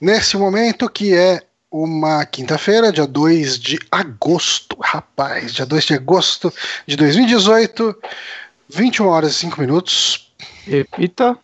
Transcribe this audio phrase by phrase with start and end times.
[0.00, 6.52] nesse momento que é uma quinta-feira, dia 2 de agosto, rapaz, dia 2 de agosto
[6.86, 7.94] de 2018,
[8.68, 10.32] 21 horas e 5 minutos.
[10.66, 11.36] Repita.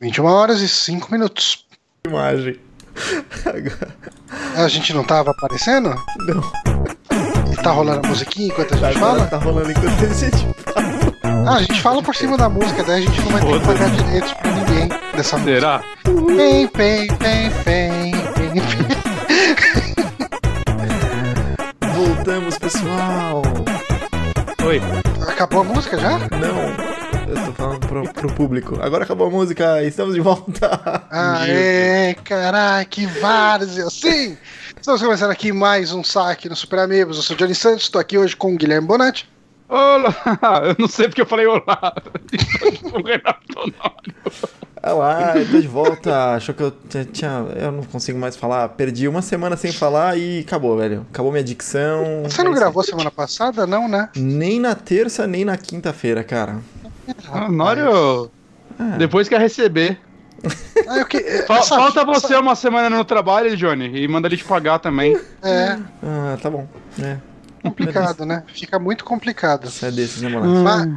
[0.00, 1.64] 21 horas e 5 minutos.
[2.06, 2.60] Imagem.
[4.56, 5.94] A gente não tava aparecendo?
[6.18, 6.52] Não.
[7.52, 9.26] E tá rolando a musiquinha enquanto a gente Agora fala?
[9.26, 11.04] tá rolando enquanto a gente fala.
[11.46, 13.66] Ah, a gente fala por cima da música, daí a gente não vai ter que
[13.66, 15.54] pagar direitos pra ninguém dessa música.
[15.60, 15.84] Será?
[16.26, 18.54] Pem, pem, pem, pem, pem.
[21.94, 23.42] Voltamos, pessoal.
[24.64, 24.80] Oi.
[25.28, 26.18] Acabou a música já?
[26.18, 28.78] Não, eu tô falando pro, pro público.
[28.80, 31.04] Agora acabou a música, estamos de volta.
[31.10, 33.90] Aê, caralho, que várzea!
[33.90, 34.38] Sim!
[34.80, 37.18] Estamos começando aqui mais um saque no Super Amigos.
[37.18, 39.28] Eu sou o Johnny Santos, estou aqui hoje com o Guilherme Bonatti.
[39.68, 40.14] Olá!
[40.64, 41.94] Eu não sei porque eu falei olá.
[42.92, 44.63] o Renato Honório.
[44.86, 46.34] Olá, eu tô de volta.
[46.34, 46.72] Achou que eu
[47.12, 48.68] tinha, Eu não consigo mais falar.
[48.70, 51.06] Perdi uma semana sem falar e acabou, velho.
[51.10, 52.22] Acabou minha dicção.
[52.24, 54.08] Você não gravou semana passada, não, né?
[54.16, 56.58] Nem na terça, nem na quinta-feira, cara.
[57.32, 58.30] Honório,
[58.78, 59.98] Ah, depois quer receber.
[60.86, 61.18] Ah, eu que...
[61.46, 65.16] Fa- essa- Falta você uma semana no trabalho, Johnny, e manda ele te pagar também.
[65.42, 66.66] É ah, tá bom.
[67.00, 67.16] É.
[67.64, 68.42] complicado, né?
[68.52, 69.66] Fica muito complicado.
[69.66, 70.62] Isso é desses, né, moleque?
[70.62, 70.88] Mas,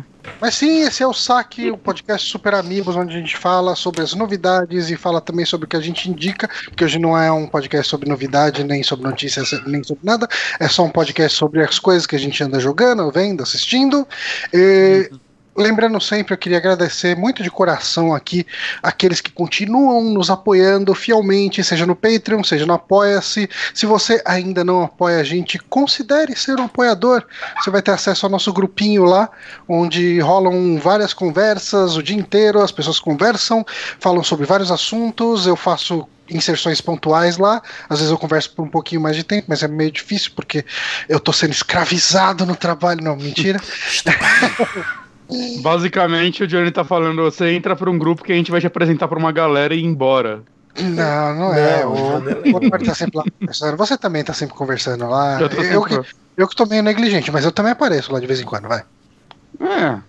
[0.42, 4.02] mas sim, esse é o saque, o podcast Super Amigos, onde a gente fala sobre
[4.02, 7.32] as novidades e fala também sobre o que a gente indica, porque hoje não é
[7.32, 10.28] um podcast sobre novidade, nem sobre notícias, nem sobre nada,
[10.60, 14.08] é só um podcast sobre as coisas que a gente anda jogando, vendo, assistindo.
[14.54, 15.10] E,
[15.58, 18.46] Lembrando sempre, eu queria agradecer muito de coração aqui
[18.84, 23.50] aqueles que continuam nos apoiando fielmente, seja no Patreon, seja no Apoia-se.
[23.74, 27.26] Se você ainda não apoia a gente, considere ser um apoiador.
[27.60, 29.32] Você vai ter acesso ao nosso grupinho lá,
[29.68, 33.66] onde rolam várias conversas o dia inteiro, as pessoas conversam,
[34.00, 38.70] falam sobre vários assuntos, eu faço inserções pontuais lá, às vezes eu converso por um
[38.70, 40.64] pouquinho mais de tempo, mas é meio difícil porque
[41.10, 43.60] eu tô sendo escravizado no trabalho, não, mentira.
[45.62, 48.68] Basicamente, o Johnny tá falando: você entra pra um grupo que a gente vai te
[48.68, 50.42] apresentar pra uma galera e ir embora.
[50.80, 51.84] Não, não é.
[51.84, 52.76] Não, o é.
[52.76, 53.78] o tá sempre lá conversando.
[53.78, 55.40] Você também tá sempre conversando lá.
[55.42, 56.02] Eu Eu, que,
[56.38, 58.84] eu que tô meio negligente, mas eu também apareço lá de vez em quando, vai.
[59.60, 60.00] É.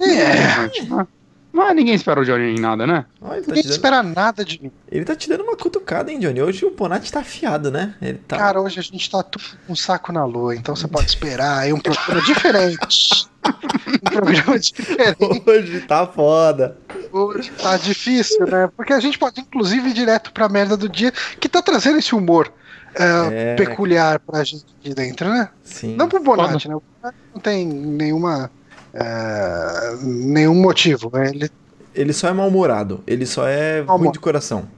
[0.00, 0.86] É.
[0.88, 1.06] Mas,
[1.50, 3.04] mas ninguém espera o Johnny em nada, né?
[3.20, 3.72] Tá Ninguém dando...
[3.72, 4.70] espera nada de mim.
[4.90, 6.42] ele tá te dando uma cutucada, hein, Johnny?
[6.42, 7.94] Hoje o Bonatti tá afiado, né?
[8.00, 8.36] Ele tá.
[8.36, 11.58] Cara, hoje a gente tá tudo com um saco na lua, então você pode esperar
[11.58, 13.27] aí um programa diferente.
[13.88, 15.42] um programa diferente.
[15.46, 16.76] Hoje tá foda.
[17.12, 18.68] Hoje tá difícil, né?
[18.76, 22.14] Porque a gente pode, inclusive, ir direto pra merda do dia, que tá trazendo esse
[22.14, 22.52] humor
[22.94, 23.54] é, É.
[23.56, 25.48] peculiar pra gente de dentro, né?
[25.62, 25.94] Sim.
[25.96, 26.74] Não pro Bonatti, né?
[26.76, 28.50] O Bonatti não tem nenhuma.
[28.94, 31.10] é, nenhum motivo.
[31.12, 31.28] né?
[31.30, 31.50] Ele,
[31.94, 33.02] Ele só é mal-humorado.
[33.06, 33.98] Ele só é Mal-humorado.
[34.02, 34.68] ruim de coração.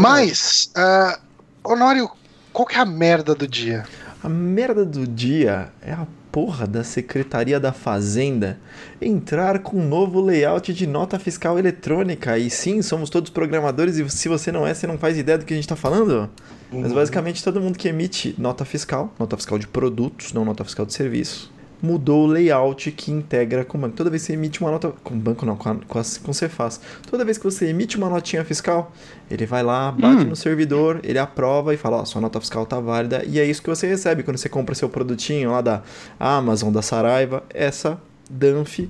[0.00, 1.18] mas, é,
[1.64, 2.10] Honório,
[2.52, 3.84] qual que é a merda do dia?
[4.22, 8.58] A merda do dia é a porra da Secretaria da Fazenda
[9.00, 12.36] entrar com um novo layout de nota fiscal eletrônica.
[12.36, 15.46] E sim, somos todos programadores e se você não é, você não faz ideia do
[15.46, 16.28] que a gente tá falando.
[16.70, 20.84] Mas basicamente todo mundo que emite nota fiscal, nota fiscal de produtos, não nota fiscal
[20.84, 21.50] de serviço,
[21.86, 23.96] mudou o layout que integra com o banco.
[23.96, 24.92] Toda vez que você emite uma nota.
[25.04, 26.80] Com o banco não, com, a, com, a, com o Cefaz.
[27.10, 28.92] Toda vez que você emite uma notinha fiscal,
[29.30, 30.28] ele vai lá, bate Hum.
[30.30, 33.22] no servidor, ele aprova e fala: Ó, sua nota fiscal tá válida.
[33.26, 35.82] E é isso que você recebe quando você compra seu produtinho lá da
[36.18, 37.42] Amazon, da Saraiva.
[37.54, 37.98] Essa
[38.28, 38.80] Danf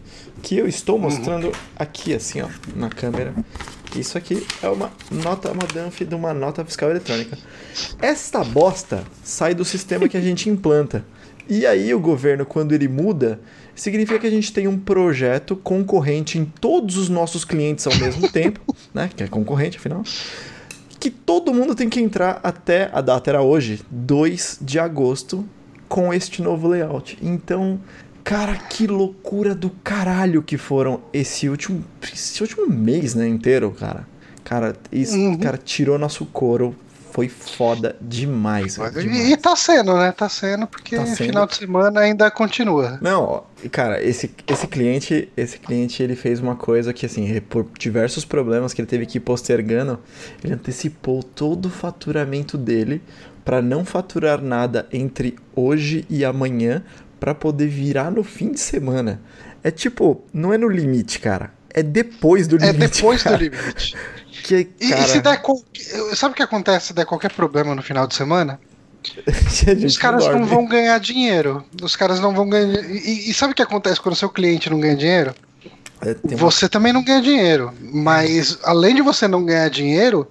[0.43, 3.35] que eu estou mostrando aqui, assim, ó, na câmera.
[3.95, 7.37] Isso aqui é uma nota, uma Danf de uma nota fiscal eletrônica.
[8.01, 11.05] Esta bosta sai do sistema que a gente implanta.
[11.49, 13.41] E aí o governo, quando ele muda,
[13.75, 18.29] significa que a gente tem um projeto concorrente em todos os nossos clientes ao mesmo
[18.33, 18.61] tempo,
[18.93, 19.11] né?
[19.15, 20.03] Que é concorrente, afinal.
[20.99, 25.45] Que todo mundo tem que entrar até a data era hoje, 2 de agosto,
[25.89, 27.17] com este novo layout.
[27.23, 27.79] Então,
[28.25, 34.09] cara, que loucura do caralho que foram esse último, esse último mês, né, inteiro, cara.
[34.43, 35.39] Cara, isso, Uhum.
[35.39, 36.75] cara, tirou nosso couro.
[37.17, 38.95] Foi foda demais, demais.
[39.31, 40.13] E, tá sendo, né?
[40.13, 41.17] Tá sendo, porque Tá sendo.
[41.29, 42.99] final de semana ainda continua.
[43.01, 43.43] Não, ó,
[43.73, 48.75] cara, esse, esse cliente, esse cliente, ele fez uma coisa que, assim, por diversos problemas
[48.75, 49.99] que ele teve que ir postergando,
[50.45, 53.01] ele antecipou todo o faturamento dele
[53.43, 56.83] para não faturar nada entre hoje e amanhã
[57.19, 59.23] para poder virar no fim de semana.
[59.65, 61.51] É tipo, não é no limite, cara.
[61.71, 62.93] É depois do É limite.
[62.97, 63.37] depois do cara.
[63.39, 63.97] limite.
[64.55, 65.43] E, cara, e se der.
[65.43, 65.63] qual-
[66.15, 68.59] Sabe o que acontece se der qualquer problema no final de semana?
[69.87, 70.47] Os caras não dorme.
[70.47, 71.65] vão ganhar dinheiro.
[71.83, 72.85] Os caras não vão ganhar.
[72.85, 75.35] E, e sabe o que acontece quando o seu cliente não ganha dinheiro?
[76.03, 77.73] É, uma- Você também não ganha dinheiro.
[77.81, 80.27] Mas além de você não ganhar dinheiro,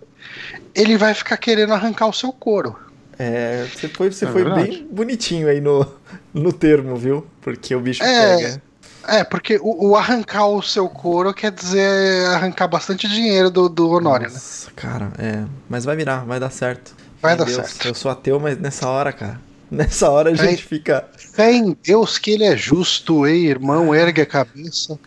[0.73, 2.75] ele vai ficar querendo arrancar o seu couro.
[3.17, 4.67] É, você foi, você É foi verdade.
[4.71, 5.87] bem bonitinho aí no,
[6.33, 7.25] no termo, viu?
[7.41, 8.35] Porque o bicho É.
[8.37, 8.61] pega.
[9.07, 13.89] É, porque o, o arrancar o seu couro quer dizer arrancar bastante dinheiro do, do
[13.89, 14.33] Honório, né?
[14.33, 15.43] Nossa, cara, é.
[15.69, 16.95] Mas vai virar, vai dar certo.
[17.21, 17.87] Vai Meu dar Deus, certo.
[17.87, 19.39] Eu sou ateu, mas nessa hora, cara.
[19.71, 21.09] Nessa hora a gente fica.
[21.17, 24.97] Fé em Deus que ele é justo, ei, irmão, ergue a cabeça.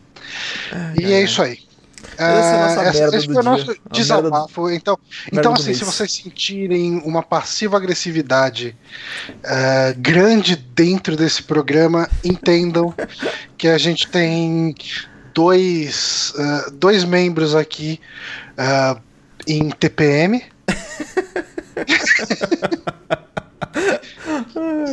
[0.72, 1.60] Ai, E é isso aí.
[2.18, 4.70] Essa é a nossa essa- merda esse do foi o nosso desabafo.
[4.70, 4.98] Então,
[5.32, 8.76] merda então do assim, se vocês sentirem uma passiva agressividade
[9.44, 12.92] ah, grande dentro desse programa, entendam
[13.56, 14.74] que a gente tem
[15.32, 18.00] dois, ah, dois membros aqui
[18.56, 18.98] ah,
[19.46, 20.42] em TPM.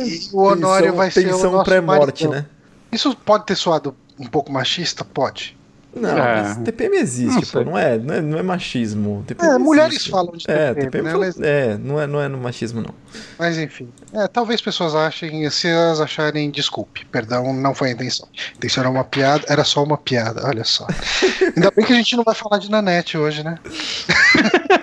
[0.04, 2.46] e o Honório Tensão- vai ser o nosso pré-morte, né?
[2.92, 5.04] Isso pode ter soado um pouco machista?
[5.04, 5.55] Pode.
[5.98, 6.42] Não, É.
[6.42, 9.24] mas TPM existe, Não pô, não é, não é, não é machismo.
[9.26, 10.10] TPM É, mulheres existe.
[10.10, 11.10] falam de É, TPM, TPM né?
[11.12, 12.94] fala- Mas- é, não é, não é no machismo, não.
[13.38, 18.28] Mas enfim, é, talvez pessoas achem, se elas acharem, desculpe, perdão, não foi a intenção.
[18.36, 20.86] A intenção era uma piada, era só uma piada, olha só.
[21.56, 23.58] Ainda bem que a gente não vai falar de Nanete hoje, né?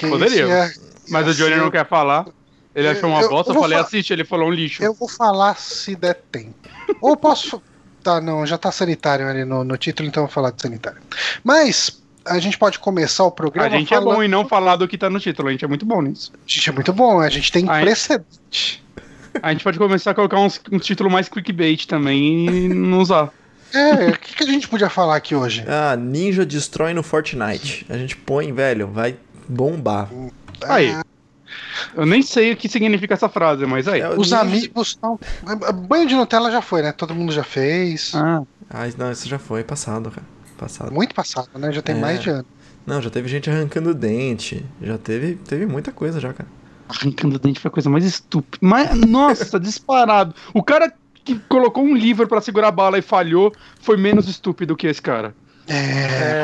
[0.00, 0.46] Poderia.
[0.46, 0.72] ia-
[1.10, 2.26] Mas ia o Johnny ser- não quer falar.
[2.74, 4.82] Ele achou uma eu- bosta, eu falei, fa- assiste, ele falou um lixo.
[4.82, 6.54] Eu vou falar se der tempo.
[7.00, 7.60] Ou posso.
[8.08, 10.98] Tá, não, já tá sanitário ali no, no título, então eu vou falar de sanitário.
[11.44, 13.68] Mas a gente pode começar o programa.
[13.68, 15.62] A gente é falando- bom em não falar do que tá no título, a gente
[15.64, 16.32] é muito bom nisso.
[16.34, 18.82] A gente é muito bom, a gente tem Aí- precedente.
[19.42, 23.30] A gente pode começar a colocar uns, um título mais clickbait também e não usar.
[23.74, 25.62] É, o que, que a gente podia falar aqui hoje?
[25.68, 27.84] Ah, Ninja destrói no Fortnite.
[27.90, 29.16] A gente põe, velho, vai
[29.46, 30.08] bombar.
[30.66, 30.96] Aí.
[31.94, 34.00] Eu nem sei o que significa essa frase, mas aí.
[34.00, 35.18] É, Os amigos estão.
[35.88, 36.92] Banho de Nutella já foi, né?
[36.92, 38.12] Todo mundo já fez.
[38.14, 40.26] Ah, Ah, não, isso já foi passado, cara.
[40.56, 40.92] Passado.
[40.92, 41.72] Muito passado, né?
[41.72, 42.00] Já tem É.
[42.00, 42.44] mais de ano.
[42.86, 44.64] Não, já teve gente arrancando dente.
[44.82, 46.48] Já teve, teve muita coisa já, cara.
[46.88, 48.58] arrancando dente foi a coisa mais estúpida.
[48.60, 50.34] Mas, nossa, disparado.
[50.54, 50.92] O cara
[51.24, 53.52] que colocou um livro pra segurar a bala e falhou
[53.82, 55.34] foi menos estúpido que esse cara.
[55.66, 55.74] É.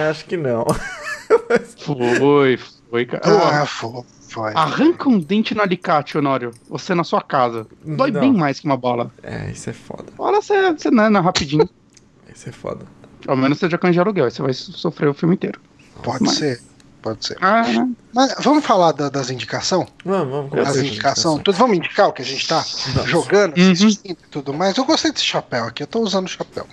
[0.05, 0.67] É, acho que não.
[1.79, 2.58] Foi,
[2.90, 3.23] foi, cara.
[3.25, 4.02] Ah, foi.
[4.34, 4.52] Foi.
[4.54, 6.50] Arranca um dente no alicate, Honório.
[6.69, 7.66] Você na sua casa.
[7.84, 8.20] Dói Não.
[8.20, 9.10] bem mais que uma bala.
[9.22, 10.04] É, isso é foda.
[10.16, 11.69] Fala você, você não, não, rapidinho.
[12.34, 12.84] Isso é foda.
[13.28, 15.60] Ao menos você já canja aluguel, você vai sofrer o filme inteiro.
[16.02, 16.60] Pode Mas- ser.
[17.00, 17.36] Pode ser.
[17.40, 17.88] Ah, né?
[18.14, 19.86] Mas vamos falar da- das indicações?
[20.04, 21.42] Vamos, vamos começar As com a indicações?
[21.44, 22.64] Tudo, vamos indicar o que a gente tá
[22.94, 23.10] Vamos.
[23.10, 23.70] jogando, Uhum.
[23.72, 24.76] assistindo e tudo mais.
[24.78, 26.66] Eu gostei desse chapéu aqui, eu tô usando o chapéu.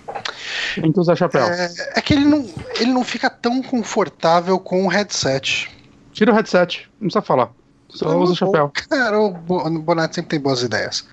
[0.74, 1.44] Tem que usar chapéu.
[1.46, 2.48] É, é que ele não,
[2.80, 5.70] ele não fica tão confortável com o headset.
[6.12, 7.50] Tira o headset, não precisa falar.
[7.88, 8.70] Só Eu usa o chapéu.
[8.88, 11.06] Cara, o Bo- o Bonatti sempre tem boas ideias.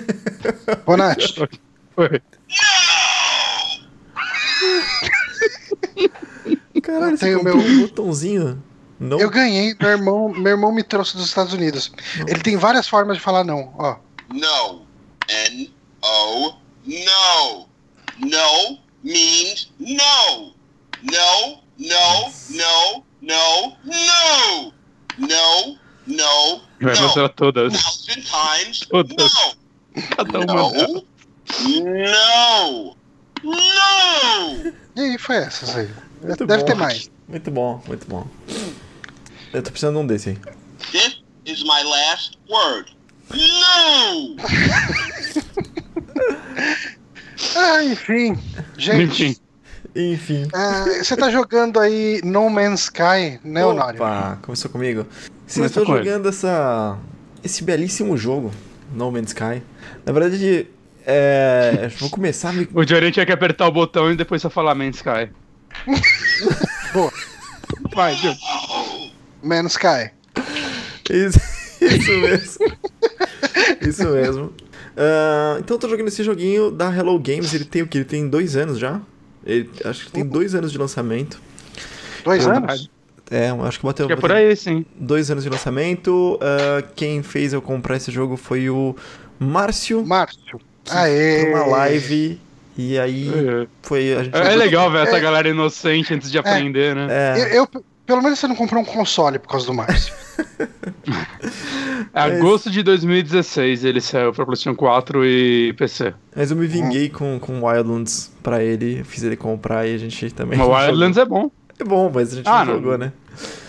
[0.86, 1.34] Bonatti,
[1.94, 2.20] Foi.
[6.82, 8.62] Caralho, você comprou meu- um botãozinho.
[8.98, 9.18] Não.
[9.18, 11.90] eu ganhei, meu irmão, meu irmão me trouxe dos Estados Unidos.
[12.26, 13.96] Ele tem várias formas de falar não, ó.
[14.30, 14.82] No.
[15.28, 16.52] N O.
[16.84, 17.66] No.
[18.18, 20.54] No means no.
[21.02, 24.72] No, no, no, no, no.
[25.18, 27.02] No, no, Vai no.
[27.02, 27.72] mostrar todas.
[27.72, 29.16] Thousand times Todas.
[29.16, 29.56] no.
[30.16, 30.54] Cada uma.
[30.54, 31.04] No.
[31.82, 32.96] No.
[33.42, 34.72] No.
[34.96, 35.88] E aí foi essas aí.
[36.22, 36.66] Muito Deve bom.
[36.66, 37.10] ter mais.
[37.28, 38.26] Muito bom, muito bom.
[39.52, 40.38] Eu tô precisando de um desse aí.
[40.92, 42.90] This is my last word.
[43.32, 44.36] No.
[47.56, 48.36] Ah, enfim.
[48.76, 49.36] Gente, Enfim.
[50.08, 50.48] Enfim.
[50.52, 54.00] ah, você tá jogando aí No Man's Sky, né, Honório?
[54.00, 55.06] Opa, começou comigo.
[55.46, 56.96] Sim, Começou jogando essa,
[57.44, 58.50] esse belíssimo jogo,
[58.94, 59.62] No Man's Sky.
[60.06, 60.68] Na verdade,
[61.06, 62.68] é, vou começar me...
[62.72, 65.30] O Johnny tinha que apertar o botão e depois só falar Man's Sky.
[66.94, 67.12] Boa.
[67.94, 68.38] Vai, Johnny.
[69.42, 70.10] Man's Sky.
[71.10, 71.40] Isso,
[71.84, 72.76] isso mesmo.
[73.80, 74.52] isso mesmo.
[74.96, 77.52] Ah, então eu tô jogando esse joguinho da Hello Games.
[77.54, 77.98] Ele tem o que?
[77.98, 79.00] Ele tem dois anos já.
[79.44, 81.40] Ele, acho que tem dois anos de lançamento.
[82.24, 82.90] Dois Eu- anos?
[83.30, 84.84] É, acho que bateu, Acho que é por aí, sim.
[84.96, 86.38] dois anos de lançamento.
[86.42, 88.94] Ah, quem fez eu comprar esse jogo foi o
[89.38, 90.04] Márcio.
[90.04, 90.60] Márcio.
[90.90, 91.48] Aê.
[91.54, 92.40] uma live.
[92.76, 93.30] E aí
[93.82, 94.14] foi.
[94.14, 95.20] A gente É, é legal ver essa É.
[95.20, 97.06] galera inocente antes de aprender, né?
[97.10, 100.12] É, Eu, eu- pelo menos você não comprou um console por causa do Márcio.
[102.12, 106.12] Agosto de 2016 ele saiu pra PlayStation 4 e PC.
[106.34, 109.04] mas eu me vinguei com, com Wildlands pra ele.
[109.04, 110.58] Fiz ele comprar e a gente também.
[110.58, 110.84] Mas o jogou.
[110.86, 111.50] Wildlands é bom.
[111.78, 112.80] É bom, mas a gente Ah, não não.
[112.80, 113.12] jogou, né?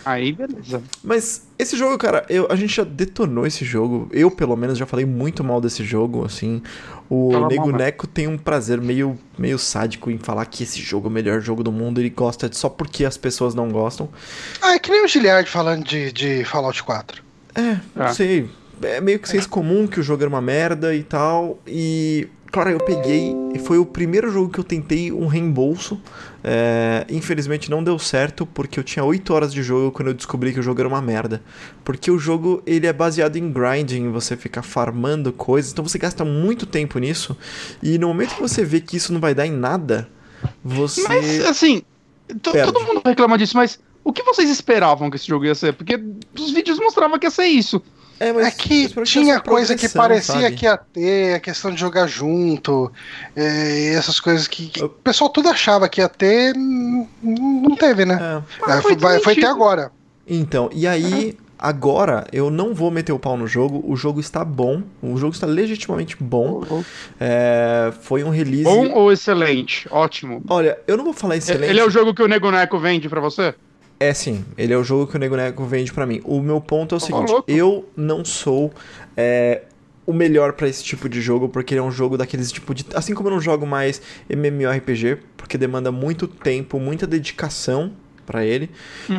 [0.04, 0.82] Aí, beleza.
[1.04, 4.10] Mas esse jogo, cara, eu, a gente já detonou esse jogo.
[4.12, 6.62] Eu, pelo menos, já falei muito mal desse jogo, assim.
[7.10, 7.78] O Fala Nego mal?
[7.78, 11.40] Neco tem um prazer meio, meio sádico em falar que esse jogo é o melhor
[11.42, 12.00] jogo do mundo.
[12.02, 14.10] Ele gosta só porque as pessoas não gostam.
[14.62, 17.22] Ah, é que nem o Giliard falando de, de Fallout 4.
[17.56, 17.62] É,
[17.96, 18.14] não Ah.
[18.14, 18.50] sei.
[18.84, 21.60] É meio que senso comum que o jogo era uma merda e tal.
[21.68, 23.34] E, claro, eu peguei.
[23.54, 26.00] E foi o primeiro jogo que eu tentei um reembolso.
[26.44, 30.54] É, infelizmente não deu certo, porque eu tinha 8 horas de jogo quando eu descobri
[30.54, 31.42] que o jogo era uma merda.
[31.84, 35.72] Porque o jogo ele é baseado em grinding, você ficar farmando coisas.
[35.72, 37.38] Então você gasta muito tempo nisso.
[37.82, 40.10] E no momento que você vê que isso não vai dar em nada,
[40.64, 41.04] você.
[41.08, 41.84] Mas, assim,
[42.28, 42.72] Perde.
[42.72, 45.74] todo mundo reclama disso, mas o que vocês esperavam que esse jogo ia ser?
[45.74, 46.00] Porque
[46.38, 47.82] os vídeos mostravam que ia ser isso.
[48.22, 50.56] É, mas É que tinha coisa que parecia sabe?
[50.56, 52.92] que ia ter, a questão de jogar junto,
[53.36, 58.06] é, e essas coisas que, que o pessoal tudo achava que ia ter, não teve,
[58.06, 58.44] né?
[58.68, 58.72] É.
[58.78, 59.92] É, foi, vai- foi até agora.
[60.28, 63.84] Então, e aí, agora eu não vou meter o pau no jogo.
[63.88, 64.84] O jogo está bom.
[65.02, 66.64] O jogo está legitimamente bom.
[67.20, 68.64] É, foi um release.
[68.64, 69.88] Bom ou excelente?
[69.92, 70.44] Ótimo.
[70.48, 71.70] Olha, eu não vou falar excelente.
[71.70, 73.54] Ele é o jogo que o Nego Neco vende pra você?
[74.02, 76.20] É sim, ele é o jogo que o Nego Nego vende pra mim.
[76.24, 77.52] O meu ponto é o seguinte: louco.
[77.52, 78.74] eu não sou
[79.16, 79.62] é,
[80.08, 82.84] o melhor pra esse tipo de jogo, porque ele é um jogo daqueles tipo de.
[82.96, 87.92] Assim como eu não jogo mais MMORPG, porque demanda muito tempo, muita dedicação
[88.26, 88.72] pra ele.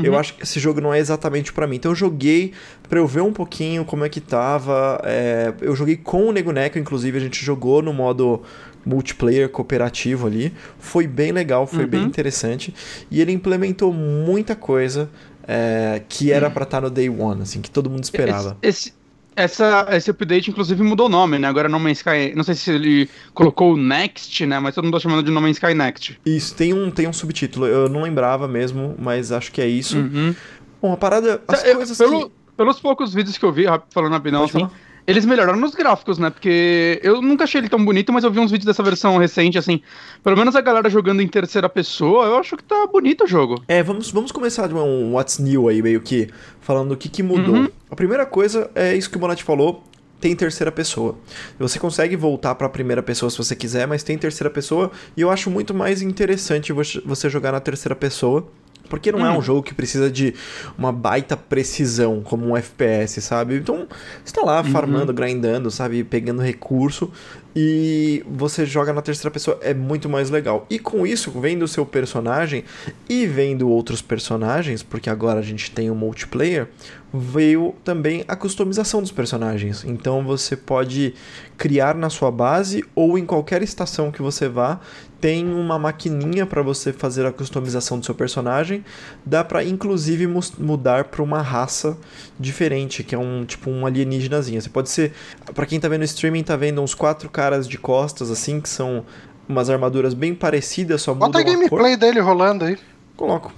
[0.02, 1.76] Eu acho que esse jogo não é exatamente pra mim.
[1.76, 2.52] Então eu joguei
[2.88, 5.00] pra eu ver um pouquinho como é que tava.
[5.04, 8.42] é, eu joguei com o Nego Neco, inclusive a gente jogou no modo
[8.84, 10.52] multiplayer cooperativo ali.
[10.78, 12.06] Foi bem legal, foi bem Uhum.
[12.06, 12.74] interessante.
[13.10, 15.08] E ele implementou muita coisa
[15.46, 18.56] é, que era pra estar no Day One, assim, que todo mundo esperava.
[18.62, 19.02] Esse, esse-
[19.34, 21.48] essa, esse update, inclusive, mudou o nome, né?
[21.48, 22.32] Agora No Man's Sky.
[22.36, 24.58] Não sei se ele colocou o Next, né?
[24.60, 26.20] Mas todo mundo tá chamando de No Man's Sky Next.
[26.24, 29.96] Isso, tem um, tem um subtítulo, eu não lembrava mesmo, mas acho que é isso.
[29.98, 30.34] Uhum.
[30.82, 32.34] Bom, a parada, as Eu- coisas pelo- que...
[32.56, 34.70] Pelos poucos vídeos que eu vi, falando rapidão, assim, falar.
[35.06, 36.30] Eles melhoraram nos gráficos, né?
[36.30, 39.58] Porque eu nunca achei ele tão bonito, mas eu vi uns vídeos dessa versão recente,
[39.58, 39.80] assim.
[40.22, 43.62] Pelo menos a galera jogando em terceira pessoa, eu acho que tá bonito o jogo.
[43.66, 46.28] É, vamos, vamos começar de um What's New aí, meio que,
[46.60, 47.56] falando o que, que mudou.
[47.56, 47.68] Uhum.
[47.90, 49.82] A primeira coisa é isso que o Bonatti falou,
[50.20, 51.18] tem terceira pessoa.
[51.58, 55.30] Você consegue voltar pra primeira pessoa se você quiser, mas tem terceira pessoa, e eu
[55.30, 58.46] acho muito mais interessante você jogar na terceira pessoa,
[58.92, 59.38] porque não é Hum.
[59.38, 60.34] um jogo que precisa de
[60.76, 63.56] uma baita precisão, como um FPS, sabe?
[63.56, 63.88] Então,
[64.22, 66.04] você tá lá farmando, grindando, sabe?
[66.04, 67.10] Pegando recurso,
[67.56, 70.66] e você joga na terceira pessoa, é muito mais legal.
[70.68, 72.64] E com isso, vendo o seu personagem
[73.08, 76.68] e vendo outros personagens, porque agora a gente tem o multiplayer,
[77.12, 79.84] veio também a customização dos personagens.
[79.84, 81.14] Então você pode
[81.58, 84.80] criar na sua base ou em qualquer estação que você vá,
[85.22, 88.84] tem uma maquininha para você fazer a customização do seu personagem.
[89.24, 90.26] Dá para inclusive
[90.58, 91.96] mudar para uma raça
[92.40, 94.60] diferente, que é um tipo um alienígenazinho.
[94.60, 95.12] Você pode ser,
[95.54, 98.68] para quem tá vendo o streaming, tá vendo uns quatro caras de costas assim, que
[98.68, 99.04] são
[99.48, 102.76] umas armaduras bem parecidas, só Bota a gameplay dele rolando aí.
[103.16, 103.52] Coloco.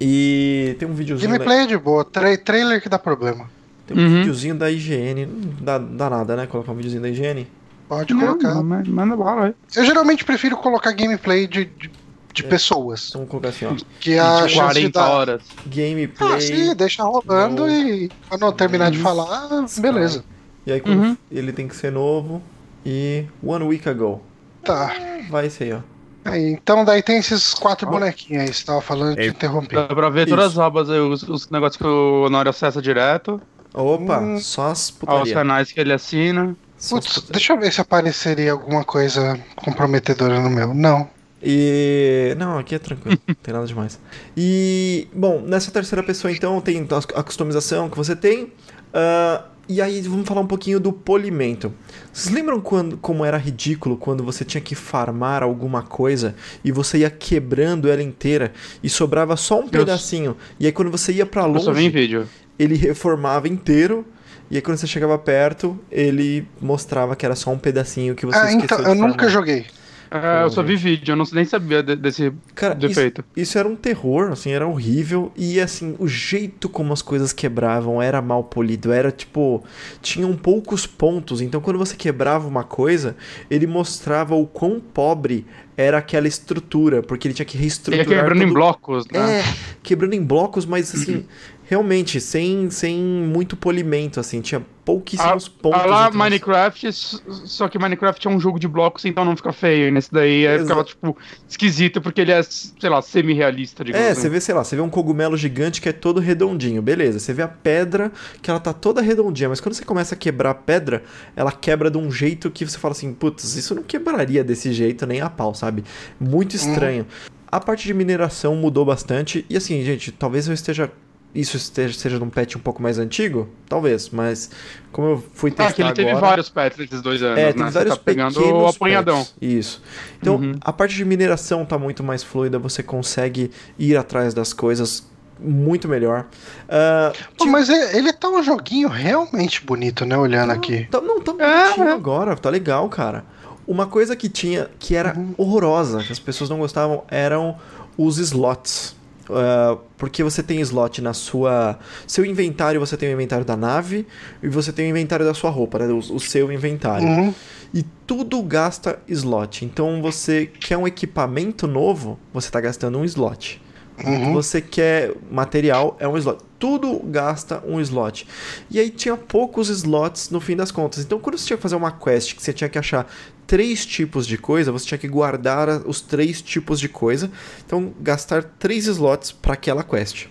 [0.00, 3.50] E tem um videozinho da- Gameplay é de boa, tra trailer que dá problema.
[3.86, 4.14] Tem um Uhum.
[4.18, 5.26] videozinho da IGN.
[5.26, 6.46] Não dá, dá nada, né?
[6.46, 7.46] Colocar um videozinho da IGN.
[7.88, 8.54] Pode Não, colocar.
[8.54, 9.54] não, mas manda bala, é.
[9.78, 11.90] Eu geralmente prefiro colocar gameplay de, de,
[12.32, 13.08] de pessoas.
[13.10, 13.74] Então vamos colocar assim, ó.
[14.00, 15.08] Que a chance de 40 dar.
[15.10, 15.42] horas.
[15.66, 16.32] Gameplay.
[16.34, 19.04] Ah, sim, deixa rolando e quando eu terminar de Isso.
[19.04, 19.48] falar,
[19.78, 20.24] beleza.
[20.66, 21.16] E aí Uhum.
[21.30, 22.42] ele tem que ser novo.
[22.86, 24.22] E One Week Ago.
[24.62, 24.94] Tá.
[25.30, 25.80] Vai ser aí, ó.
[26.26, 27.90] Aí, então daí tem esses quatro Ó.
[27.90, 29.26] bonequinhos aí, você tava falando de É.
[29.26, 29.86] interromper.
[29.88, 30.60] Dá pra ver todas Isso.
[30.60, 33.40] as abas aí, os, os negócios que o Honório acessa direto,
[33.74, 34.38] Opa, Hum.
[34.38, 35.34] só as putaria.
[35.34, 36.56] canais que ele assina.
[36.88, 40.74] Putz, deixa eu ver se apareceria alguma coisa comprometedora no meu.
[40.74, 41.08] Não.
[41.42, 42.34] E.
[42.38, 43.98] Não, aqui é tranquilo, não tem nada demais.
[44.36, 45.08] E.
[45.14, 48.52] Bom, nessa terceira pessoa então tem a customização que você tem.
[48.92, 51.72] ah, e aí vamos falar um pouquinho do polimento.
[52.12, 56.98] Vocês lembram quando, como era ridículo quando você tinha que farmar alguma coisa e você
[56.98, 60.36] ia quebrando ela inteira e sobrava só um pedacinho?
[60.60, 62.28] E aí quando você ia pra Eu só vi em longe, vídeo.
[62.58, 64.06] ele reformava inteiro.
[64.50, 68.38] E aí quando você chegava perto, ele mostrava que era só um pedacinho que você
[68.38, 69.30] Ah, esqueceu então, de eu nunca farmar.
[69.30, 69.66] joguei.
[70.10, 73.24] É, eu só vi vídeo, eu não, nem sabia de- desse Cara, isso, defeito.
[73.36, 75.32] isso era um terror, assim, era horrível.
[75.34, 78.92] E assim, o jeito como as coisas quebravam era mal polido.
[78.92, 79.64] Era tipo.
[80.00, 81.40] Tinham poucos pontos.
[81.40, 83.16] Então, quando você quebrava uma coisa,
[83.50, 85.44] ele mostrava o quão pobre
[85.76, 87.02] era aquela estrutura.
[87.02, 88.06] Porque ele tinha que Ele reestruturar.
[88.08, 89.40] ia quebrando em blocos, né?
[89.40, 89.44] É,
[89.82, 91.24] quebrando em blocos, mas assim,
[91.66, 95.80] realmente sem, sem muito polimento, assim, tinha pouquíssimos Ah, pontos.
[95.80, 99.88] ah, lá, Minecraft, só que Minecraft é um jogo de blocos, então não fica feio.
[99.88, 101.16] E nesse daí é, ficava, tipo,
[101.48, 104.20] esquisito, porque ele é, sei lá, semi-realista, digamos É, assim.
[104.20, 107.18] você vê, sei lá, você vê um cogumelo gigante que é todo redondinho, beleza.
[107.18, 110.50] Você vê a pedra que ela tá toda redondinha, mas quando você começa a quebrar
[110.50, 111.02] a pedra,
[111.34, 115.06] ela quebra de um jeito que você fala assim, putz, isso não quebraria desse jeito
[115.06, 115.82] nem a pau, sabe?
[116.20, 117.06] Muito estranho.
[117.50, 120.90] A parte de mineração mudou bastante, e assim, gente, talvez eu esteja.
[121.34, 123.48] Isso esteja, seja num patch um pouco mais antigo?
[123.68, 124.50] Talvez, mas
[124.92, 126.26] como eu fui testar Ah, que ele teve agora...
[126.28, 127.64] vários pets nesses dois anos, É, né?
[127.64, 129.18] Você vários tá pegando o apanhadão.
[129.18, 129.34] pets.
[129.40, 129.82] Isso.
[130.20, 130.54] Então, Uhum.
[130.60, 135.06] a parte de mineração tá muito mais fluida, você consegue ir atrás das coisas
[135.40, 136.26] muito melhor.
[136.68, 140.16] Ah, Pô, mas é- ele tá um joguinho realmente bonito, né?
[140.16, 140.86] Olhando aqui.
[140.88, 141.92] tá, não, tá É, bonitinho é.
[141.92, 143.24] agora, tá legal, cara.
[143.66, 145.34] Uma coisa que tinha, que era Uhum.
[145.36, 147.56] horrorosa, que as pessoas não gostavam, eram
[147.98, 148.94] os slots.
[149.30, 151.78] Ah, porque você tem slot na sua.
[152.06, 154.06] Seu inventário, você tem o inventário da nave
[154.42, 155.86] e você tem o inventário da sua roupa, né?
[155.86, 157.06] O, o seu inventário.
[157.06, 157.34] Uhum.
[157.72, 159.64] E tudo gasta slot.
[159.64, 163.60] Então você quer um equipamento novo, você está gastando um slot.
[164.04, 164.32] Uhum.
[164.32, 166.38] Você quer material, é um slot.
[166.64, 168.26] Tudo gasta um slot.
[168.70, 171.04] E aí tinha poucos slots no fim das contas.
[171.04, 173.06] Então quando você tinha que fazer uma quest que você tinha que achar
[173.46, 177.30] três tipos de coisa, você tinha que guardar os três tipos de coisa.
[177.66, 180.24] Então gastar três slots para aquela quest.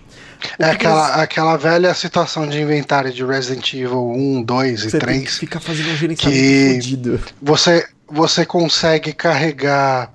[0.58, 5.06] É aquela, aquela velha situação de inventário de Resident Evil 1, 2 e Você que
[5.06, 5.38] 3.
[5.38, 7.20] ficar fazendo um gerenciamento que- fodido.
[7.40, 10.12] Você, você consegue carregar,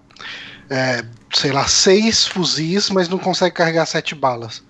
[0.69, 1.01] é,
[1.33, 4.67] sei lá, seis fuzis, mas não consegue carregar sete balas.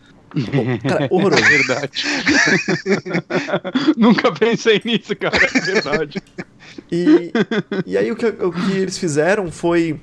[0.87, 1.43] Cara, horroroso.
[1.43, 2.03] É verdade.
[3.97, 5.37] Nunca pensei nisso, cara.
[5.37, 6.21] É verdade.
[6.91, 7.31] E,
[7.85, 9.99] e aí o que, o que eles fizeram foi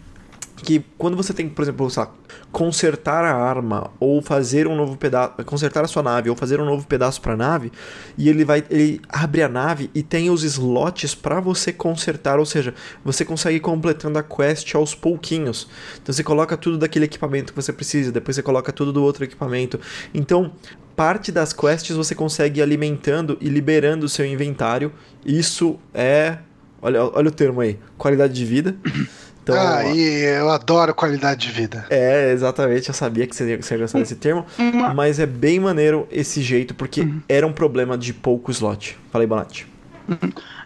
[0.63, 2.11] que quando você tem, por exemplo, sei lá,
[2.51, 6.65] consertar a arma ou fazer um novo pedaço, consertar a sua nave ou fazer um
[6.65, 7.71] novo pedaço para a nave,
[8.17, 12.47] e ele vai ele abre a nave e tem os slots para você consertar, ou
[12.47, 15.69] seja, você consegue ir completando a quest aos pouquinhos.
[16.03, 19.25] Então você coloca tudo daquele equipamento que você precisa, depois você coloca tudo do outro
[19.25, 19.79] equipamento.
[20.15, 20.53] Então,
[20.95, 24.93] parte das quests você consegue ir alimentando e liberando o seu inventário.
[25.25, 26.39] Isso é
[26.81, 28.77] Olha, olha o termo aí, qualidade de vida.
[29.47, 31.87] Então, ah, e eu adoro qualidade de vida.
[31.89, 34.45] é, exatamente, eu sabia que você ia, que você ia gostar desse termo,
[34.93, 38.99] mas é bem maneiro esse jeito, porque era um problema de pouco slot.
[39.13, 39.69] Falei, Bonatti.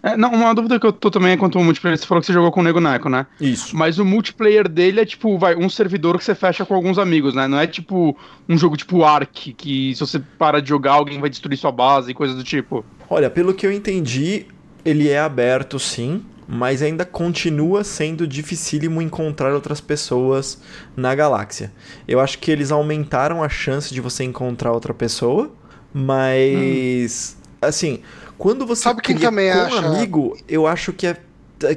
[0.02, 1.98] É, não, uma dúvida que eu tô também é quanto ao multiplayer.
[1.98, 3.26] Você falou que você jogou com o Nego Neco, né?
[3.38, 3.76] Isso.
[3.76, 7.34] Mas o multiplayer dele é tipo, vai, um servidor que você fecha com alguns amigos,
[7.34, 7.46] né?
[7.46, 8.16] Não é tipo
[8.48, 12.10] um jogo tipo Ark, que se você para de jogar, alguém vai destruir sua base
[12.10, 12.84] e coisas do tipo.
[13.10, 14.46] Olha, pelo que eu entendi,
[14.84, 20.58] ele é aberto sim, mas ainda continua sendo dificílimo encontrar outras pessoas
[20.96, 21.72] na galáxia.
[22.08, 25.52] Eu acho que eles aumentaram a chance de você encontrar outra pessoa,
[25.94, 28.00] mas assim,
[28.36, 31.16] quando você Sabe quem também com um acha- amigo, eu acho que é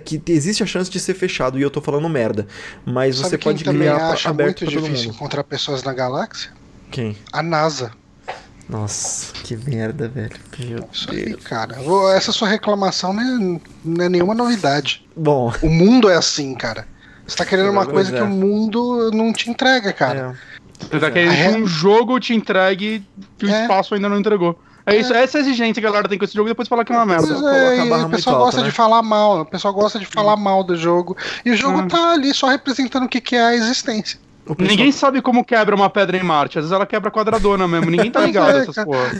[0.03, 2.47] que existe a chance de ser fechado e eu tô falando merda,
[2.85, 5.15] mas Sabe você pode criar acha aberto muito pra todo difícil mundo.
[5.17, 6.51] encontrar pessoas na galáxia?
[6.89, 7.17] Quem?
[7.33, 7.91] A NASA.
[8.69, 10.31] Nossa, que merda, velho.
[10.59, 11.43] Meu Isso aí, Deus.
[11.43, 11.75] cara.
[11.81, 15.05] Vou- Essa sua reclamação não é, não é nenhuma novidade.
[15.15, 16.87] Bom, O mundo é assim, cara.
[17.27, 18.17] Você tá querendo uma coisa é.
[18.17, 20.35] que o mundo não te entrega, cara.
[20.39, 20.53] é.
[20.91, 21.51] Você tá querendo É.
[21.53, 23.05] que um jogo te entregue
[23.37, 23.61] que o É.
[23.61, 24.59] espaço ainda não entregou.
[24.85, 26.67] É isso, essa é a exigência que a galera tem com esse jogo e depois
[26.67, 27.25] falar que é uma merda.
[27.55, 28.67] é, o pessoal alta, gosta né?
[28.67, 31.15] de falar mal, o pessoal gosta de falar mal do jogo.
[31.45, 31.87] E o jogo Hum.
[31.87, 34.19] tá ali só representando o que, que é a existência.
[34.45, 36.59] Pessoal- Ninguém sabe como quebra uma pedra em Marte.
[36.59, 37.89] Às vezes ela quebra quadradona mesmo.
[37.89, 38.85] Ninguém tá ligado É, nessas cara.
[38.87, 39.11] porra.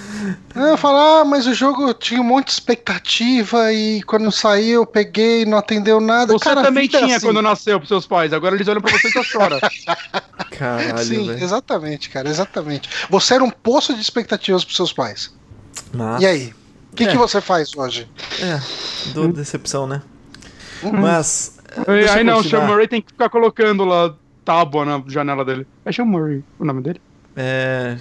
[0.54, 4.86] Eu falar, ah, mas o jogo tinha um monte de expectativa e quando saiu eu
[4.86, 6.34] peguei não atendeu nada.
[6.34, 7.26] Você Cara, também é tinha assim.
[7.26, 8.34] quando nasceu pros seus pais.
[8.34, 9.60] Agora eles olham pra você e só choram.
[10.52, 11.44] Caralho, Sim, velho.
[11.44, 12.90] exatamente, cara, exatamente.
[13.10, 15.34] Você era um poço de expectativas pros seus pais.
[15.94, 16.54] Mas, E aí?
[16.92, 17.08] O que, É.
[17.08, 18.08] que você faz hoje?
[18.40, 18.60] É,
[19.14, 20.02] dor decepção, né?
[20.84, 20.92] Uhum.
[21.00, 21.58] Mas.
[21.88, 22.44] é, aí não, o.
[22.44, 24.14] Sean Murray tem que ficar colocando lá
[24.46, 25.66] tábua na janela dele.
[25.86, 27.02] É Sean Murray o nome dele?
[27.36, 27.98] É.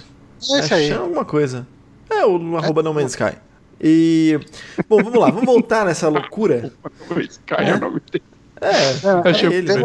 [0.51, 0.91] É isso aí.
[0.91, 1.65] Alguma coisa.
[2.09, 3.37] É, o arroba No Man's Sky.
[3.81, 4.39] E.
[4.87, 6.71] Bom, vamos lá, vamos voltar nessa loucura.
[7.09, 7.75] O Sky é, É?
[7.75, 8.23] o nome dele.
[8.61, 9.71] É, Achei é ele.
[9.71, 9.83] Ele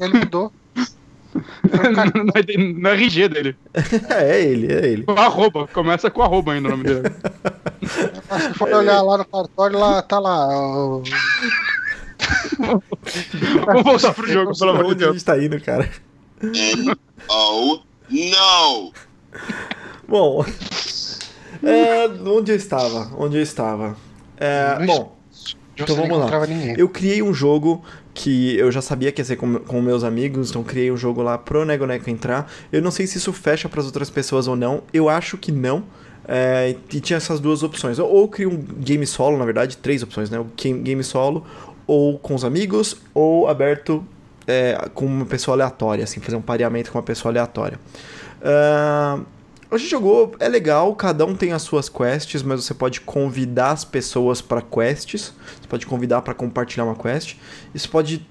[0.00, 0.52] ele mudou.
[1.32, 2.24] no,
[2.80, 3.56] no RG dele.
[4.10, 5.04] É ele, é ele.
[5.04, 5.68] Com arroba.
[5.68, 7.02] Começa com arroba ainda o nome dele.
[7.86, 10.48] Se for olhar lá no cartório, lá tá lá.
[10.48, 11.02] o-
[13.66, 15.16] Vamos voltar pro jogo, pelo amor de Onde a Deus.
[15.16, 15.88] gente tá indo, cara?
[17.28, 17.80] Oh
[18.10, 18.92] no!
[20.08, 20.44] Bom.
[21.62, 23.10] é, onde eu estava?
[23.16, 23.96] Onde eu estava?
[24.36, 25.16] É, Não bom,
[25.76, 26.46] Então não vamos lá.
[26.76, 30.50] eu criei um jogo que eu já sabia que ia ser com, com meus amigos,
[30.50, 32.50] então criei um jogo lá pro Nego Neco entrar.
[32.72, 34.82] Eu não sei se isso fecha pras outras pessoas ou não.
[34.92, 35.84] Eu acho que não,
[36.26, 37.98] É, e tinha essas duas opções.
[37.98, 40.38] Ou, ou cria um game solo, na verdade, três opções, né?
[40.38, 41.44] O game game solo,
[41.90, 44.06] ou com os amigos, ou aberto
[44.46, 47.80] é, com uma pessoa aleatória, assim, fazer um pareamento com uma pessoa aleatória.
[48.40, 49.18] Ah,
[49.68, 53.72] a gente jogou, é legal, cada um tem as suas quests, mas você pode convidar
[53.72, 57.36] as pessoas para quests, você pode convidar para compartilhar uma quest,
[57.74, 58.24] isso pode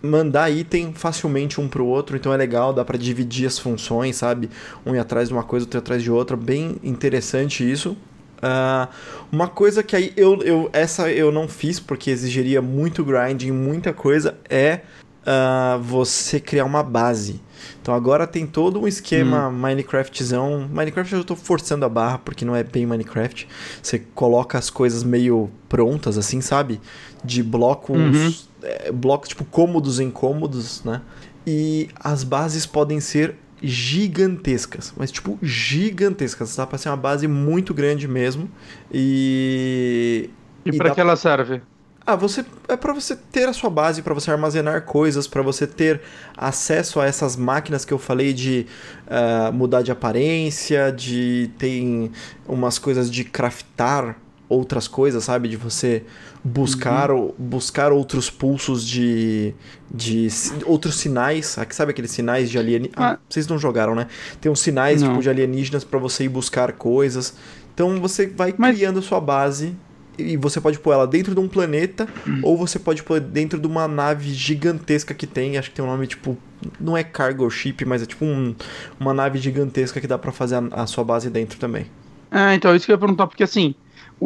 [0.00, 4.48] mandar item facilmente um pro outro, então é legal, dá para dividir as funções, sabe?
[4.86, 7.94] Um ir atrás de uma coisa, outro ir atrás de outra, bem interessante isso.
[8.42, 8.88] Ah,
[9.30, 13.92] uma coisa que aí eu, eu essa eu não fiz porque exigiria muito grinding, muita
[13.92, 14.80] coisa, é
[15.24, 17.40] ah, você criar uma base.
[17.80, 20.68] Então agora tem todo um esquema Minecraftzão.
[20.68, 23.46] Minecraft eu tô forçando a barra porque não é bem Minecraft.
[23.80, 26.80] Você coloca as coisas meio prontas, assim, sabe?
[27.24, 28.48] De blocos.
[28.62, 31.02] é, blocos tipo cômodos em cômodos, né?
[31.46, 36.56] E as bases podem ser gigantescas, mas tipo gigantescas.
[36.56, 38.50] Dá pra ser uma base muito grande mesmo.
[38.92, 40.30] E.
[40.64, 41.60] E, E pra dá- que ela serve?
[42.04, 45.68] Ah, você é para você ter a sua base, para você armazenar coisas, para você
[45.68, 46.00] ter
[46.36, 48.66] acesso a essas máquinas que eu falei de
[49.08, 52.10] ah, mudar de aparência, de ter
[52.46, 54.16] umas coisas de craftar
[54.48, 55.48] outras coisas, sabe?
[55.48, 56.02] De você
[56.44, 59.54] buscar ou- buscar outros pulsos de
[59.94, 60.26] de
[60.64, 62.94] outros sinais, aqui sabe aqueles sinais de alienígenas?
[62.98, 63.18] Ah, Ah.
[63.28, 64.06] vocês não jogaram, né?
[64.40, 67.34] Tem uns sinais tipo de alienígenas para você ir buscar coisas.
[67.74, 69.74] Então você vai Mas- criando a sua base
[70.18, 72.08] e você pode pôr ela dentro de um planeta
[72.42, 75.88] ou você pode pôr dentro de uma nave gigantesca que tem, acho que tem um
[75.88, 76.36] nome tipo,
[76.80, 78.54] não é cargo ship, mas é tipo um-
[78.98, 81.86] uma nave gigantesca que dá pra fazer a, a sua base dentro também.
[82.30, 83.74] É, então, isso que eu ia perguntar, porque assim,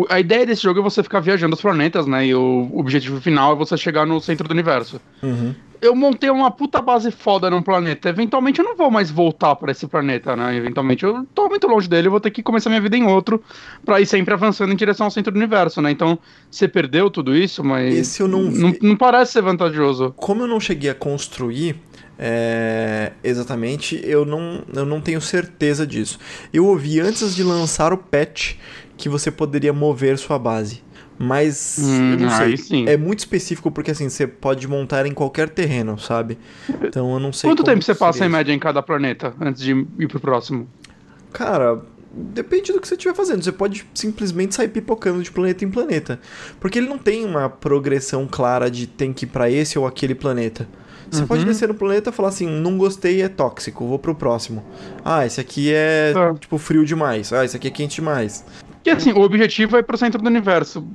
[0.08, 2.26] a ideia desse jogo é você ficar viajando os planetas, né?
[2.26, 5.00] E o objetivo final é você chegar no centro do universo.
[5.22, 5.54] Uhum.
[5.80, 8.08] Eu montei uma puta base foda num planeta.
[8.08, 10.56] Eventualmente eu não vou mais voltar pra esse planeta, né?
[10.56, 13.42] Eventualmente eu tô muito longe dele, eu vou ter que começar minha vida em outro
[13.84, 15.90] pra ir sempre avançando em direção ao centro do universo, né?
[15.90, 16.18] Então,
[16.50, 17.94] você perdeu tudo isso, mas.
[17.94, 18.58] Esse eu não vi.
[18.58, 20.12] Não, não parece ser vantajoso.
[20.16, 21.76] Como eu não cheguei a construir
[22.18, 26.18] é, exatamente, eu não, eu não tenho certeza disso.
[26.52, 28.54] Eu ouvi antes de lançar o patch
[28.96, 30.82] que você poderia mover sua base.
[31.18, 32.86] Mas Hum, eu não sei.
[32.86, 36.36] É muito específico porque assim, você pode montar em qualquer terreno, sabe?
[36.82, 37.48] Então eu não sei.
[37.50, 40.68] Quanto tempo você passa em média em cada planeta antes de ir pro próximo?
[41.32, 41.80] Cara,
[42.12, 43.42] depende do que você estiver fazendo.
[43.42, 46.20] Você pode simplesmente sair pipocando de planeta em planeta.
[46.60, 50.14] Porque ele não tem uma progressão clara de tem que ir pra esse ou aquele
[50.14, 50.68] planeta.
[51.10, 51.26] Você Uhum.
[51.28, 54.64] pode descer no planeta e falar assim, não gostei, é tóxico, vou pro próximo.
[55.04, 56.34] Ah, esse aqui é, Tá.
[56.34, 57.32] tipo, frio demais.
[57.32, 58.44] Ah, esse aqui é quente demais.
[58.86, 60.86] E assim, o objetivo é ir pro centro do universo.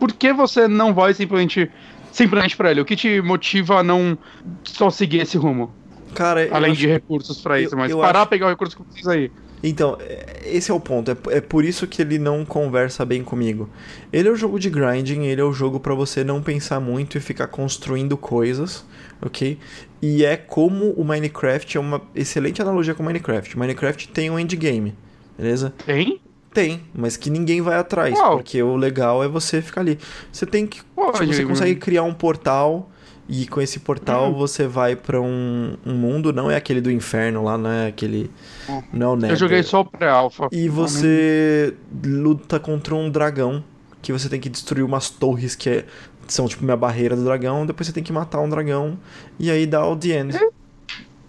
[0.00, 1.70] Por que você não vai simplesmente,
[2.10, 2.80] simplesmente pra ele?
[2.80, 4.16] O que te motiva a não
[4.64, 5.70] só seguir esse rumo?
[6.14, 8.76] Cara, Além acho- de recursos pra eu- isso, mas eu parar, acho- pegar o recurso
[8.76, 9.30] que precisa aí.
[9.62, 11.10] Então, é- esse é o ponto.
[11.10, 13.68] É, é por isso que ele não conversa bem comigo.
[14.12, 17.16] Ele é o jogo de grinding, ele é o jogo pra você não pensar muito
[17.18, 18.84] e ficar construindo coisas,
[19.20, 19.58] ok?
[20.00, 23.56] E é como o Minecraft é uma excelente analogia com o Minecraft.
[23.56, 24.94] O Minecraft tem um endgame,
[25.36, 25.74] beleza?
[25.84, 26.20] Tem?
[26.54, 28.36] Tem, mas que ninguém vai atrás, Uau.
[28.36, 29.98] porque o legal é você ficar ali.
[30.32, 30.82] Você tem que.
[30.94, 32.88] Pode, tipo, você consegue criar um portal.
[33.26, 34.34] E com esse portal Hum.
[34.34, 38.30] você vai pra um, um mundo, não é aquele do inferno lá, não é aquele.
[38.92, 40.46] Não é o Eu joguei só o pré-alpha.
[40.52, 43.64] E você luta contra um dragão
[44.02, 45.84] que você tem que destruir umas torres que é-
[46.28, 47.64] são tipo minha barreira do dragão.
[47.64, 48.98] Depois você tem que matar um dragão
[49.38, 50.38] e aí dá o the end.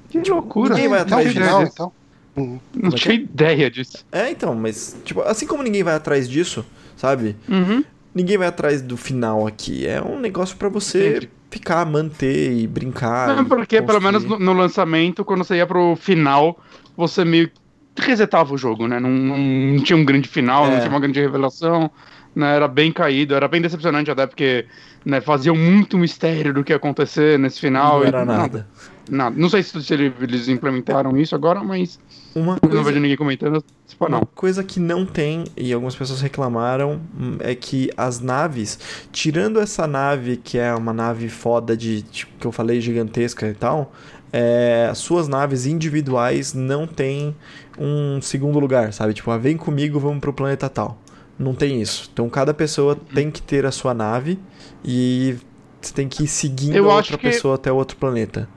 [0.10, 0.76] Que loucura.
[0.76, 1.72] ninguém vai Não, atrás final, disso.
[1.76, 1.92] então.
[2.36, 2.60] Uhum.
[2.74, 4.06] Não tinha ideia disso.
[4.12, 6.66] É, então, mas tipo, assim como ninguém vai atrás disso,
[6.98, 7.36] sabe?
[7.48, 7.84] Uhum.
[8.14, 9.86] Ninguém vai atrás do final aqui.
[9.86, 11.30] É um negócio pra você Entendi.
[11.52, 13.28] ficar, manter e brincar.
[13.36, 16.60] Não, e porque pelo menos no, no lançamento, quando você ia pro final,
[16.96, 17.50] você meio
[17.94, 19.00] que resetava o jogo, né?
[19.00, 20.72] Não, não- não tinha um grande final, É.
[20.72, 21.90] não tinha uma grande revelação,
[22.36, 22.56] né?
[22.56, 24.66] Era bem caído, era bem decepcionante até porque
[25.06, 28.00] né, faziam muito mistério do que ia acontecer nesse final.
[28.00, 28.68] Não era nada.
[29.10, 29.36] nada.
[29.38, 32.00] Não sei se, se ele- eles implementaram isso agora, mas
[32.36, 33.64] Uma eu não coisa vejo ninguém comentando.
[33.88, 34.28] Se pá, Uma não.
[34.36, 38.78] coisa que não tem, e algumas pessoas reclamaram, hum, é que as naves,
[39.12, 43.54] tirando essa nave que é uma nave foda de, tipo, que eu falei, gigantesca e
[43.54, 43.94] tal,
[44.34, 47.34] é, as suas naves individuais não tem
[47.80, 49.14] um segundo lugar, sabe?
[49.14, 50.98] Tipo, ah, vem comigo, vamos pro planeta tal.
[51.40, 52.10] Não tem isso.
[52.14, 54.38] Então cada pessoa tem que ter a sua nave
[54.84, 55.36] e
[55.82, 58.48] você tem que ir seguindo Eu a outra que- pessoa até outro planeta.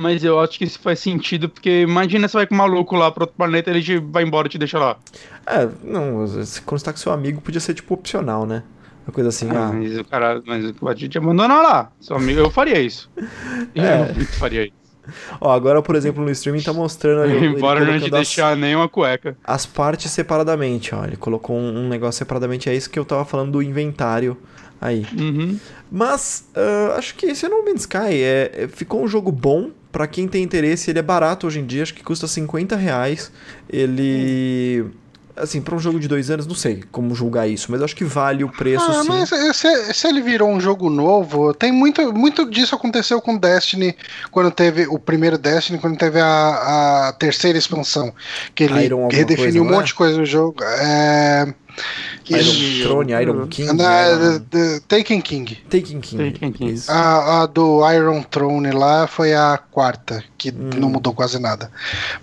[0.00, 3.10] Mas eu acho que isso faz sentido, porque imagina você vai com um maluco lá
[3.10, 4.96] pro outro planeta ele te vai embora e te deixa lá.
[5.46, 8.62] É, não, se- tá com seu amigo, podia ser tipo opcional, né?
[9.06, 11.92] Uma coisa assim, Ah, ah, mas o cara, mas o te abandonar lá.
[12.00, 13.10] Seu amigo, eu faria isso.
[13.74, 14.12] Eu É.
[14.14, 14.72] não faria isso.
[15.38, 17.44] Ó, agora, por exemplo, no streaming tá mostrando ali.
[17.48, 19.36] Embora não te colocando as- deixar nenhuma cueca.
[19.44, 21.04] as partes separadamente, ó.
[21.04, 22.70] Ele colocou um, um negócio separadamente.
[22.70, 24.34] É isso que eu tava falando do inventário
[24.80, 25.06] aí.
[25.18, 25.58] Uhum.
[25.92, 27.98] Mas ah, acho que esse é No Man's Sky.
[28.22, 29.70] É, é- ficou um jogo bom.
[29.94, 31.84] Pra quem tem interesse, ele é barato hoje em dia.
[31.84, 33.30] Acho que custa 50 reais.
[33.70, 34.86] Ele.
[35.36, 38.04] Assim, pra um jogo de dois anos, não sei como julgar isso, mas acho que
[38.04, 39.08] vale o preço Ah, sim.
[39.08, 43.96] mas se, se ele virou um jogo novo, tem muito, muito disso aconteceu com Destiny
[44.30, 48.14] quando teve o primeiro Destiny, quando teve a, a terceira expansão,
[48.54, 49.76] que ele Iron redefiniu coisa, um não é?
[49.76, 50.62] monte de coisa do jogo.
[50.62, 51.52] É.
[52.30, 55.56] Iron Throne, Iron King, Na- Iron- the- the Taken King.
[55.68, 56.30] Taken King.
[56.32, 56.80] Taken King.
[56.88, 61.72] A, a do Iron Throne lá foi a quarta, que não mudou quase nada.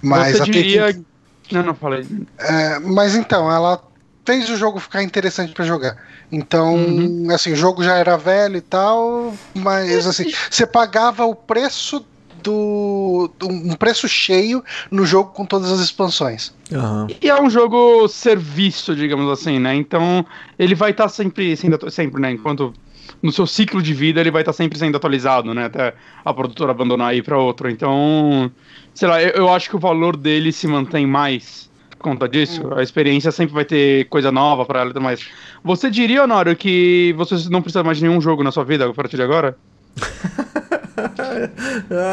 [0.01, 0.93] Mas Você a Taken diria.
[0.93, 1.05] King-
[1.51, 2.07] Não, não falei.
[2.39, 3.81] é, mas então, ela
[4.25, 5.97] fez o jogo ficar interessante pra jogar.
[6.31, 7.27] Então, Uhum.
[7.31, 12.05] assim, o jogo já era velho e tal, mas assim, você pagava o preço
[12.41, 13.29] do.
[13.43, 16.53] um preço cheio no jogo com todas as expansões.
[16.71, 17.07] Aham.
[17.21, 19.75] E é um jogo serviço, digamos assim, né?
[19.75, 20.25] Então
[20.57, 22.31] ele vai estar sempre sendo sempre, né?
[22.31, 22.73] Enquanto
[23.21, 25.65] no seu ciclo de vida ele vai estar sempre sendo atualizado, né?
[25.65, 27.69] Até a produtora abandonar aí para outro.
[27.69, 28.49] Então,
[28.93, 32.73] sei lá, eu, eu acho que o valor dele se mantém mais por conta disso.
[32.73, 35.27] A experiência sempre vai ter coisa nova para ela e tudo mais.
[35.63, 38.93] Você diria, Honório, que você não precisa mais de nenhum jogo na sua vida a
[38.93, 39.57] partir de agora?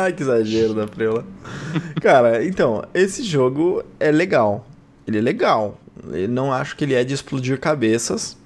[0.04, 1.24] Ai, que exagero da Preula.
[2.00, 4.66] Cara, então, esse jogo é legal.
[5.06, 5.78] Ele é legal.
[6.12, 8.36] Eu não acho que ele é de explodir cabeças,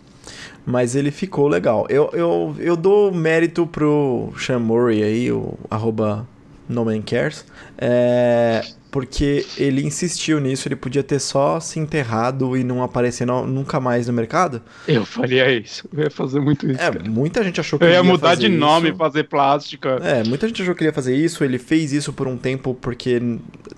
[0.65, 1.87] mas ele ficou legal.
[1.89, 6.27] Eu, eu, eu dou mérito pro Sean Murray aí, o arroba
[6.73, 7.45] No Man Cares,
[7.79, 13.47] é, porque ele insistiu nisso, ele podia ter só se enterrado e não aparecer no-
[13.47, 14.61] nunca mais no mercado.
[14.87, 15.89] Eu faria isso.
[15.93, 16.81] Eu ia fazer muito isso.
[16.81, 17.03] É, cara.
[17.09, 18.99] muita gente achou que Eu ele ia mudar fazer de nome, isso.
[18.99, 19.99] fazer plástica.
[20.03, 22.75] É, muita gente achou que ele ia fazer isso, ele fez isso por um tempo
[22.81, 23.21] porque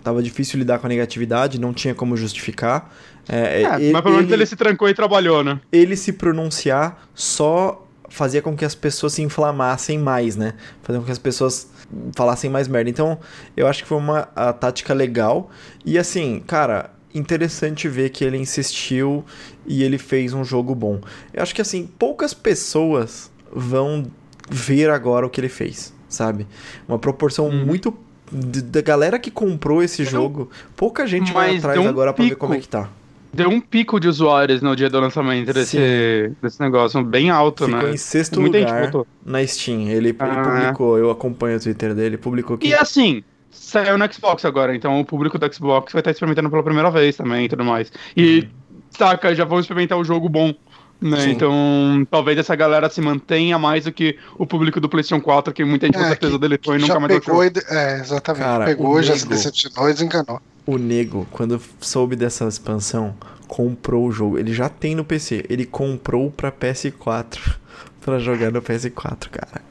[0.02, 2.92] tava difícil lidar com a negatividade, não tinha como justificar.
[3.28, 5.59] É, É, ele, mas pelo menos ele, ele se trancou e trabalhou, né?
[5.72, 7.80] ele se pronunciar só
[8.11, 10.54] fazia com que as pessoas se inflamassem mais, né?
[10.83, 11.68] Fazia com que as pessoas
[12.14, 12.90] falassem mais merda.
[12.90, 13.18] Então,
[13.57, 15.50] eu acho que foi uma a tática legal.
[15.85, 19.24] E assim, cara, interessante ver que ele insistiu
[19.66, 21.00] e ele fez um jogo bom.
[21.33, 24.04] Eu acho que assim, poucas pessoas vão
[24.50, 26.46] ver agora o que ele fez, sabe?
[26.88, 27.64] Uma proporção Uhum.
[27.66, 27.96] muito
[28.33, 32.24] da galera que comprou esse jogo, pouca gente vai Mas atrás deu um agora pra
[32.24, 32.88] ver como é que tá.
[33.35, 37.83] Deu um pico de usuários no dia do lançamento desse, desse negócio, bem alto, Ficou
[37.83, 37.90] né?
[37.92, 38.90] em sexto Muita lugar
[39.25, 39.88] na Steam.
[39.88, 40.42] Ele, ele Ah.
[40.42, 42.68] publicou, eu acompanho o Twitter dele, publicou que.
[42.68, 46.62] E assim, saiu no Xbox agora, então o público do Xbox vai estar experimentando pela
[46.62, 47.90] primeira vez também e tudo mais.
[48.16, 48.49] E,
[48.90, 50.55] saca, já vão experimentar o jogo bom.
[51.01, 51.29] Né?
[51.29, 55.62] Então, talvez essa galera se mantenha mais do que o público do PlayStation 4, que
[55.64, 57.53] muita gente com É, certeza que- deletou e nunca mais pegou e.
[57.68, 58.42] É, exatamente.
[58.44, 60.40] Cara, pegou, já se decepcionou e desenganou.
[60.66, 63.14] O nego, quando soube dessa expansão,
[63.46, 64.38] comprou o jogo.
[64.38, 65.44] Ele já tem no PC.
[65.48, 67.38] Ele comprou pra PS4.
[68.00, 69.62] pra jogar no PS4, cara.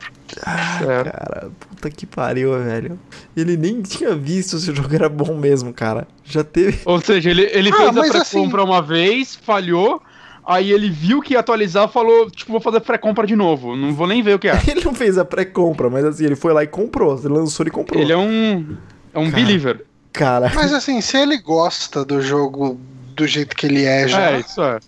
[0.45, 1.11] Ah, Certo.
[1.11, 2.99] cara, puta que pariu, velho.
[3.37, 6.07] Ele nem tinha visto se o jogo era bom mesmo, cara.
[6.25, 6.79] Já teve.
[6.85, 10.01] Ou seja, ele, ele Ah, fez a pré-compra uma vez, falhou,
[10.43, 14.07] aí ele viu que ia atualizar, falou, tipo, vou fazer pré-compra de novo, não vou
[14.07, 14.59] nem ver o que é.
[14.67, 17.15] Ele não fez a pré-compra, mas assim, ele foi lá e comprou.
[17.19, 18.01] Ele lançou e comprou.
[18.01, 18.75] Ele é um,
[19.13, 19.35] é um Cara.
[19.35, 19.85] believer.
[20.13, 20.51] Cara.
[20.55, 22.79] Mas assim, se ele gosta do jogo
[23.15, 24.31] do jeito que ele é já.
[24.31, 24.79] É, isso é.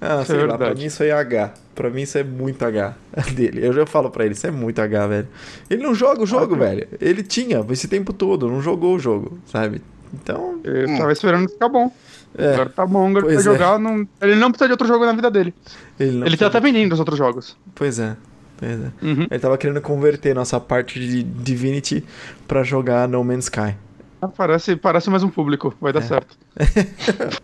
[0.00, 1.54] Ah, Isso sei é lá, pra mim isso aí é H.
[1.74, 2.94] Pra mim isso é muito H
[3.34, 3.64] dele.
[3.66, 5.28] Eu já falo pra ele, isso é muito H, velho.
[5.70, 6.86] Ele não joga o jogo, velho.
[7.00, 9.80] Ele tinha esse tempo todo, não jogou o jogo, sabe?
[10.12, 10.98] Então, Eu Hum.
[10.98, 11.90] tava esperando ficar bom.
[12.36, 13.56] é, Agora tá bom, agora Pois pra é.
[13.56, 13.78] jogar.
[13.78, 14.06] Não...
[14.20, 15.54] Ele não precisa de outro jogo na vida dele.
[15.98, 17.56] ele não ele tá até vendendo os outros jogos.
[17.74, 18.16] Pois é,
[18.58, 18.90] pois é.
[19.02, 19.26] Uhum.
[19.30, 22.04] Ele tava querendo converter nossa parte de Divinity
[22.46, 23.74] pra jogar No Man's Sky.
[24.22, 26.02] Ah, Parece, parece mais um público, vai dar É.
[26.02, 26.38] certo.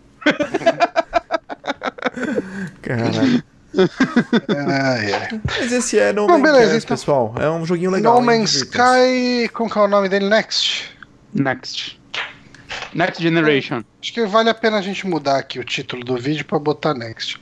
[2.81, 3.43] Caralho.
[4.49, 5.41] Ai, ai.
[5.45, 6.97] Mas esse é No Man's beleza, Sky, então.
[6.97, 7.35] pessoal.
[7.39, 8.15] É um joguinho legal.
[8.19, 8.25] No?
[8.25, 8.53] Man's.
[8.55, 9.49] Sky.
[9.53, 10.27] Como que é o nome dele?
[10.29, 10.89] Next.
[11.33, 11.99] Next.
[12.93, 13.83] Next Generation.
[14.01, 16.93] Acho que vale a pena a gente mudar aqui o título do vídeo pra botar
[16.93, 17.39] Next.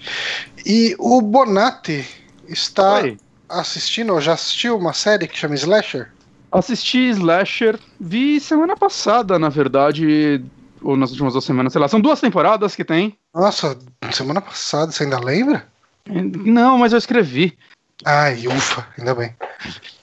[0.65, 2.05] E o Bonatti
[2.47, 3.17] está Oi.
[3.47, 6.09] assistindo, ou já assistiu uma série que chama Slasher?
[6.57, 10.43] Assisti Slasher, vi semana passada, na verdade,
[10.81, 11.87] ou nas últimas duas semanas, sei lá.
[11.87, 13.17] São duas temporadas que tem.
[13.33, 13.77] Nossa,
[14.11, 15.67] semana passada, você ainda lembra?
[16.07, 17.57] Não, mas eu escrevi.
[18.05, 19.35] Ai, ufa, ainda bem.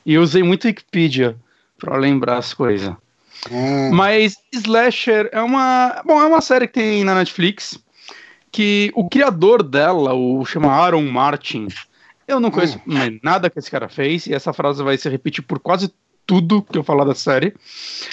[0.04, 1.36] E eu usei muito Wikipedia
[1.78, 2.94] pra lembrar as coisas.
[3.50, 6.02] Hum, Mas Slasher é uma.
[6.04, 7.78] Bom, é uma série que tem na Netflix.
[8.50, 11.66] Que o criador dela, o chama Aaron Martin.
[12.26, 15.42] Eu não conheço mais nada que esse cara fez, e essa frase vai se repetir
[15.42, 15.92] por quase
[16.26, 17.54] tudo que eu falar da série.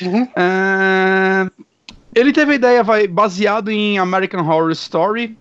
[0.01, 0.27] Uhum.
[0.35, 1.49] É,
[2.15, 5.37] Ele teve a ideia vai, baseado em American Horror Story,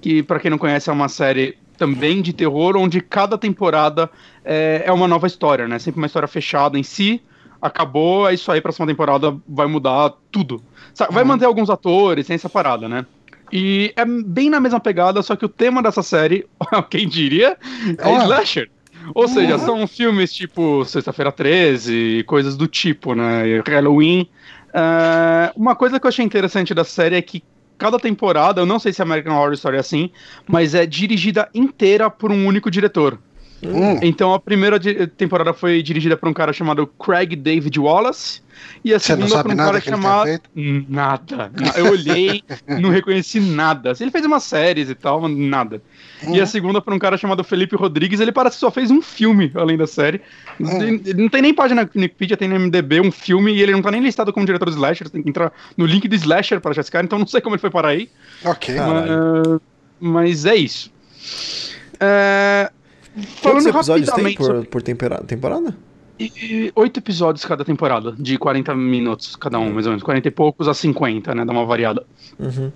[0.00, 4.10] que pra quem não conhece é uma série também de terror, onde cada temporada
[4.44, 5.78] é, é uma nova história, né?
[5.78, 7.22] Sempre uma história fechada em si.
[7.62, 10.62] Acabou, é isso aí, próxima temporada vai mudar tudo.
[11.10, 11.28] Vai Uhum.
[11.28, 13.06] manter alguns atores, tem essa parada, né?
[13.52, 16.46] E é bem na mesma pegada, só que o tema dessa série,
[16.90, 17.56] quem diria,
[17.98, 18.24] é Olha.
[18.24, 18.70] slasher.
[19.14, 19.58] Ou seja, Uhum.
[19.64, 23.62] são filmes tipo Sexta-feira 13, coisas do tipo, né?
[23.66, 24.28] Halloween.
[24.72, 27.42] Ah, uma coisa que eu achei interessante da série é que
[27.76, 30.10] cada temporada, eu não sei se American Horror Story é assim,
[30.46, 33.18] mas é dirigida inteira por um único diretor.
[33.62, 33.98] Hum.
[34.02, 38.40] Então a primeira temporada foi dirigida por um cara chamado Craig David Wallace.
[38.84, 40.26] E a Você não segunda sabe por um cara que ele tenha chamado.
[40.26, 40.50] feito?
[40.88, 41.50] Nada.
[41.76, 42.42] Eu olhei,
[42.80, 43.92] não reconheci nada.
[43.98, 45.82] Ele fez umas séries e tal, mas nada.
[46.32, 49.00] E a segunda por um cara chamado Felipe Rodrigues, ele parece que só fez um
[49.02, 50.20] filme além da série.
[50.58, 50.82] Uhum.
[50.82, 53.82] Ele Não tem nem página na Wikipedia, tem no MDB um filme e ele não
[53.82, 55.06] tá nem listado como diretor do Slasher.
[55.06, 57.40] Você tem que entrar no link do Slasher para achar esse cara, então não sei
[57.40, 58.08] como ele foi parar aí.
[58.44, 58.74] Ok.
[58.76, 59.60] Mas,
[60.00, 60.90] mas é isso.
[62.00, 62.70] É,
[63.42, 65.76] Quantos falando episódios tem por, por tempera- temporada?
[66.18, 70.02] E- Oito episódios cada temporada, de 40 minutos cada um, mais ou menos.
[70.02, 71.44] 40 e poucos a 50, né?
[71.44, 72.04] Dá uma variada.
[72.38, 72.70] Uhum.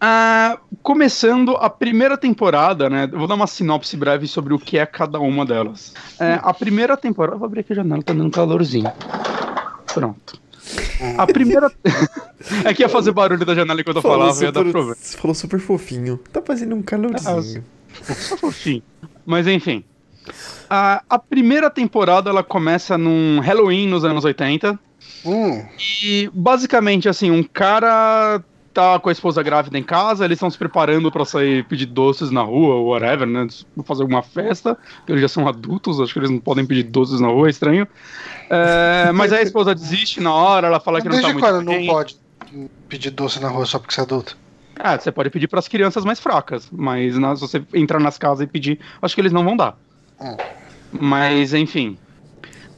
[0.00, 3.06] Ah, começando a primeira temporada, né?
[3.06, 5.94] Vou dar uma sinopse breve sobre o que é cada uma delas.
[6.20, 7.38] É, a primeira temporada.
[7.38, 8.92] Vou abrir aqui a janela, tá dando calorzinho.
[9.92, 10.38] Pronto.
[11.16, 11.70] A primeira.
[12.64, 14.94] é que ia fazer barulho da janela enquanto eu falava, ia dar problema.
[14.94, 16.18] você falou super fofinho.
[16.32, 17.64] Tá fazendo um calorzinho.
[18.02, 18.82] Só fofinho.
[19.24, 19.84] Mas enfim.
[20.70, 24.78] A, a primeira temporada ela começa num Halloween nos anos 80.
[25.24, 25.64] Hum.
[26.02, 30.58] E basicamente, assim, um cara tá com a esposa grávida em casa, eles estão se
[30.58, 33.46] preparando pra sair pedir doces na rua, ou whatever, né?
[33.84, 34.76] Fazer alguma festa.
[35.06, 37.86] Eles já são adultos, acho que eles não podem pedir doces na rua, é estranho.
[38.50, 41.66] É, mas aí a esposa desiste na hora, ela fala que não tá muito quando
[41.66, 41.86] bem.
[41.86, 42.16] não pode
[42.88, 44.36] pedir doce na rua só porque você é adulto?
[44.76, 48.40] Ah, você pode pedir pras crianças mais fracas, mas na- se você entrar nas casas
[48.44, 49.76] e pedir, acho que eles não vão dar.
[50.92, 51.98] Mas, enfim.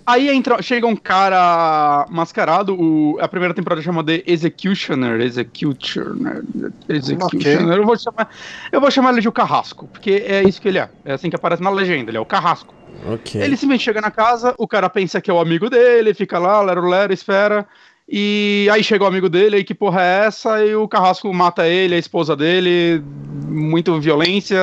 [0.06, 6.44] Aí entra, chega um cara mascarado, o, a primeira temporada chama de Executioner, Executioner,
[6.88, 7.78] Executioner.
[7.78, 8.30] Eu, vou chamar,
[8.70, 10.88] eu vou chamar ele de o Carrasco, porque é isso que ele é.
[11.04, 12.72] É assim que aparece na legenda, ele é o Carrasco.
[13.04, 13.40] Ok.
[13.40, 16.62] Ele simplesmente chega na casa, o cara pensa que é o amigo dele, fica lá,
[16.62, 17.66] lero, lero, espera.
[18.08, 20.64] E aí chega o amigo dele, aí que porra é essa?
[20.64, 23.02] E o carrasco mata ele, a esposa dele,
[23.48, 24.58] muito violência,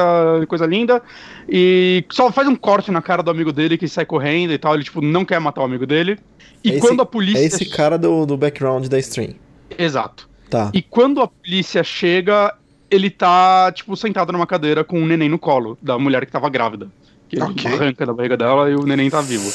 [0.47, 1.01] coisa linda.
[1.49, 4.75] E só faz um corte na cara do amigo dele que sai correndo e tal.
[4.75, 6.17] Ele, tipo, não quer matar o amigo dele.
[6.63, 7.39] E É esse- quando a polícia.
[7.39, 9.33] É esse cara do, do background da stream.
[9.77, 10.29] Exato.
[10.49, 10.71] Tá.
[10.73, 12.55] E quando a polícia chega,
[12.89, 16.49] ele tá, tipo, sentado numa cadeira com um neném no colo da mulher que tava
[16.49, 16.87] grávida.
[17.27, 17.73] Que ele Ok.
[17.73, 19.51] arranca da barriga dela e o neném tá vivo.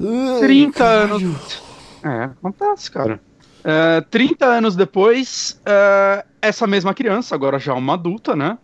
[0.00, 1.14] Ai, 30 caralho.
[1.14, 1.65] anos.
[2.06, 3.20] É, acontece, cara.
[3.64, 8.56] É, 30 anos depois, é, essa mesma criança, agora já uma adulta, né?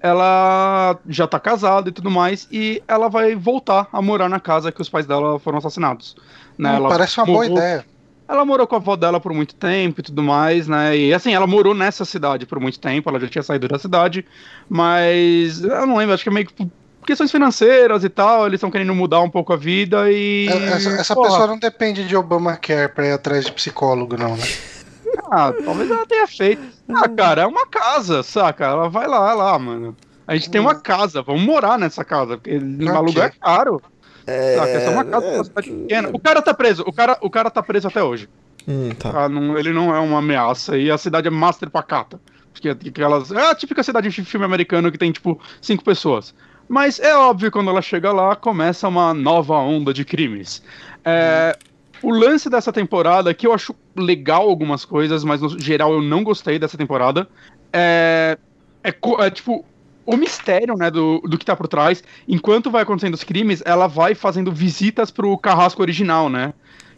[0.00, 4.72] Ela já tá casada e tudo mais, e ela vai voltar a morar na casa
[4.72, 6.16] que os pais dela foram assassinados.
[6.58, 6.78] Né?
[6.78, 7.84] Hum, parece uma boa ideia.
[8.28, 10.96] ela morou com a avó dela por muito tempo e tudo mais, né?
[10.96, 14.26] E assim, ela morou nessa cidade por muito tempo, ela já tinha saído da cidade,
[14.68, 16.68] mas eu não lembro, acho que é meio que
[17.06, 20.48] questões financeiras e tal, eles estão querendo mudar um pouco a vida e.
[20.48, 24.44] Essa, essa pessoa não depende de Obamacare pra ir atrás de psicólogo, não, né?
[25.30, 26.62] Ah, talvez ela tenha feito.
[26.88, 28.64] Ah, cara, é uma casa, saca?
[28.66, 29.96] Ela vai lá, lá, mano.
[30.26, 33.80] A gente tem uma casa, vamos morar nessa casa, porque o aluguel é caro.
[34.26, 34.68] Saca?
[34.70, 36.10] É só uma casa uma cidade pequena.
[36.12, 38.28] O cara tá preso, o cara, o cara tá preso até hoje.
[38.66, 39.12] Hum, tá.
[39.12, 39.28] tá?
[39.28, 40.76] Não- ele não é uma ameaça.
[40.76, 42.20] E a cidade é master pacata.
[42.52, 43.30] Porque aquelas.
[43.30, 46.34] É a típica cidade de filme americano que tem, tipo, cinco pessoas.
[46.68, 50.62] Mas é óbvio, quando ela chega lá, começa uma nova onda de crimes.
[51.04, 51.56] É,
[52.02, 56.22] O lance dessa temporada, que eu acho legal algumas coisas, mas no geral eu não
[56.24, 57.28] gostei dessa temporada,
[57.72, 58.38] é,
[58.84, 59.64] é, é, tipo.
[60.08, 63.88] O mistério, né, do, do que tá por trás, enquanto vai acontecendo os crimes, ela
[63.88, 66.54] vai fazendo visitas pro carrasco original, né?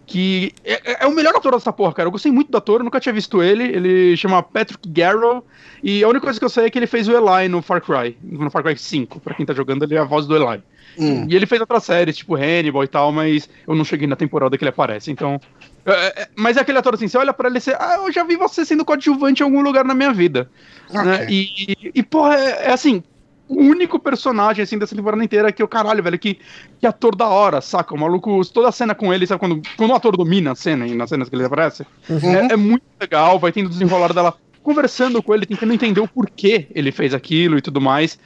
[0.09, 2.07] Que é, é o melhor ator dessa porra, cara.
[2.07, 3.65] Eu gostei muito do ator, eu nunca tinha visto ele.
[3.65, 5.45] Ele chama Patrick Garrow.
[5.83, 7.83] E a única coisa que eu sei é que ele fez o Eli no Far
[7.83, 9.21] Cry, no Far Cry 5.
[9.21, 10.63] Pra quem tá jogando, ele é a voz do Eli.
[10.99, 11.27] Hum.
[11.29, 14.57] E ele fez outras séries, tipo Hannibal e tal, mas eu não cheguei na temporada
[14.57, 15.39] que ele aparece, então.
[15.85, 17.77] é, é, mas é aquele ator assim, você olha pra ele e você.
[17.79, 20.51] Ah, eu já vi você sendo coadjuvante em algum lugar na minha vida.
[20.89, 21.03] Ok.
[21.05, 21.27] né?
[21.29, 23.03] E, e, e, porra, é, é assim.
[23.49, 26.39] O único personagem, assim, dessa temporada inteira que o caralho, velho, que,
[26.79, 27.95] que ator da hora, saca?
[27.95, 29.41] O maluco, toda a cena com ele, sabe?
[29.41, 32.35] Quando, quando o ator domina a cena e nas cenas que ele aparece, Uhum.
[32.35, 36.67] é, é muito legal, vai tendo desenrolar dela conversando com ele, tentando entender o porquê
[36.75, 38.19] ele fez aquilo e tudo mais.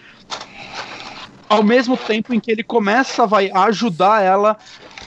[1.48, 4.56] Ao mesmo tempo em que ele começa vai ajudar ela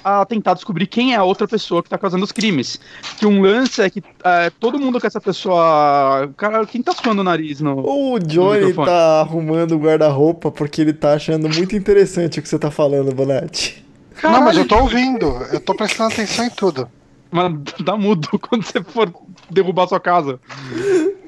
[0.06, 2.80] a tentar descobrir quem é a outra pessoa que tá causando os crimes.
[3.18, 6.32] Que um lance é que é, todo mundo com essa pessoa.
[6.38, 7.80] Cara, quem tá suando o nariz no.
[7.80, 8.88] O Johnny microfone.
[8.88, 13.16] tá arrumando o guarda-roupa porque ele tá achando muito interessante o que você tá falando,
[13.16, 13.84] Bonatti.
[14.22, 15.26] Não, mas eu tô ouvindo.
[15.52, 16.88] Eu tô prestando atenção em tudo.
[17.32, 19.12] Mano, dá mudo quando você for
[19.50, 20.40] derrubar sua casa.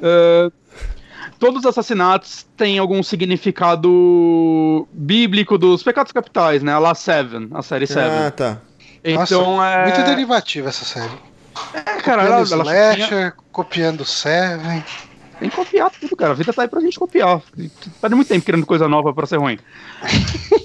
[0.01, 0.51] É,
[1.39, 6.73] todos os assassinatos têm algum significado bíblico dos pecados capitais, né?
[6.73, 8.19] A La Seven, a série Seven.
[8.27, 8.57] Ah, tá.
[9.03, 9.83] então Nossa, é.
[9.85, 11.11] Muito derivativa essa série.
[11.73, 14.83] É, cara, ela, Copiando ela tinha- Slasher, copiando Seven.
[15.39, 16.31] Tem que copiar tudo, cara.
[16.31, 17.41] A vida tá aí pra gente copiar.
[18.01, 19.59] Perde muito tempo criando coisa nova pra ser ruim.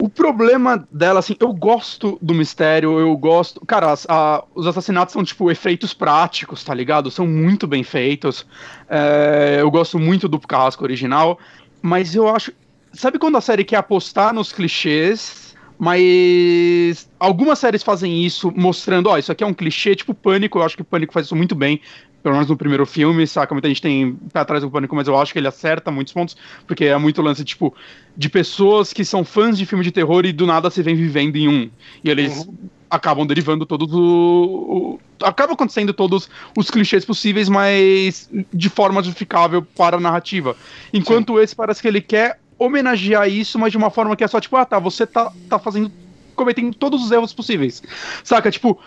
[0.00, 3.60] o problema dela, assim, eu gosto do mistério, eu gosto.
[3.66, 7.10] Cara, a- os assassinatos são, tipo, efeitos práticos, tá ligado?
[7.10, 8.46] São muito bem feitos.
[8.88, 11.38] É, eu gosto muito do Carrasco original,
[11.82, 12.52] mas eu acho.
[12.92, 15.48] Sabe quando a série quer apostar nos clichês?
[15.80, 20.64] Mas algumas séries fazem isso, mostrando, ó, isso aqui é um clichê, tipo Pânico, eu
[20.64, 21.80] acho que Pânico faz isso muito bem,
[22.22, 23.54] pelo menos no primeiro filme, saca?
[23.54, 26.36] Muita gente tem pé atrás do Pânico, mas eu acho que ele acerta muitos pontos,
[26.66, 27.74] porque é muito lance, tipo,
[28.16, 31.36] de pessoas que são fãs de filme de terror e do nada se vem vivendo
[31.36, 31.70] em um.
[32.02, 32.48] E eles
[32.90, 35.00] acabam derivando todos o, o.
[35.22, 40.56] Acaba acontecendo todos os clichês possíveis, mas de forma justificável para a narrativa.
[40.92, 44.40] Enquanto esse parece que ele quer homenagear isso, mas de uma forma que é só,
[44.40, 45.92] tipo, ah, tá, você tá, tá fazendo.
[46.34, 47.82] cometendo todos os erros possíveis.
[48.24, 48.50] Saca?
[48.50, 48.78] Tipo.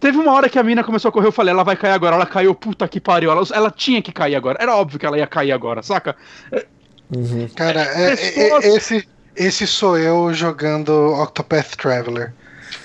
[0.00, 2.16] Teve uma hora que a mina começou a correr, eu falei, ela vai cair agora.
[2.16, 3.30] Ela caiu, puta que pariu.
[3.30, 4.58] Ela, ela tinha que cair agora.
[4.60, 6.16] Era óbvio que ela ia cair agora, saca?
[7.14, 7.48] Uhum.
[7.54, 12.32] Cara, é- é- Pessoas- é- esse, esse sou eu jogando Octopath Traveler.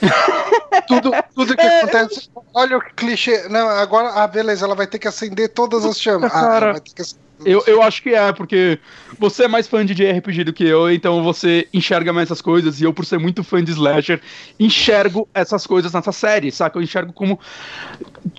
[0.88, 2.30] tudo, tudo que acontece.
[2.54, 3.48] Olha o clichê.
[3.50, 6.32] Não, agora, ah, beleza, ela vai ter que acender todas as chamas.
[6.34, 6.66] Ah, cara.
[6.66, 8.80] ela vai ter que acender Eu, eu acho que é, porque
[9.18, 12.80] você é mais fã de JRPG do que eu, então você enxerga mais essas coisas,
[12.80, 14.22] e eu, por ser muito fã de Slasher,
[14.60, 16.78] enxergo essas coisas nessa série, saca?
[16.78, 17.40] Eu enxergo como,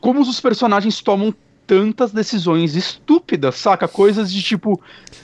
[0.01, 1.35] como os personagens tomam
[1.67, 3.89] tantas decisões estúpidas, saca?
[3.89, 4.81] Coisas de tipo,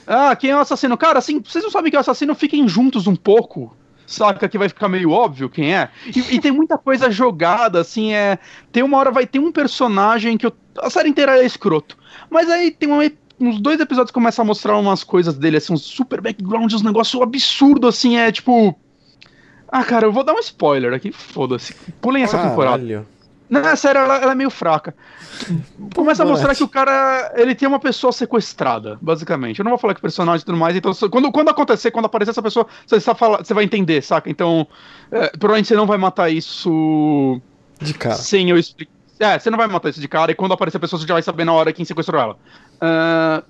[0.07, 0.97] ah, quem é o assassino?
[0.97, 3.75] Cara, assim, vocês não sabem quem é o assassino, fiquem juntos um pouco.
[4.05, 5.89] Saca que vai ficar meio óbvio quem é.
[6.07, 8.39] E, e tem muita coisa jogada, assim, é.
[8.71, 11.95] Tem uma hora vai ter um personagem que eu, a série inteira é escroto.
[12.27, 13.03] Mas aí tem uma,
[13.39, 17.21] uns dois episódios começa a mostrar umas coisas dele, assim, uns super backgrounds, uns negócios
[17.21, 18.77] absurdo, assim, é tipo.
[19.67, 21.75] Ah, cara, eu vou dar um spoiler aqui, foda-se.
[22.01, 22.83] Pulem essa temporada.
[22.83, 23.07] Caralho.
[23.49, 24.95] Não, é sério, ela, ela é meio fraca.
[25.95, 29.59] Começa a mostrar que o cara, ele tem uma pessoa sequestrada, basicamente.
[29.59, 32.29] Eu não vou falar que personagem e tudo mais, então quando, quando acontecer, quando aparecer
[32.31, 34.29] essa pessoa, você, fala, você vai entender, saca?
[34.29, 34.67] Então,
[35.11, 37.41] é, provavelmente você não vai matar isso
[37.81, 38.15] De cara.
[38.15, 38.93] sem eu explicar.
[39.19, 41.13] É, você não vai matar isso de cara, e quando aparecer a pessoa, você já
[41.13, 42.37] vai saber na hora quem sequestrou ela.
[42.81, 43.43] Ah,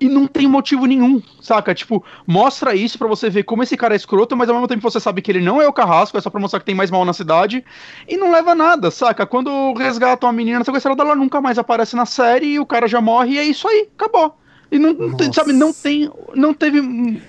[0.00, 1.74] e não tem motivo nenhum, saca?
[1.74, 4.80] Tipo, mostra isso pra você ver como esse cara é escroto, mas ao mesmo tempo
[4.88, 6.88] você sabe que ele não é o carrasco, é só pra mostrar que tem mais
[6.88, 7.64] mal na cidade,
[8.08, 9.26] e não leva nada, saca?
[9.26, 13.00] Quando resgatam a menina sequestrada, ela nunca mais aparece na série, e o cara já
[13.00, 14.38] morre, e é isso aí, acabou.
[14.70, 15.32] E não, tem, Nossa.
[15.32, 16.80] sabe, não tem, não teve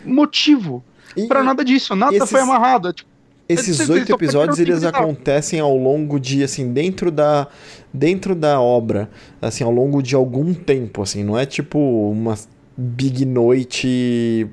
[0.06, 0.84] motivo
[1.28, 2.90] pra nada disso, nada esses- foi amarrado.
[2.90, 3.09] é tipo,
[3.50, 7.48] Esses oito episódios eles acontecem ao longo de assim dentro da
[7.92, 9.10] dentro da obra,
[9.42, 11.80] assim ao longo de algum tempo, assim, não é tipo
[12.12, 12.36] uma
[12.78, 14.48] big noite.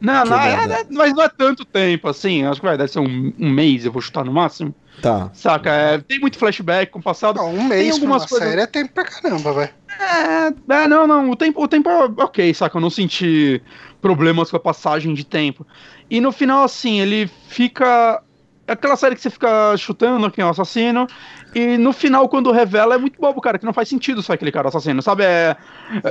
[0.00, 2.44] Não, não, é, é- mas não é tanto tempo assim.
[2.44, 4.74] Acho que vai, deve ser um, um mês, eu vou chutar no máximo.
[5.02, 5.30] Tá.
[5.32, 5.70] Saca?
[5.70, 7.36] É, tem muito flashback com o passado.
[7.36, 9.70] Não, um mês pra algumas uma coisas- série é tempo pra caramba, velho.
[9.98, 11.30] É, é, não, não.
[11.30, 12.76] O tempo, o tempo é ok, saca?
[12.76, 13.62] Eu não senti
[14.00, 15.66] problemas com a passagem de tempo.
[16.08, 18.22] E no final, assim, ele fica.
[18.66, 21.06] É aquela série que você fica chutando quem é o assassino.
[21.54, 24.52] E no final, quando revela, é muito bobo, cara, que não faz sentido só aquele
[24.52, 25.24] cara assassino, sabe?
[25.24, 25.56] É,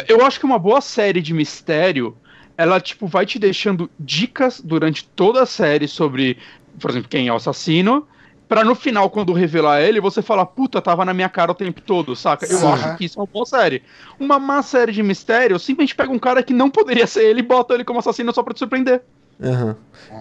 [0.08, 2.18] eu acho que uma boa série de mistério,
[2.58, 6.38] ela, tipo, vai te deixando dicas durante toda a série sobre,
[6.80, 8.06] por exemplo, quem é o assassino.
[8.50, 11.80] Pra no final, quando revelar ele, você falar, puta, tava na minha cara o tempo
[11.82, 12.48] todo, saca?
[12.48, 12.68] Eu Sim.
[12.68, 13.84] acho que isso é uma boa série.
[14.20, 17.44] Uma má série de mistério, simplesmente pega um cara que não poderia ser ele e
[17.44, 19.04] bota ele como assassino só pra te surpreender.
[19.40, 19.76] Aham.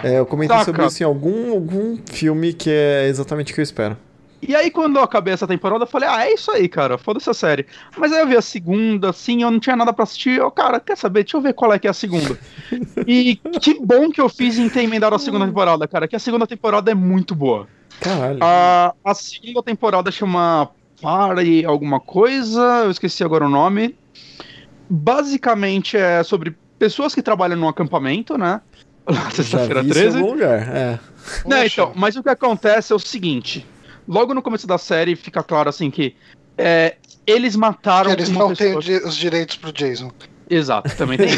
[0.04, 0.66] É, eu comentei Saca.
[0.66, 3.96] sobre isso em algum, algum filme que é exatamente o que eu espero.
[4.42, 7.30] E aí, quando eu acabei essa temporada, eu falei, ah, é isso aí, cara, foda-se
[7.30, 7.66] a série.
[7.96, 10.38] Mas aí eu vi a segunda, assim, eu não tinha nada pra assistir.
[10.38, 11.24] Eu, cara, quer saber?
[11.24, 12.38] Deixa eu ver qual é que é a segunda.
[13.06, 16.20] e que bom que eu fiz em ter emendado a segunda temporada, cara, que a
[16.20, 17.66] segunda temporada é muito boa.
[18.00, 18.38] Caralho.
[18.40, 20.70] A, a segunda temporada chama
[21.00, 23.94] Pare alguma coisa, eu esqueci agora o nome.
[24.88, 28.60] Basicamente é sobre pessoas que trabalham num acampamento, né?
[29.32, 30.18] Sexta-feira vi isso em 13.
[30.18, 30.68] algum lugar.
[30.76, 30.98] É.
[31.46, 33.66] Não, então, mas o que acontece é o seguinte:
[34.06, 36.14] logo no começo da série fica claro assim que
[36.56, 36.96] é,
[37.26, 38.82] eles mataram Eles uma não têm pessoa.
[39.00, 40.10] di- os direitos pro Jason.
[40.50, 41.28] Exato, também tem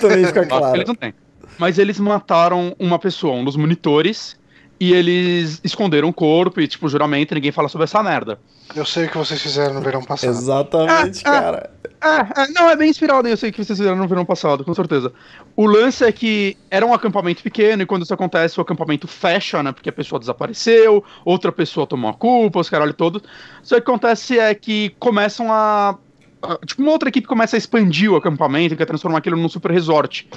[0.00, 0.76] também fica claro.
[0.76, 1.12] Eles não têm.
[1.58, 4.36] Mas eles mataram uma pessoa, um dos monitores,
[4.80, 8.38] e eles esconderam o corpo e, tipo, juramento, ninguém fala sobre essa merda.
[8.74, 10.30] Eu sei o que vocês fizeram no verão passado.
[10.30, 11.40] Exatamente, Ah, ah.
[11.42, 11.70] cara.
[12.02, 14.74] É, é, não, é bem inspirado, eu sei que vocês fizeram no verão passado, com
[14.74, 15.10] certeza.
[15.56, 19.62] O lance é que era um acampamento pequeno e quando isso acontece, o acampamento fecha,
[19.62, 19.72] né?
[19.72, 23.22] Porque a pessoa desapareceu, outra pessoa tomou a culpa, os caralho todos.
[23.62, 25.96] Só que o que acontece é que começam a.
[26.42, 29.48] a- Tipo, uma outra equipe começa a expandir o acampamento e quer transformar aquilo num
[29.48, 30.28] super resort.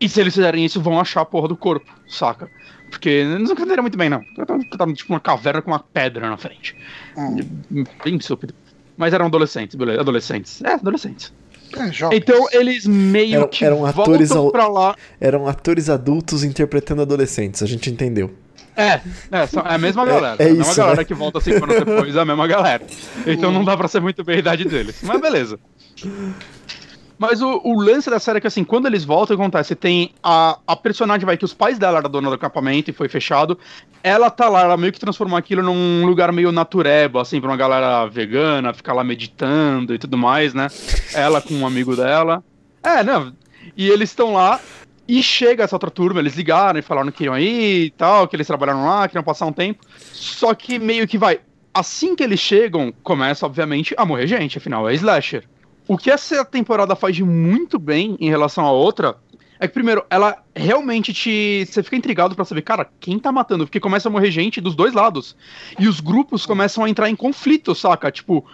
[0.00, 2.48] E se eles fizerem isso, vão achar a porra do corpo, saca?
[2.90, 4.22] Porque eles não entenderam muito bem, não.
[4.34, 4.44] Tá,
[4.76, 6.76] tá, tipo uma caverna com uma pedra na frente.
[7.16, 7.84] Hum.
[8.04, 8.52] Bem estúpido.
[8.96, 10.00] Mas eram adolescentes, beleza.
[10.00, 10.60] Adolescentes.
[10.62, 11.32] É, adolescentes.
[11.76, 12.16] É.
[12.16, 14.96] Então eles meio Eram- que eram atores voltam pra lá.
[15.20, 18.34] Eram atores adultos interpretando adolescentes, a gente entendeu.
[18.76, 20.36] É, é, são- é a mesma É- galera.
[20.42, 21.04] é a mesma isso, galera né?
[21.04, 22.84] que volta cinco anos depois, é a mesma galera.
[23.26, 25.00] Então não dá pra ser muito bem a idade deles.
[25.02, 25.58] Mas beleza.
[27.20, 29.74] Mas o, o lance da série é que, assim, quando eles voltam, acontece?
[29.74, 33.10] Tem a, a personagem, vai, que os pais dela eram dona do acampamento e foi
[33.10, 33.58] fechado.
[34.02, 37.58] Ela tá lá, ela meio que transformou aquilo num lugar meio natureba, assim, pra uma
[37.58, 40.68] galera vegana, ficar lá meditando e tudo mais, né?
[41.12, 42.42] Ela com um amigo dela.
[42.82, 43.34] É, não.
[43.76, 44.58] E eles estão lá,
[45.06, 48.34] e chega essa outra turma, eles ligaram e falaram que iam ir e tal, que
[48.34, 49.84] eles trabalharam lá, queriam passar um tempo.
[50.10, 51.40] Só que meio que vai.
[51.74, 55.44] Assim que eles chegam, começa, obviamente, a morrer gente, afinal, é slasher.
[55.90, 59.16] O que essa temporada faz de muito bem em relação à outra
[59.58, 61.66] é que, primeiro, ela realmente te.
[61.66, 63.66] Você fica intrigado pra saber, cara, quem tá matando?
[63.66, 65.34] Porque começa a morrer gente dos dois lados.
[65.80, 68.08] E os grupos começam a entrar em conflito, saca?
[68.08, 68.46] Tipo,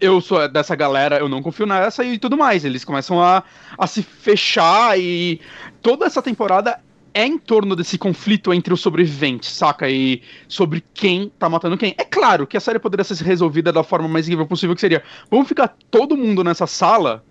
[0.00, 2.64] eu sou dessa galera, eu não confio nessa e tudo mais.
[2.64, 3.42] Eles começam a,
[3.76, 5.40] a se fechar e
[5.82, 6.78] toda essa temporada
[7.14, 9.88] é em torno desse conflito entre os sobreviventes, saca?
[9.88, 11.94] E sobre quem tá matando quem.
[11.98, 15.02] É claro que a série poderia ser resolvida da forma mais incrível possível, que seria,
[15.30, 17.24] vamos ficar todo mundo nessa sala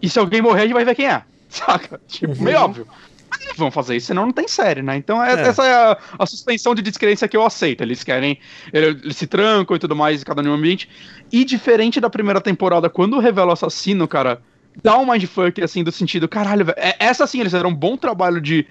[0.00, 2.00] e se alguém morrer a gente vai ver quem é, saca?
[2.06, 2.86] Tipo, meio óbvio.
[3.30, 4.96] Mas não vão fazer isso, senão não tem série, né?
[4.96, 5.48] Então é- É.
[5.48, 7.82] essa é a, a suspensão de descrença que eu aceito.
[7.82, 8.38] Eles querem.
[8.72, 10.88] Eles se trancam e tudo mais, cada um em um ambiente.
[11.30, 14.40] E diferente da primeira temporada, quando revela o assassino, cara,
[14.82, 16.78] dá um mindfuck, assim, do sentido, caralho, velho.
[16.78, 18.66] é- Essa sim, eles fizeram um bom trabalho de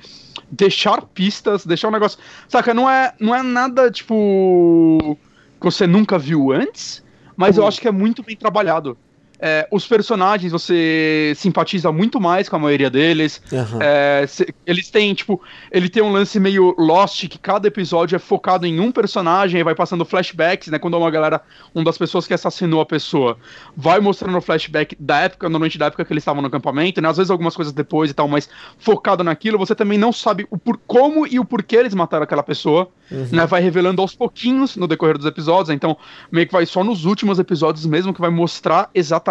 [0.52, 2.20] deixar pistas, deixar um negócio.
[2.48, 5.18] Saca, não é, não é nada, tipo.
[5.60, 7.04] que você nunca viu antes,
[7.36, 8.98] mas eu acho que é muito bem trabalhado.
[9.40, 13.40] É, os personagens você simpatiza muito mais com a maioria deles.
[13.54, 13.80] Aham.
[13.82, 15.40] É, se- eles têm, tipo,
[15.72, 19.64] ele tem um lance meio Lost, que cada episódio é focado em um personagem e
[19.64, 20.80] vai passando flashbacks, né?
[20.80, 21.40] Quando uma galera,
[21.76, 23.38] uma das pessoas que assassinou a pessoa,
[23.76, 27.08] vai mostrando o flashback da época, normalmente da época que eles estavam no acampamento, né?
[27.08, 30.58] Às vezes algumas coisas depois e tal, mas focado naquilo, você também não sabe o
[30.58, 32.90] por, como e o porquê eles mataram aquela pessoa,
[33.32, 33.46] né?
[33.46, 35.96] Vai revelando aos pouquinhos no decorrer dos episódios, então
[36.32, 39.27] meio que vai só nos últimos episódios mesmo que vai mostrar exatamente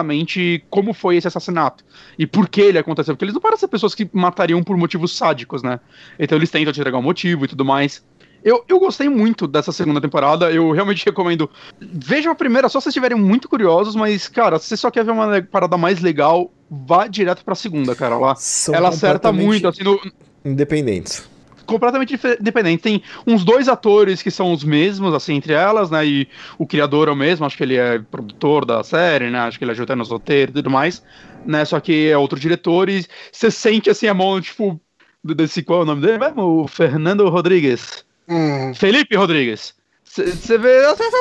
[0.70, 1.84] como foi esse assassinato
[2.18, 5.16] e por que ele aconteceu, porque eles não parecem ser pessoas que matariam por motivos
[5.16, 5.80] sádicos, né?
[6.18, 8.04] Então eles tentam te entregar um motivo e tudo mais.
[8.44, 11.50] Eu, eu gostei muito dessa segunda temporada, eu realmente recomendo.
[11.80, 15.04] Vejam a primeira, só se vocês estiverem muito curiosos, mas, cara, se você só quer
[15.04, 18.16] ver uma parada mais legal, vá direto pra segunda, cara.
[18.16, 20.00] Lá, São ela acerta muito, assim, no,
[20.44, 21.28] Independentes.
[21.66, 22.82] Completamente independente.
[22.82, 26.06] Tem uns dois atores que são os mesmos, assim, entre elas, né?
[26.06, 29.40] E o criador é o mesmo, acho que ele é produtor da série, né?
[29.40, 31.02] Acho que ele ajuda nos roteiros e tudo mais,
[31.44, 31.64] né?
[31.64, 34.80] Só que é outro diretor e você sente, assim, a mão, tipo,
[35.22, 36.62] desse, qual é o nome dele mesmo?
[36.62, 38.04] O Fernando Rodrigues.
[38.28, 39.74] Hum, Felipe Rodrigues.
[40.04, 40.80] Você vê,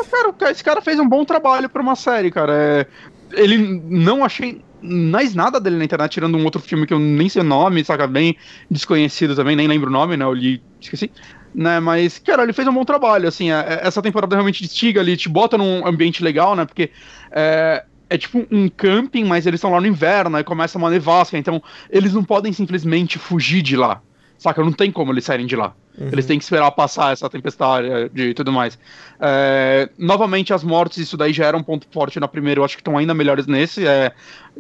[0.10, 2.54] cara, esse cara fez um bom trabalho pra uma série, cara.
[2.54, 2.88] É,
[3.34, 7.30] ele não achei mais nada dele na internet, tirando um outro filme que eu nem
[7.30, 8.08] sei o nome, saca?
[8.08, 8.36] Bem
[8.70, 10.26] desconhecido também, nem lembro o nome, né?
[10.26, 11.12] Eu li, esqueci.
[11.54, 15.00] Né, mas, cara, ele fez um bom trabalho, assim, é- é- essa temporada realmente instiga
[15.00, 16.92] ali, te bota num ambiente legal, né, porque
[17.32, 21.38] é, é tipo um camping, mas eles estão lá no inverno, aí começa uma nevasca,
[21.38, 24.02] então eles não podem simplesmente fugir de lá,
[24.38, 24.62] saca?
[24.64, 25.76] Não tem como eles saírem de lá.
[25.98, 28.78] Eles têm que esperar passar essa tempestade eh, de tudo mais.
[29.20, 32.76] É, novamente, as mortes, isso daí já era um ponto forte na primeira, eu acho
[32.76, 33.88] que estão ainda melhores nesse.
[33.88, 34.12] É,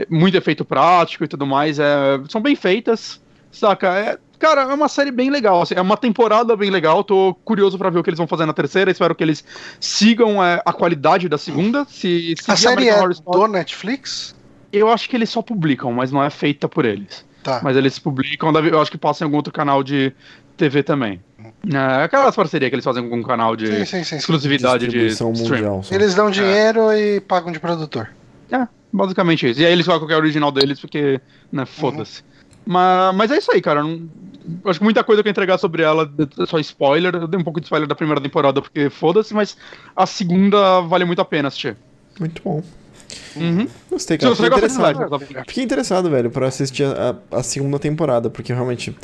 [0.10, 1.80] muito efeito prático e tudo mais.
[1.80, 3.22] é, são bem feitas,
[3.52, 3.88] saca?
[3.98, 5.62] É, cara, é uma série bem legal.
[5.62, 7.04] assim, é uma temporada bem legal.
[7.04, 8.90] Tô curioso pra ver o que eles vão fazer na terceira.
[8.92, 9.44] Espero que eles
[9.80, 11.86] sigam é, a qualidade da segunda.
[11.90, 14.36] Se, se a série é Story- do Netflix?
[14.72, 17.26] Eu acho que eles só publicam, mas não é feita por eles.
[17.44, 17.62] Tá.
[17.64, 20.12] Mas eles publicam, eu acho que passa em algum outro canal de
[20.56, 21.22] TV também.
[21.74, 24.16] É, aquelas parcerias que eles fazem com um canal de Sim, sim, sim.
[24.18, 25.84] exclusividade de mundial.
[25.84, 25.94] só.
[25.94, 28.10] Eles dão dinheiro e pagam de produtor.
[28.52, 29.62] É, basicamente isso.
[29.62, 31.20] E aí eles colocam qualquer original deles, porque,
[31.52, 32.24] né, foda-se.
[32.66, 33.84] Mas, mas é isso aí, cara.
[33.84, 34.08] Não-
[34.66, 37.14] acho que muita coisa que eu entregar sobre ela é só spoiler.
[37.16, 39.58] Eu dei um pouco de spoiler da primeira temporada, porque foda-se, mas
[39.96, 41.76] a segunda vale muito a pena assistir.
[42.20, 42.64] Muito bom.
[43.36, 43.68] Uhum.
[43.92, 44.34] Gostei, cara.
[44.36, 45.20] você Fiquei interessado.
[45.48, 48.96] Fiquei interessado, velho, pra assistir a, a- segunda temporada, porque eu realmente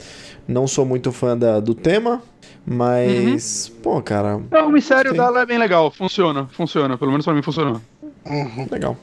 [0.48, 2.22] não sou muito fã da- do tema,
[2.66, 7.34] mas, pô, cara, Não, o mistério dela é bem legal, funciona, funciona, pelo menos pra
[7.34, 7.82] mim funcionou.
[8.26, 8.68] Uhum.
[8.72, 8.98] legal.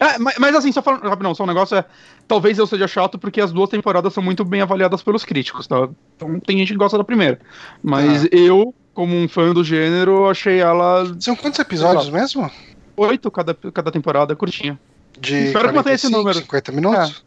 [0.00, 1.84] É, mas, mas assim, só falando, rapidão, só um negócio é.
[2.26, 5.88] Talvez eu seja chato porque as duas temporadas são muito bem avaliadas pelos críticos, tá?
[6.16, 7.38] Então tem gente que gosta da primeira.
[7.82, 8.28] Mas Ah.
[8.32, 12.50] eu, como um fã do gênero, achei ela São quantos episódios mesmo?
[12.96, 14.78] Oito cada, cada temporada, curtinha.
[15.18, 16.38] De Espero que mantenha esse 45, número.
[16.38, 17.24] 50 minutos?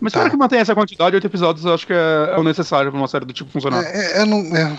[0.00, 0.18] Mas Tá.
[0.18, 3.00] espero que mantenha essa quantidade, oito episódios, eu acho que é, é o necessário pra
[3.00, 3.82] uma série do tipo funcionar.
[3.82, 4.76] É, é, eu, não, é,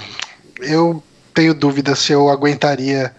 [0.61, 1.03] eu
[1.33, 3.13] tenho dúvida se eu aguentaria,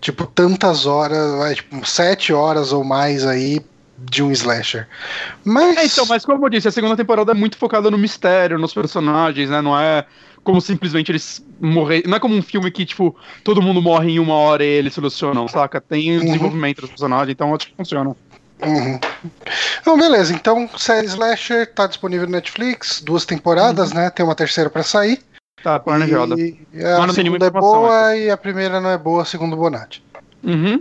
[0.00, 3.60] tipo, tantas horas, vai, tipo, sete horas ou mais aí
[3.98, 4.86] de um slasher.
[5.44, 5.76] Mas.
[5.76, 8.72] É, então, mas como eu disse, a segunda temporada é muito focada no mistério, nos
[8.72, 9.60] personagens, né?
[9.60, 10.04] Não é
[10.44, 12.04] como simplesmente eles morrer.
[12.06, 14.94] Não é como um filme que, tipo, todo mundo morre em uma hora e eles
[14.94, 15.80] solucionam, saca?
[15.80, 16.24] Tem Uhum.
[16.24, 18.16] desenvolvimento dos personagens, então acho que funciona.
[18.64, 18.98] Uhum.
[19.80, 20.32] Então, beleza.
[20.32, 24.10] Então, série Slasher tá disponível no Netflix, duas temporadas, né?
[24.10, 25.20] Tem uma terceira pra sair.
[25.62, 26.34] Tá, planejada.
[26.34, 30.02] A Mas não segunda é boa e a primeira não é boa, segundo o Bonatti.
[30.42, 30.80] Uhum.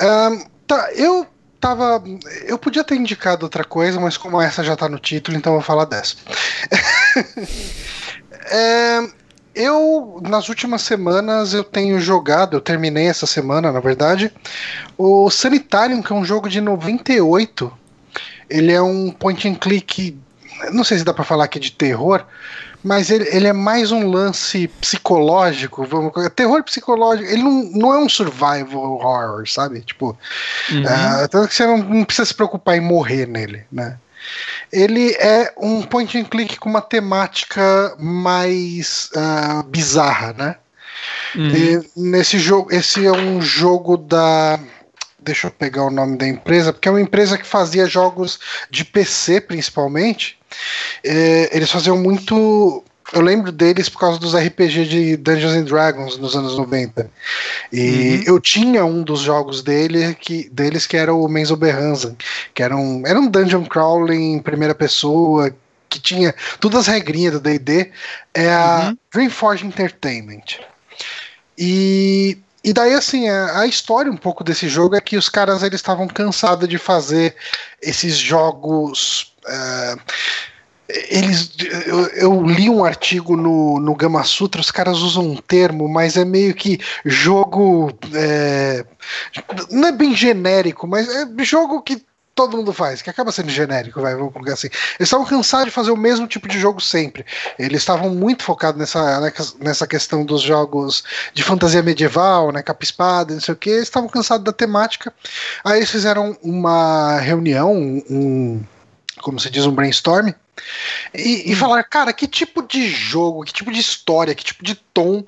[0.00, 1.26] Ahn, tá, eu
[1.66, 2.02] tava.
[2.44, 5.58] Eu podia ter indicado outra coisa, mas como essa já tá no título, então eu
[5.58, 6.16] vou falar dessa.
[8.48, 9.00] É,
[9.56, 14.32] eu, nas últimas semanas, eu tenho jogado, eu terminei essa semana, na verdade,
[14.96, 17.72] o Sanitarium, que é um jogo de 98.
[18.48, 20.16] Ele é um point and click.
[20.70, 22.24] Não sei se dá pra falar aqui de terror,
[22.86, 27.28] mas ele, ele é mais um lance psicológico, vamos, terror psicológico.
[27.28, 29.80] Ele não, não é um survival horror, sabe?
[29.80, 30.16] Tipo,
[30.70, 30.84] Uhum.
[30.86, 33.98] ah, tanto que você não, não precisa se preocupar em morrer nele, né?
[34.72, 40.56] Ele é um point and click com uma temática mais ah, bizarra, né?
[41.34, 41.50] Uhum.
[41.50, 44.58] E nesse jogo, esse é um jogo da.
[45.18, 48.38] Deixa eu pegar o nome da empresa, porque é uma empresa que fazia jogos
[48.70, 50.38] de PC principalmente.
[51.04, 52.82] É, eles faziam muito.
[53.12, 57.08] Eu lembro deles por causa dos RPG de Dungeons and Dragons nos anos 90.
[57.72, 58.22] E Uhum.
[58.34, 62.16] eu tinha um dos jogos dele que, deles que era o Menzo Berranza,
[62.52, 65.54] que era um, era um dungeon crawling em primeira pessoa,
[65.88, 67.92] que tinha todas as regrinhas do D&D,
[68.34, 68.98] é a Uhum.
[69.14, 70.58] Dreamforge Entertainment.
[71.56, 75.62] E, e daí, assim, a, a história um pouco desse jogo é que os caras
[75.62, 77.34] eles estavam cansados de fazer
[77.80, 79.32] esses jogos.
[79.48, 79.96] Eh,
[80.88, 81.50] eles,
[81.86, 86.16] eu, eu li um artigo no, no Gama Sutra, os caras usam um termo, mas
[86.16, 87.92] é meio que jogo.
[88.14, 88.84] é,
[89.70, 92.04] não é bem genérico, mas é jogo que
[92.36, 94.68] todo mundo faz, que acaba sendo genérico, vai, vamos colocar assim.
[94.68, 97.24] Eles estavam cansados de fazer o mesmo tipo de jogo sempre.
[97.58, 103.32] Eles estavam muito focados nessa, nessa questão dos jogos de fantasia medieval, né, capa espada,
[103.32, 103.70] não sei o que.
[103.70, 105.12] Eles estavam cansados da temática.
[105.64, 108.62] Aí eles fizeram uma reunião, um,
[109.20, 110.30] como se diz, um brainstorm.
[111.14, 114.74] E, e falaram, cara, que tipo de jogo, que tipo de história, que tipo de
[114.74, 115.22] tom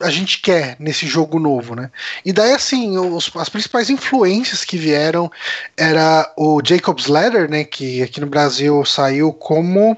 [0.00, 1.90] a gente quer nesse jogo novo, né?
[2.24, 5.28] E daí, assim, os- as principais influências que vieram
[5.76, 7.64] era o Jacob's Ladder, né?
[7.64, 9.96] Que aqui no Brasil saiu como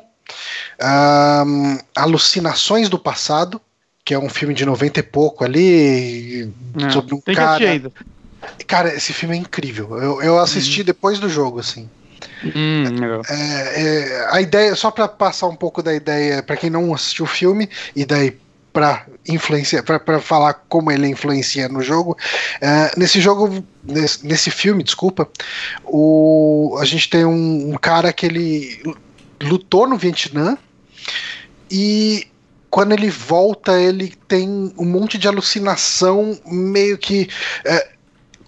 [0.81, 3.61] ahn, Alucinações do Passado,
[4.05, 6.51] que é um filme de 90 e pouco ali,
[6.87, 7.59] É, sobre um cara.
[8.67, 9.99] Cara, esse filme é incrível.
[9.99, 11.89] Eu, eu assisti depois do jogo, assim.
[12.45, 13.23] Hum, legal.
[13.29, 17.25] É, é, a ideia, só para passar um pouco da ideia, para quem não assistiu
[17.25, 18.37] o filme, e daí
[18.73, 22.17] para influenciar, para falar como ele influencia no jogo,
[22.61, 25.29] é, nesse jogo, nesse, nesse filme, desculpa,
[25.85, 28.81] o, a gente tem um, um cara que ele
[29.43, 30.57] lutou no Vietnã
[31.71, 32.27] e
[32.71, 37.29] quando ele volta, ele tem um monte de alucinação, meio que.
[37.65, 37.89] é,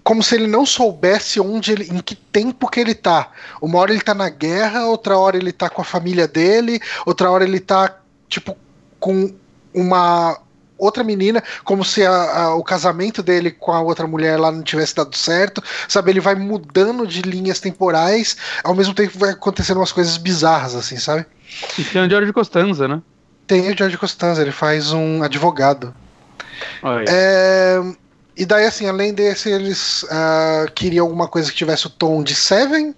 [0.03, 3.31] como se ele não soubesse onde ele, em que tempo que ele tá.
[3.61, 7.31] Uma hora ele tá na guerra, outra hora ele tá com a família dele, outra
[7.31, 7.97] hora ele tá,
[8.27, 8.57] tipo,
[8.99, 9.33] com
[9.73, 10.37] uma
[10.77, 14.61] outra menina, como se a- a- o casamento dele com a outra mulher lá não
[14.61, 16.11] tivesse dado certo, sabe?
[16.11, 20.97] Ele vai mudando de linhas temporais, ao mesmo tempo vai acontecendo umas coisas bizarras, assim,
[20.97, 21.25] sabe?
[21.77, 23.01] E tem o de Costanza, né?
[23.47, 25.93] Tem o George Costanza, ele faz um advogado.
[26.81, 27.05] Olha.
[27.07, 27.81] É,
[28.35, 32.33] e daí, assim, além desse, eles ah, queriam alguma coisa que tivesse o tom de
[32.35, 32.93] Seven,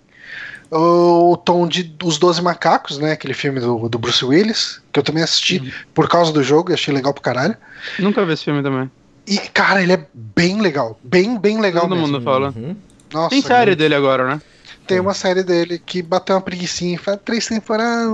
[0.71, 3.11] ou o tom de Os Doze Macacos, né?
[3.11, 5.71] Aquele filme do, do Bruce Willis, que eu também assisti Uhum.
[5.93, 7.55] por causa do jogo e achei legal pro caralho.
[7.99, 8.89] Nunca vi esse filme também.
[9.27, 10.99] E, cara, ele é bem legal.
[11.03, 12.07] Bem, bem legal Todo mesmo.
[12.11, 12.53] mundo fala.
[12.55, 12.75] Uhum.
[13.13, 14.41] Nossa, Tem série dele agora, né?
[14.87, 18.07] Tem uma série dele que bateu uma preguiçinha, faz três temporadas.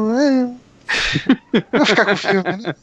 [1.71, 2.75] Vou ficar com o filme, né?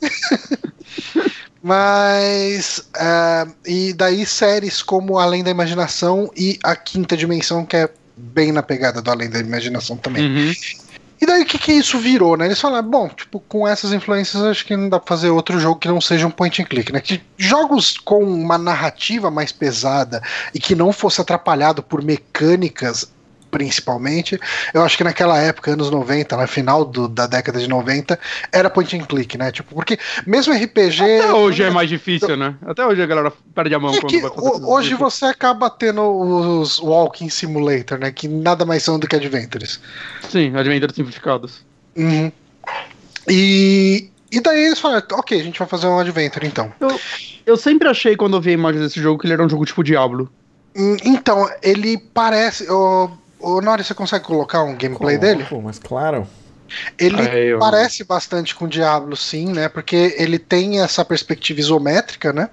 [1.62, 2.88] Mas.
[2.96, 8.52] é, e daí séries como Além da Imaginação e A Quinta Dimensão, que é bem
[8.52, 10.24] na pegada do Além da Imaginação também.
[10.24, 10.52] Uhum.
[11.20, 12.46] E daí o que, que isso virou, né?
[12.46, 15.80] Eles falaram, bom, tipo, com essas influências acho que não dá pra fazer outro jogo
[15.80, 17.00] que não seja um point and click, né?
[17.00, 20.22] Que jogos com uma narrativa mais pesada
[20.54, 23.10] e que não fosse atrapalhado por mecânicas,
[23.50, 24.38] principalmente,
[24.74, 28.18] eu acho que naquela época, anos 90, no final do- da década de 90,
[28.52, 29.50] era point and click, né?
[29.50, 31.02] Tipo, porque mesmo RPG.
[31.02, 32.54] Até hoje é mais difícil, né?
[32.66, 35.68] Até hoje a galera perde a mão É quando que vai coisas hoje você acaba
[35.70, 38.10] tendo os Walking Simulator, né?
[38.12, 39.80] Que nada mais são do que Adventures.
[40.28, 41.64] Sim, Adventures simplificados.
[41.96, 42.30] Uhum.
[43.28, 46.72] E, e daí eles falaram, ok, a gente vai fazer um Adventure então.
[46.80, 46.98] Eu,
[47.46, 49.64] eu sempre achei, quando eu vi a imagem desse jogo, que ele era um jogo
[49.64, 50.30] tipo Diablo.
[50.76, 52.70] Hum, Então, ele parece.
[52.70, 53.10] Ô,
[53.40, 55.46] ô, Nori, você consegue colocar um gameplay dele?
[55.62, 56.26] Mas claro.
[56.98, 59.68] Ele É, eu- parece bastante com Diablo, sim, né?
[59.68, 62.50] Porque ele tem essa perspectiva isométrica, né?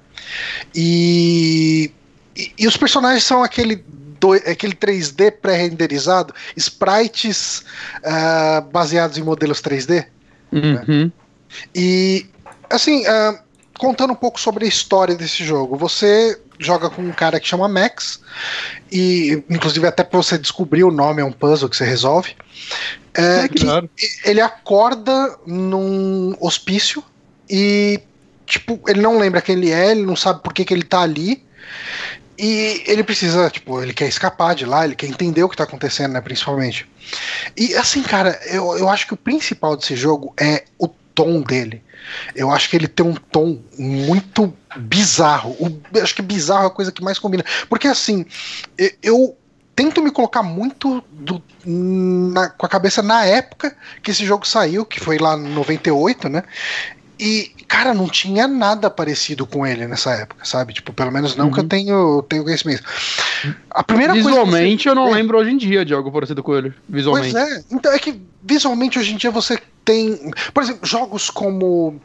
[0.73, 1.91] E,
[2.35, 3.83] e, e os personagens são aquele,
[4.19, 7.63] do- aquele 3D pré-renderizado, sprites
[8.03, 10.05] ah, baseados em modelos 3D.
[10.51, 11.11] Uhum.
[11.73, 12.25] E,
[12.69, 13.41] assim, ah,
[13.77, 17.67] contando um pouco sobre a história desse jogo, você joga com um cara que chama
[17.67, 18.21] Max,
[18.91, 22.35] e inclusive até pra você descobrir o nome é um puzzle que você resolve.
[23.13, 23.89] É, que Claro.
[24.25, 27.03] ele acorda num hospício
[27.49, 28.01] e,
[28.45, 31.01] tipo, ele não lembra quem ele é, ele não sabe por que, que ele tá
[31.01, 31.43] ali.
[32.37, 35.63] E ele precisa, tipo, ele quer escapar de lá, ele quer entender o que tá
[35.63, 36.85] acontecendo, né, principalmente.
[37.55, 41.81] E assim, cara, eu, eu acho que o principal desse jogo é o tom dele.
[42.35, 45.55] Eu acho que ele tem um tom muito bizarro.
[46.01, 47.43] Acho que bizarro é a coisa que mais combina.
[47.67, 48.25] Porque assim,
[49.01, 49.35] eu
[49.75, 54.85] tento me colocar muito do- na- com a cabeça na época que esse jogo saiu,
[54.85, 56.43] que foi lá em 98, né?
[57.19, 60.73] E, cara, não tinha nada parecido com ele nessa época, sabe?
[60.73, 62.83] Tipo, pelo menos não que eu tenho, tenho conhecimento.
[63.69, 65.11] A primeira coisa que você- Visualmente, eu não É.
[65.13, 66.73] lembro hoje em dia de algo parecido com ele.
[66.89, 67.31] Visualmente.
[67.33, 71.99] Pois é, então é que visualmente hoje em dia você tem, por exemplo, jogos como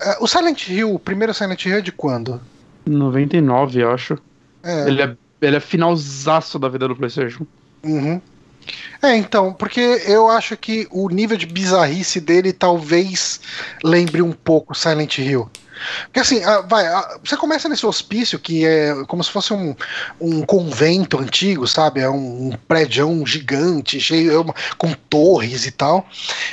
[0.00, 2.40] eh, o Silent Hill, o primeiro Silent Hill é de quando?
[2.86, 4.16] 99, eu acho.
[4.62, 7.46] É, Ele é, ele é finalzaço da vida do PlayStation.
[7.82, 8.20] uhum.
[9.02, 13.40] É, então, porque eu acho que o nível de bizarrice dele talvez
[13.82, 15.50] lembre um pouco Silent Hill.
[16.04, 19.74] Porque assim, ah, vai, ah, você começa nesse hospício que é como se fosse um,
[20.20, 22.00] um convento antigo, sabe?
[22.00, 26.06] É um, um prédio gigante, cheio é com torres e tal.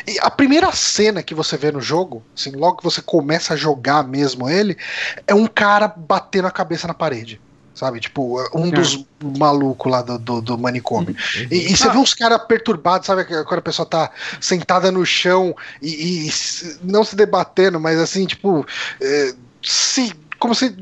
[0.07, 3.57] E a primeira cena que você vê no jogo, assim, logo que você começa a
[3.57, 4.77] jogar mesmo ele,
[5.25, 7.41] é um cara batendo a cabeça na parede.
[7.77, 7.99] Sabe?
[7.99, 8.71] Tipo, um É.
[8.71, 9.05] dos
[9.37, 11.15] malucos lá do, do, do manicômio.
[11.51, 11.91] E, e você Ah.
[11.91, 13.23] vê uns caras perturbados, sabe?
[13.23, 14.09] Quando a pessoa tá
[14.41, 16.31] sentada no chão e, e
[16.81, 18.65] não se debatendo, mas assim, tipo,
[18.99, 20.11] é, se.
[20.39, 20.75] Como se.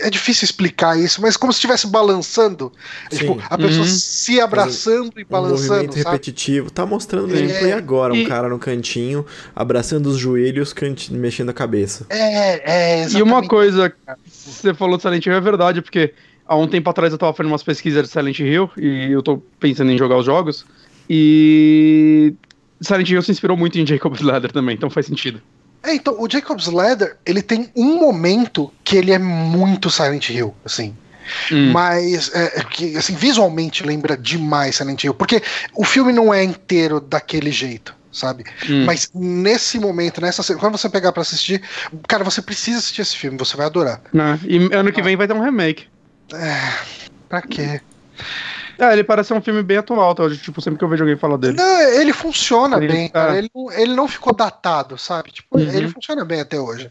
[0.00, 2.72] É difícil explicar isso, mas como se estivesse balançando.
[3.10, 3.18] É, Sim.
[3.18, 3.92] Tipo, a pessoa Uhum.
[3.92, 6.04] se abraçando e Um balançando, movimento sabe?
[6.06, 6.70] repetitivo.
[6.70, 7.40] Tá mostrando É.
[7.42, 8.14] gameplay agora.
[8.14, 10.74] Um E- cara no cantinho, abraçando os joelhos,
[11.10, 12.06] mexendo a cabeça.
[12.08, 13.22] É, é, E exatamente.
[13.22, 13.96] uma coisa que
[14.32, 16.14] você falou de Silent Hill é verdade, porque
[16.46, 19.38] há um tempo atrás eu tava fazendo umas pesquisas de Silent Hill e eu tô
[19.58, 20.64] pensando em jogar os jogos.
[21.08, 22.34] E
[22.80, 25.40] Silent Hill se inspirou muito em Jacob's Ladder também, então faz sentido.
[25.82, 30.54] É, então, o Jacob's Ladder, ele tem um momento que ele é muito Silent Hill,
[30.64, 30.96] assim.
[31.52, 31.70] Hum.
[31.72, 35.42] Mas, é, que, assim, visualmente lembra demais Silent Hill, porque
[35.74, 38.44] o filme não é inteiro daquele jeito, sabe?
[38.68, 38.84] Hum.
[38.84, 41.62] Mas nesse momento, nessa quando você pegar pra assistir,
[42.08, 44.00] cara, você precisa assistir esse filme, você vai adorar.
[44.12, 44.40] Né?
[44.44, 45.86] E ano que vem vai ter um remake.
[47.28, 47.80] Pra quê?
[48.78, 50.28] É, ele parece ser um filme bem atual, tá?
[50.30, 51.56] tipo, sempre que eu vejo alguém falar dele.
[51.56, 53.34] Não, ele funciona Ele- bem, cara.
[53.34, 53.38] é.
[53.38, 55.30] Ele, não- ele não ficou datado, sabe?
[55.32, 55.62] Tipo, Uhum.
[55.72, 56.90] ele funciona bem até hoje.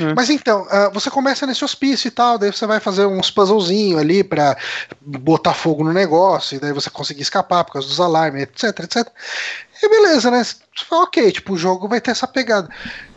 [0.00, 0.14] É.
[0.14, 4.00] Mas então, ah, você começa nesse hospício e tal, daí você vai fazer uns puzzlezinhos
[4.00, 4.56] ali pra
[5.02, 9.06] botar fogo no negócio, e daí você conseguir escapar por causa dos alarmes, etc, etc.
[9.82, 10.42] E beleza, né?
[10.42, 10.56] Você
[10.88, 12.68] fala, ok, tipo, o jogo vai ter essa pegada.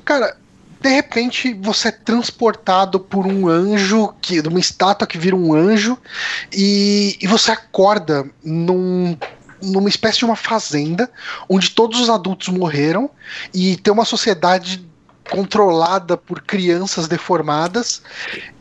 [0.03, 0.35] Cara,
[0.81, 5.53] de repente você é transportado por um anjo, que, de uma estátua que vira um
[5.53, 5.97] anjo,
[6.51, 9.15] e, e você acorda num,
[9.61, 11.09] numa espécie de uma fazenda
[11.47, 13.09] onde todos os adultos morreram
[13.53, 14.83] e tem uma sociedade
[15.29, 18.01] controlada por crianças deformadas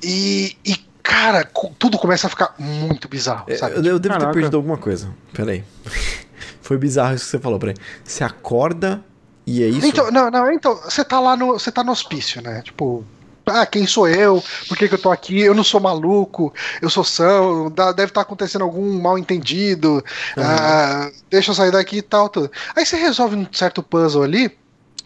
[0.02, 3.76] e, e, cara, co- tudo começa a ficar muito bizarro, É, sabe?
[3.76, 4.26] Eu, eu devo Caraca.
[4.32, 5.08] ter perdido alguma coisa.
[5.32, 5.64] Peraí.
[6.62, 7.74] Foi bizarro isso que você falou, peraí.
[8.04, 9.02] Você acorda
[9.47, 9.86] e é isso?
[9.86, 11.53] Então, não, não, então, você tá lá no.
[11.55, 12.62] Você tá no hospício, né?
[12.62, 13.05] Tipo.
[13.47, 14.45] Ah, quem sou eu?
[14.68, 15.41] Por que, que eu tô aqui?
[15.41, 20.05] Eu não sou maluco, eu sou são, deve estar acontecendo algum mal entendido.
[20.36, 22.51] ah, deixa eu sair daqui e tal, tudo.
[22.76, 24.57] Aí você resolve um certo puzzle ali,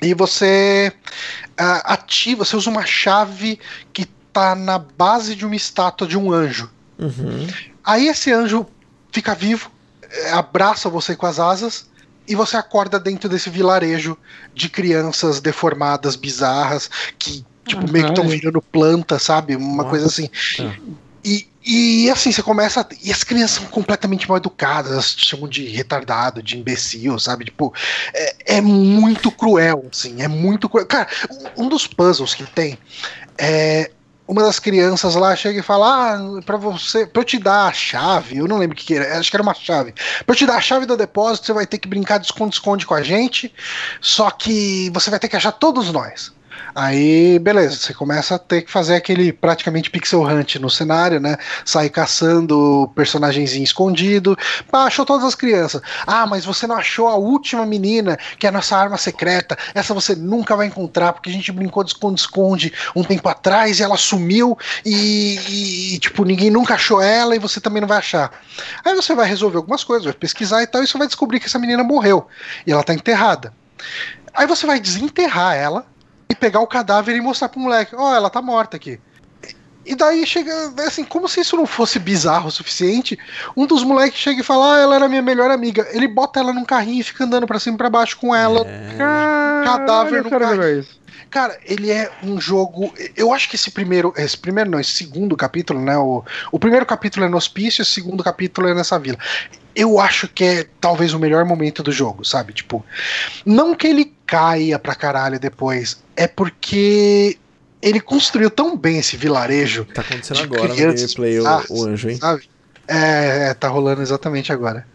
[0.02, 0.92] E você
[1.56, 3.58] ah, ativa, você usa uma chave
[3.94, 6.68] que tá na base de uma estátua de um anjo.
[6.98, 7.46] Uhum.
[7.82, 8.66] Aí esse anjo
[9.10, 9.70] fica vivo,
[10.02, 11.86] eh, abraça você com as asas
[12.26, 14.16] e você acorda dentro desse vilarejo
[14.54, 19.56] de crianças deformadas, bizarras, que tipo, meio que estão virando planta, sabe?
[19.56, 19.90] Uma What?
[19.90, 20.28] coisa assim.
[21.24, 22.82] E, e assim, você começa.
[22.82, 27.18] a- E as crianças são completamente mal educadas, elas te chamam de retardado, de imbecil,
[27.18, 27.46] sabe?
[27.46, 27.72] Tipo,
[28.12, 30.86] é, é muito cruel, assim, é muito cruel.
[30.86, 31.08] Cara,
[31.56, 32.78] um, um dos puzzles que tem
[33.38, 33.90] é.
[34.26, 37.72] Uma das crianças lá chega e fala: Ah, pra você, pra eu te dar a
[37.72, 39.92] chave, eu não lembro o que, que era, acho que era uma chave.
[39.92, 42.86] Pra eu te dar a chave do depósito, você vai ter que brincar de esconde-esconde
[42.86, 43.52] com a gente,
[44.00, 46.32] só que você vai ter que achar todos nós.
[46.74, 51.36] Aí, beleza, você começa a ter que fazer aquele praticamente pixel hunt no cenário, né?
[51.64, 54.36] Sair caçando personagenzinho escondido.
[54.70, 55.80] Pá, achou todas as crianças.
[56.04, 59.56] Ah, mas você não achou a última menina, que é a nossa arma secreta.
[59.72, 63.82] Essa você nunca vai encontrar, porque a gente brincou de esconde-esconde um tempo atrás e
[63.84, 68.32] ela sumiu e, e, tipo, ninguém nunca achou ela e você também não vai achar.
[68.84, 71.46] Aí você vai resolver algumas coisas, vai pesquisar e tal, e você vai descobrir que
[71.46, 72.26] essa menina morreu
[72.66, 73.52] e ela tá enterrada.
[74.34, 75.93] Aí você vai desenterrar ela
[76.28, 79.00] e pegar o cadáver e mostrar pro moleque: Ó, ela tá morta aqui.
[79.86, 83.18] E daí chega, assim, como se isso não fosse bizarro o suficiente,
[83.54, 85.86] um dos moleques chega e fala: Ah, ela era minha melhor amiga.
[85.92, 88.66] Ele bota ela num carrinho e fica andando pra cima e pra baixo com ela.
[88.66, 89.64] É.
[89.64, 90.98] Cadáver no isso.
[91.30, 92.94] Cara, ele é um jogo.
[93.16, 94.14] Eu acho que esse primeiro.
[94.16, 95.98] Esse primeiro não, esse segundo capítulo, né?
[95.98, 99.18] O, o primeiro capítulo é no hospício, o segundo capítulo é nessa vila.
[99.74, 102.52] Eu acho que é talvez o melhor momento do jogo, sabe?
[102.52, 102.86] Tipo,
[103.44, 107.38] não que ele caia pra caralho depois, é porque
[107.82, 112.08] ele construiu tão bem esse vilarejo, Tá acontecendo agora no crianças gameplay o, o anjo,
[112.08, 112.16] hein?
[112.16, 112.48] sabe?
[112.88, 114.86] É, é, tá rolando exatamente agora.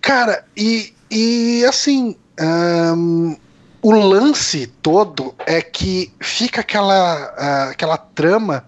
[0.00, 3.36] Cara, e, e assim, ahn,
[3.82, 8.64] o lance todo é que fica aquela, ah, aquela trama,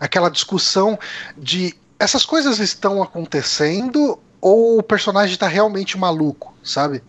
[0.00, 0.98] aquela discussão
[1.36, 7.02] de essas coisas estão acontecendo ou o personagem tá realmente maluco, sabe?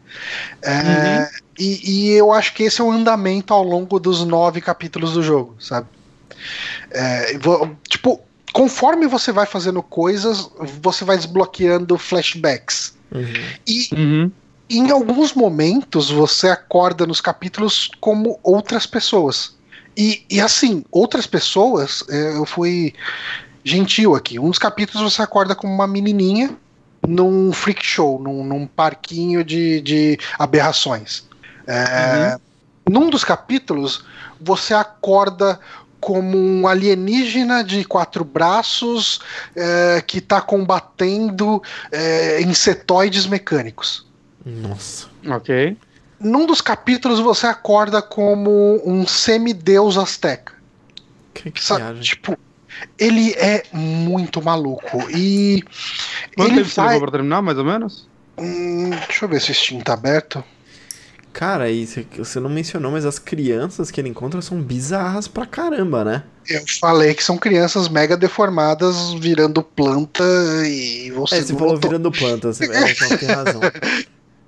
[0.62, 5.14] É, e, e eu acho que esse é o andamento ao longo dos nove capítulos
[5.14, 5.88] do jogo, sabe?
[6.92, 8.22] É, vo- tipo,
[8.54, 10.50] conforme você vai fazendo coisas,
[10.82, 12.94] você vai desbloqueando flashbacks.
[13.12, 13.24] Uhum.
[13.68, 14.32] E Uhum.
[14.70, 19.56] em alguns momentos você acorda nos capítulos como outras pessoas.
[19.98, 22.94] E, e assim, outras pessoas, é, eu fui
[23.64, 24.40] gentil aqui.
[24.40, 26.56] Um dos capítulos você acorda como uma menininha
[27.08, 31.28] num freak show, num, num parquinho de, de aberrações.
[31.72, 32.38] É,
[32.90, 34.04] Num dos capítulos
[34.42, 35.60] você acorda
[36.00, 39.20] como um alienígena de quatro braços
[39.56, 41.62] é, que está combatendo
[41.92, 44.08] é, insetoides mecânicos.
[44.46, 45.08] Nossa.
[45.28, 45.78] Ok.
[46.20, 50.54] Num dos capítulos você acorda como um semideus azteca.
[51.34, 51.84] Que, que Sabe?
[51.84, 52.02] viagem.
[52.02, 52.38] Tipo,
[52.98, 55.10] ele é muito maluco.
[55.12, 55.64] E
[56.36, 56.94] Quanto ele tempo você vai.
[56.94, 58.08] levou pra terminar, mais ou menos?
[58.38, 60.44] Hum, deixa eu ver se o Steam tá aberto.
[61.40, 61.86] Cara, e
[62.18, 66.24] você- não mencionou, mas as crianças que ele encontra são bizarras pra caramba, né?
[66.50, 70.22] Eu falei que são crianças mega deformadas virando planta
[70.66, 71.36] e você.
[71.36, 73.62] É, você falou virando planta, você é, tem razão.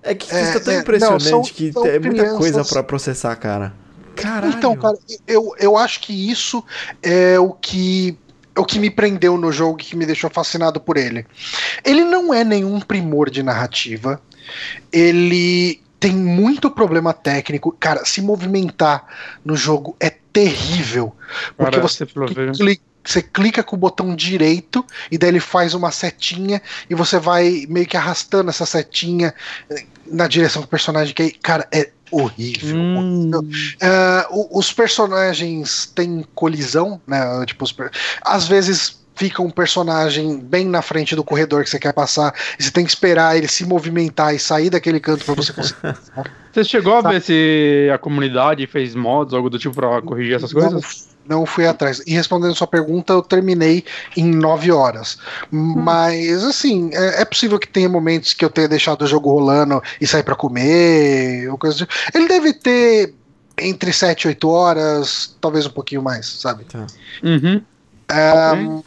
[0.03, 2.65] É que É, isso tá tão é, impressionante não, são- que são é muita coisa
[2.65, 3.71] pra processar, cara.
[4.15, 4.53] Caralho.
[4.53, 6.61] Então, cara, eu, eu acho que isso
[7.01, 8.17] é o que
[8.53, 11.25] é o que me prendeu no jogo e que me deixou fascinado por ele.
[11.85, 14.19] Ele não é nenhum primor de narrativa.
[14.91, 17.71] Ele tem muito problema técnico.
[17.79, 19.05] Cara, se movimentar
[19.45, 21.15] no jogo é terrível.
[21.55, 22.51] Porque Cara, você você falou, velho.
[22.53, 27.19] cli- você clica com o botão direito e daí ele faz uma setinha e você
[27.19, 29.33] vai meio que arrastando essa setinha
[29.69, 32.77] eh, na direção do personagem que cara é horrível.
[32.77, 33.31] Hum.
[34.31, 37.21] O- os personagens têm colisão, né?
[37.45, 37.65] Tipo,
[38.23, 42.63] às vezes fica um personagem bem na frente do corredor que você quer passar e
[42.63, 45.79] você tem que esperar ele se movimentar e sair daquele canto pra você conseguir.
[46.51, 50.51] Você chegou a ver se a comunidade fez mods, algo do tipo, pra corrigir essas
[50.51, 51.07] coisas?
[51.25, 52.01] não fui atrás.
[52.05, 53.85] E respondendo sua pergunta, eu terminei
[54.17, 55.17] em nove horas.
[55.49, 59.81] Mas, assim, é, é possível que tenha momentos que eu tenha deixado o jogo rolando
[59.99, 61.93] e sair pra comer, ou coisa do tipo.
[62.13, 63.13] Ele deve ter
[63.57, 66.65] entre sete e oito horas, talvez um pouquinho mais, sabe?
[66.65, 66.85] Tá.
[67.23, 67.61] Uhum.
[68.09, 68.81] Ah,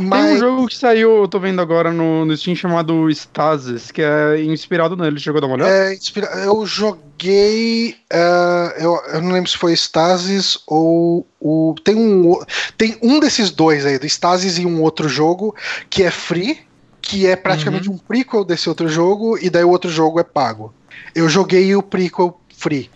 [0.00, 0.10] Ok.
[0.10, 3.90] Tem um mas jogo que saiu, eu tô vendo agora no, no Steam chamado Stasis,
[3.90, 5.20] que é inspirado nele.
[5.20, 5.70] Chegou a dar uma olhada?
[5.70, 7.96] é, inspira- eu joguei.
[8.10, 11.74] ah, eu, eu não lembro se foi Stasis ou o.
[11.84, 12.40] Tem um,
[12.78, 15.54] tem um desses dois aí, do Stasis e um outro jogo,
[15.90, 16.58] que é free,
[17.02, 20.72] que é praticamente um prequel desse outro jogo, e daí o outro jogo é pago.
[21.14, 22.90] Eu joguei o prequel free.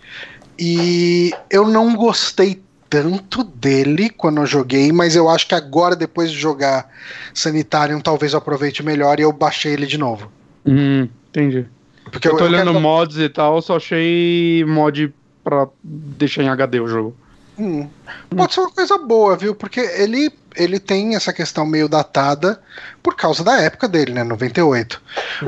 [0.57, 6.31] E eu não gostei tanto dele quando eu joguei, mas eu acho que agora, depois
[6.31, 6.89] de jogar
[7.33, 10.31] Sanitarium, talvez eu aproveite melhor e eu baixei ele de novo.
[10.65, 11.65] Hum, entendi.
[12.11, 15.13] Porque eu tô olhando quero- mods e tal, só achei mod
[15.43, 17.15] pra deixar em HD o jogo.
[17.57, 17.87] Hum.
[18.35, 19.55] Pode ser uma coisa boa, viu?
[19.55, 22.61] Porque ele, ele tem essa questão meio datada
[23.01, 24.23] por causa da época dele, né?
[24.23, 25.01] 98.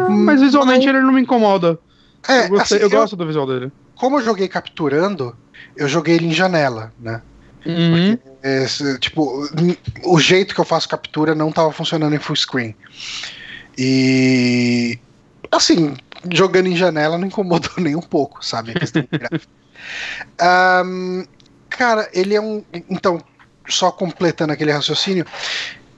[0.09, 1.77] Mas visualmente ele não me incomoda.
[2.27, 3.71] É, eu gostei- assim, eu gosto do visual dele.
[3.95, 5.35] como eu joguei capturando,
[5.77, 7.21] eu joguei ele em janela, né?
[7.65, 8.17] Uhum.
[8.43, 12.75] Esse, tipo, n- o jeito que eu faço captura não tava funcionando em full screen.
[13.77, 14.97] E
[15.51, 15.95] assim,
[16.31, 18.71] jogando em janela não incomodou nem um pouco, sabe?
[18.71, 19.47] A questão gráfica.
[20.39, 21.25] Ahn,
[21.69, 22.63] cara, ele é um.
[22.89, 23.21] Então,
[23.67, 25.25] só completando aquele raciocínio,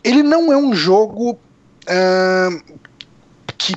[0.03, 1.39] ele não é um jogo
[3.57, 3.75] que.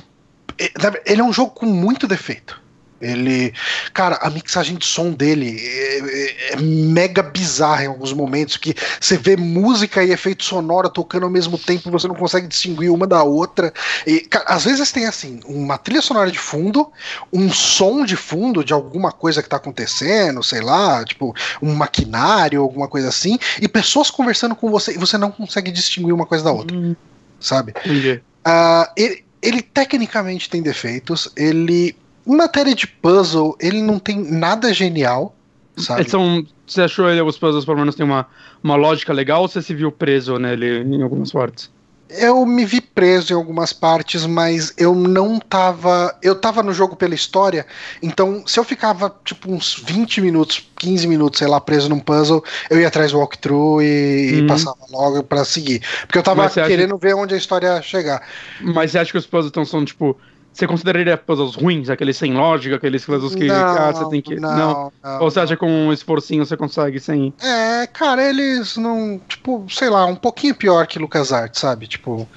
[1.05, 2.61] Ele é um jogo com muito defeito.
[3.03, 3.53] Ele.
[3.93, 8.73] Cara, a mixagem de som dele é, é- é mega bizarra em alguns momentos, que
[8.99, 13.05] você vê música e efeito sonoro tocando ao mesmo tempo, você não consegue distinguir uma
[13.05, 13.73] da outra.
[14.07, 16.91] E, cara, às vezes tem assim, uma trilha sonora de fundo,
[17.31, 22.61] um som de fundo de alguma coisa que tá acontecendo, sei lá, tipo, um maquinário,
[22.61, 26.43] alguma coisa assim, e pessoas conversando com você, e você não consegue distinguir uma coisa
[26.43, 26.95] da outra, Hum,
[27.39, 27.73] sabe?
[27.85, 28.21] entendi.
[28.45, 31.29] Ah, ele, ele tecnicamente tem defeitos.
[31.35, 31.95] Ele,
[32.25, 35.35] em matéria de puzzle, ele não tem nada genial,
[35.77, 36.01] sabe?
[36.01, 38.27] Eles são, você achou ele, os puzzles pelo menos tem uma,
[38.63, 41.69] uma lógica legal ou você se viu preso nele em algumas partes?
[42.15, 46.15] Eu me vi preso em algumas partes, mas eu não tava.
[46.21, 47.65] Eu tava no jogo pela história,
[48.03, 52.43] então se eu ficava tipo uns 20 minutos, 15 minutos, sei lá, preso num puzzle,
[52.69, 54.47] eu ia atrás do walkthrough e, e Uhum.
[54.47, 55.81] passava logo pra seguir.
[56.05, 58.21] Porque eu tava você acha- querendo ver onde a história ia chegar.
[58.61, 60.15] Mas você acha que os puzzles então, são tipo.
[60.53, 64.35] Você consideraria puzzles ruins, aqueles sem lógica, aqueles puzzles que não, ah, você tem que.
[64.35, 67.33] Não, não, Ou você acha que com um esforcinho você consegue sem.
[67.41, 69.19] É, cara, eles não.
[69.27, 71.87] Tipo, sei lá, um pouquinho pior que LucasArts, sabe?
[71.87, 72.27] Tipo,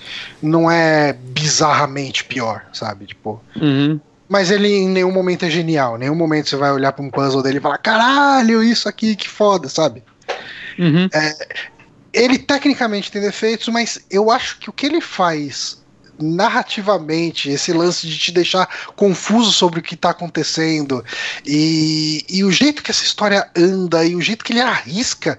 [0.43, 3.05] não é bizarramente pior, sabe?
[3.05, 3.43] Tipo.
[3.61, 4.01] Uhum.
[4.27, 5.97] Mas ele em nenhum momento é genial.
[5.97, 9.15] Em nenhum momento você vai olhar pra um puzzle dele e falar: caralho, isso aqui,
[9.15, 10.03] que foda, sabe?
[10.79, 11.07] Uhum.
[12.15, 15.85] Ele tecnicamente tem defeitos, mas eu acho que o que ele faz
[16.21, 21.05] narrativamente, esse lance de te deixar confuso sobre o que tá acontecendo,
[21.45, 25.39] e, e o jeito que essa história anda, e o jeito que ele arrisca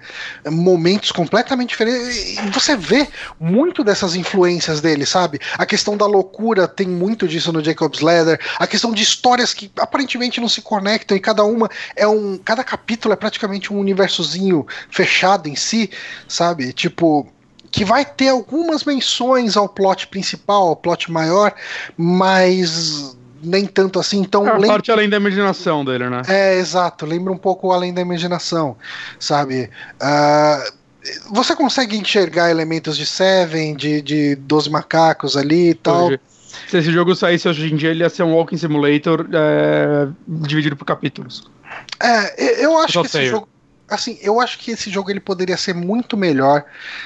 [0.50, 3.08] momentos completamente diferentes, você vê
[3.40, 5.40] muito dessas influências dele, sabe?
[5.58, 9.72] A questão da loucura tem muito disso no Jacob's Ladder, a questão de histórias que
[9.78, 12.38] aparentemente não se conectam, e cada uma é um.
[12.38, 15.90] Cada capítulo é praticamente um universozinho fechado em si,
[16.28, 16.74] sabe?
[16.74, 17.28] Tipo
[17.72, 21.54] que vai ter algumas menções ao plot principal, ao plot maior,
[21.98, 24.20] mas nem tanto assim.
[24.20, 26.22] Então, É lembra- parte além da imaginação dele, né?
[26.28, 28.76] é, exato, lembra um pouco além da imaginação,
[29.20, 29.70] sabe?
[30.00, 30.64] Ah,
[31.32, 36.10] você consegue enxergar elementos de Seven, de, de 12 macacos ali e tal.
[36.68, 40.76] Se esse jogo saísse hoje em dia, ele ia ser um Walking Simulator é, dividido
[40.76, 41.50] por capítulos.
[42.02, 43.48] É, eu acho Só que esse jogo.
[43.90, 46.66] Assim, eu acho que esse jogo ele poderia ser muito melhor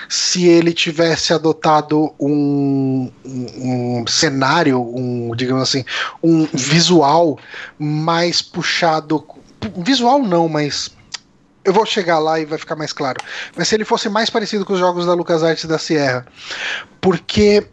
[0.09, 5.85] se ele tivesse adotado um, um, um cenário, um, digamos assim,
[6.23, 7.37] um visual
[7.77, 9.23] mais puxado.
[9.77, 10.89] Visual não, mas.
[11.63, 13.23] Eu vou chegar lá e vai ficar mais claro.
[13.55, 16.25] Mas se ele fosse mais parecido com os jogos da LucasArts da Sierra.
[16.99, 17.67] Porque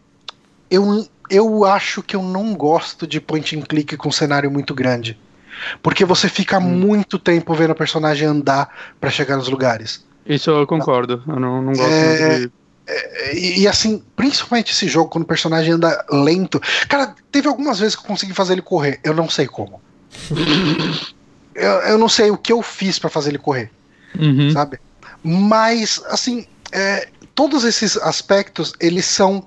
[0.70, 5.18] eu, eu acho que eu não gosto de point and click com cenário muito grande.
[5.82, 8.68] Porque você fica muito tempo vendo o personagem andar
[9.00, 10.04] pra chegar nos lugares.
[10.26, 11.22] Isso eu concordo.
[11.26, 12.50] Eu não, não gosto É, de.
[13.34, 16.61] E, e, assim, principalmente esse jogo, quando o personagem anda lento.
[16.88, 18.98] Cara, teve algumas vezes que eu consegui fazer ele correr.
[19.04, 19.80] Eu não sei como.
[21.54, 23.70] eu, eu não sei o que eu fiz pra fazer ele correr,
[24.18, 24.50] Uhum.
[24.50, 24.78] sabe?
[25.22, 29.44] Mas, assim, é, todos esses aspectos, eles são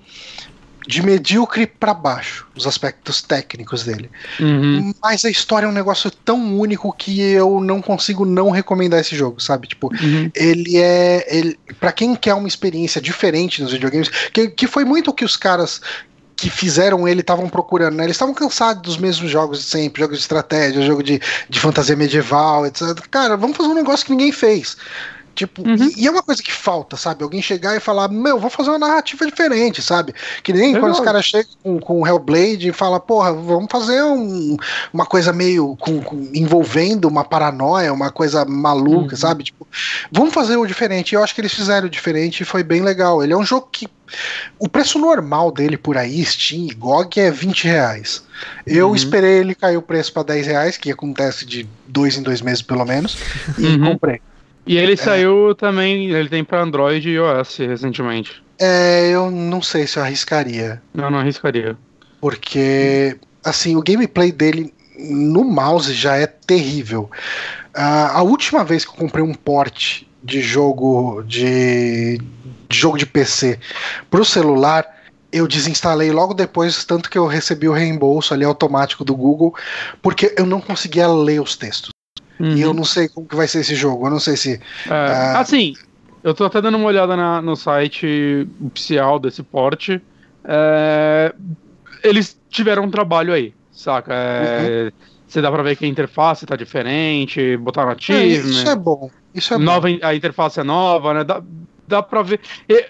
[0.92, 4.12] de medíocre pra baixo, os aspectos técnicos dele.
[4.42, 4.94] Uhum.
[5.02, 9.16] Mas a história é um negócio tão único que eu não consigo não recomendar esse
[9.16, 9.70] jogo, sabe?
[9.70, 10.30] Tipo, Uhum.
[10.36, 11.26] ele é.
[11.30, 15.24] Ele, para quem quer uma experiência diferente nos videogames, que, que foi muito o que
[15.24, 15.80] os caras
[16.36, 18.04] que fizeram ele estavam procurando, né?
[18.04, 21.96] Eles estavam cansados dos mesmos jogos de sempre, jogos de estratégia, jogo de, de fantasia
[21.96, 23.00] medieval, etc.
[23.10, 24.76] Cara, vamos fazer um negócio que ninguém fez.
[25.34, 25.90] Tipo, Uhum.
[25.96, 27.24] e, é uma coisa que falta, sabe?
[27.24, 30.14] Alguém chegar e falar, meu, vou fazer uma narrativa diferente, sabe?
[30.44, 34.04] Que nem quando os caras chegam com, com o Hellblade e falam, porra, vamos fazer
[34.04, 34.58] um-
[34.94, 39.18] uma coisa meio com, com- envolvendo uma paranoia, uma coisa maluca, Uhum.
[39.18, 39.44] sabe?
[39.46, 39.66] Tipo,
[40.12, 41.12] vamos fazer o diferente.
[41.12, 43.24] E eu acho que eles fizeram o diferente e foi bem legal.
[43.24, 43.88] Ele é um jogo que.
[44.60, 48.22] O preço normal dele por aí, Steam e GOG, é 20 reais.
[48.68, 48.96] Eu Uhum.
[48.96, 52.62] esperei ele cair o preço para 10 reais, que acontece de dois em dois meses
[52.62, 53.18] pelo menos,
[53.58, 53.94] e Uhum.
[53.94, 54.20] comprei.
[54.72, 58.42] E ele saiu também, ele tem pra Android e iOS recentemente.
[58.58, 60.82] É, eu não sei se eu arriscaria.
[60.96, 61.76] Eu não arriscaria.
[62.22, 67.12] Porque, assim, o gameplay dele no mouse já é terrível.
[67.74, 72.18] Ah, a última vez que eu comprei um port de jogo de,
[72.70, 73.60] de jogo de PC
[74.10, 74.86] pro celular,
[75.34, 79.54] eu desinstalei logo depois, tanto que eu recebi o reembolso ali automático do Google,
[80.02, 81.91] porque eu não conseguia ler os textos.
[82.42, 82.56] Uhum.
[82.56, 84.08] E eu não sei como que vai ser esse jogo.
[84.08, 84.54] Eu não sei se.
[84.54, 85.40] É, Ah.
[85.40, 85.74] Assim,
[86.24, 90.02] eu tô até dando uma olhada na- no site oficial desse porte.
[90.44, 91.34] É,
[92.04, 94.14] eles tiveram um trabalho aí, saca?
[94.14, 94.92] É,
[95.28, 99.10] Você dá pra ver que a interface tá diferente, botar É, nativo, isso é bom.
[99.34, 99.64] Isso é bom.
[99.64, 101.24] nova, a interface é nova, né?
[101.24, 101.42] Dá,
[101.88, 102.42] dá pra ver.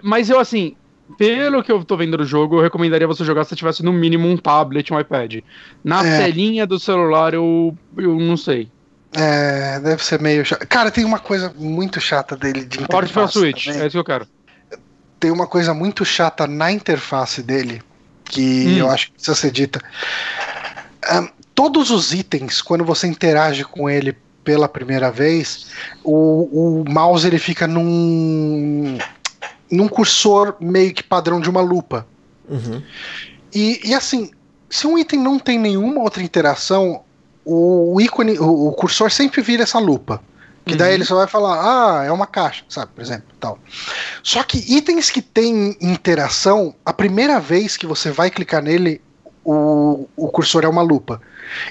[0.02, 0.76] Mas eu, assim,
[1.20, 4.28] pelo que eu tô vendo do jogo, eu recomendaria você jogar se tivesse no mínimo
[4.28, 5.36] um tablet, um iPad.
[5.84, 6.18] Na É.
[6.26, 8.68] telinha do celular, eu, eu não sei.
[9.14, 10.66] É, deve ser meio chato.
[10.68, 13.82] Cara, tem uma coisa muito chata dele de Pode pra interface Switch, também.
[13.82, 14.28] é isso que eu quero.
[15.20, 17.82] Tem uma coisa muito chata na interface dele
[18.26, 18.78] que Hum.
[18.78, 19.82] eu acho que precisa ser dita.
[21.10, 25.68] Ahn, todos os itens, quando você interage com ele pela primeira vez,
[26.04, 28.98] o, o mouse ele fica num
[29.70, 32.06] num cursor meio que padrão de uma lupa.
[32.50, 32.82] Uhum.
[33.54, 34.32] E, e assim,
[34.70, 37.04] se um item não tem nenhuma outra interação,
[37.46, 40.22] o ícone, o, o cursor sempre vira essa lupa.
[40.64, 40.96] Que daí Uhum.
[40.96, 43.58] ele só vai falar, ah, é uma caixa, sabe, por exemplo, tal.
[44.22, 49.02] Só que itens que têm interação, a primeira vez que você vai clicar nele,
[49.44, 51.20] o, o cursor é uma lupa.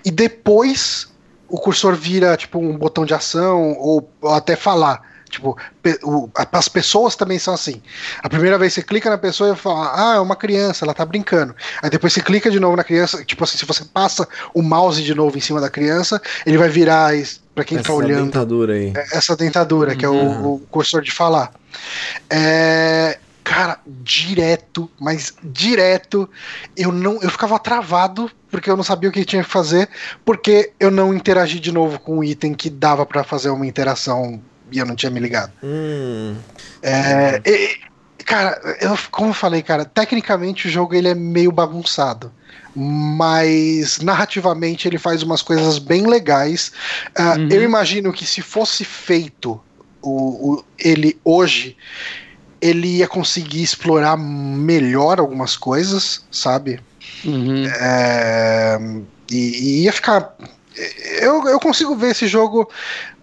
[0.04, 1.08] E depois
[1.48, 5.08] o cursor vira, tipo, um botão de ação ou, ou até falar.
[5.30, 5.56] Tipo,
[6.02, 7.80] o- as pessoas também são assim.
[8.22, 11.06] A primeira vez você clica na pessoa e fala, ah, é uma criança, ela tá
[11.06, 11.54] brincando.
[11.82, 15.02] Aí depois você clica de novo na criança, tipo assim, se você passa o mouse
[15.02, 17.12] de novo em cima da criança, ele vai virar,
[17.54, 18.92] pra quem tá Essa olhando, dentadura aí.
[19.12, 20.52] essa dentadura, que é o, Uhum.
[20.54, 21.52] o cursor de falar.
[22.28, 26.28] É, cara, direto, mas direto,
[26.76, 29.88] eu não, eu ficava travado porque eu não sabia o que tinha que fazer,
[30.24, 34.42] porque eu não interagi de novo com o item que dava pra fazer uma interação
[34.72, 35.52] e eu não tinha me ligado.
[35.62, 36.36] Hum.
[36.82, 37.78] É, e-
[38.24, 42.32] cara, eu, como eu falei, cara, tecnicamente o jogo ele é meio bagunçado.
[42.74, 46.70] Mas narrativamente ele faz umas coisas bem legais.
[47.16, 47.48] Ah, Uhum.
[47.50, 49.60] Eu imagino que se fosse feito
[50.00, 51.76] o, o- ele hoje,
[52.60, 56.80] ele ia conseguir explorar melhor algumas coisas, sabe?
[57.24, 57.64] Uhum.
[57.66, 58.78] É,
[59.30, 60.34] e, e ia ficar.
[61.20, 62.70] Eu, eu consigo ver esse jogo.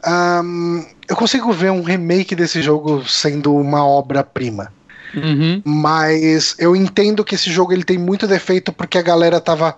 [0.04, 4.72] ahn, eu consigo ver um remake desse jogo sendo uma obra-prima.
[5.16, 5.62] Uhum.
[5.64, 9.76] Mas eu entendo que esse jogo ele tem muito defeito porque a galera tava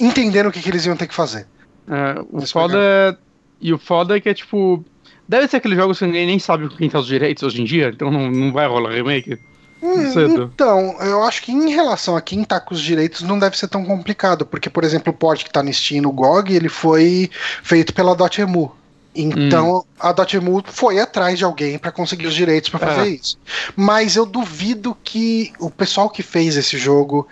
[0.00, 1.46] entendendo o que, que eles iam ter que fazer.
[1.88, 3.16] É, o foda é.
[3.60, 4.84] E o foda é que é tipo.
[5.28, 7.90] Deve ser aquele jogo que ninguém nem sabe quem tá os direitos hoje em dia,
[7.92, 9.38] então não, não vai rolar remake.
[9.82, 10.50] Hum.
[10.52, 13.68] Então, eu acho que em relação a quem tá com os direitos não deve ser
[13.68, 17.30] tão complicado, porque, por exemplo, o port que tá no Steam no GOG, ele foi
[17.62, 18.74] feito pela Dotemu.
[19.14, 23.08] Então, a Dotemu foi atrás de alguém pra conseguir os direitos pra fazer É.
[23.08, 23.36] isso.
[23.74, 27.26] Mas eu duvido que o pessoal que fez esse jogo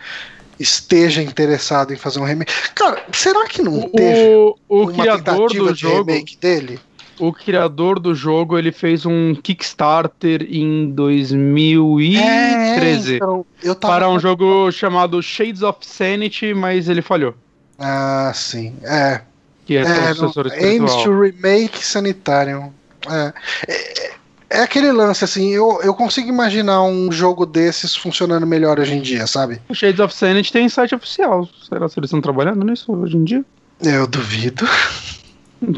[0.59, 2.53] esteja interessado em fazer um remake.
[2.75, 6.11] Cara, será que não teve O, o uma criador tentativa do de jogo.
[6.11, 6.81] remake dele?
[7.19, 14.19] O criador do jogo ele fez um Kickstarter em 2013 então, eu tava para um
[14.19, 17.35] jogo chamado Shades of Sanity, mas ele falhou.
[17.79, 18.75] Ah, sim.
[18.83, 19.21] É.
[19.67, 21.05] Que é, É, sucessor aims espiritual.
[21.05, 22.73] to remake Sanitarium.
[23.11, 23.33] É,
[23.69, 24.11] é,
[24.49, 29.03] é aquele lance, assim, eu, eu consigo imaginar um jogo desses funcionando melhor hoje em
[29.03, 29.61] dia, sabe?
[29.69, 31.49] O Shades of Sanity tem site oficial.
[31.69, 33.45] Será que eles estão trabalhando nisso hoje em dia?
[33.83, 34.65] Eu duvido.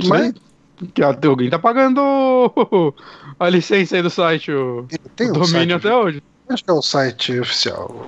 [0.07, 0.35] Mas-
[0.95, 2.01] Que alguém tá pagando
[3.41, 6.23] a licença aí do site, o, o um domínio site, até hoje.
[6.49, 8.07] Acho que é o site oficial.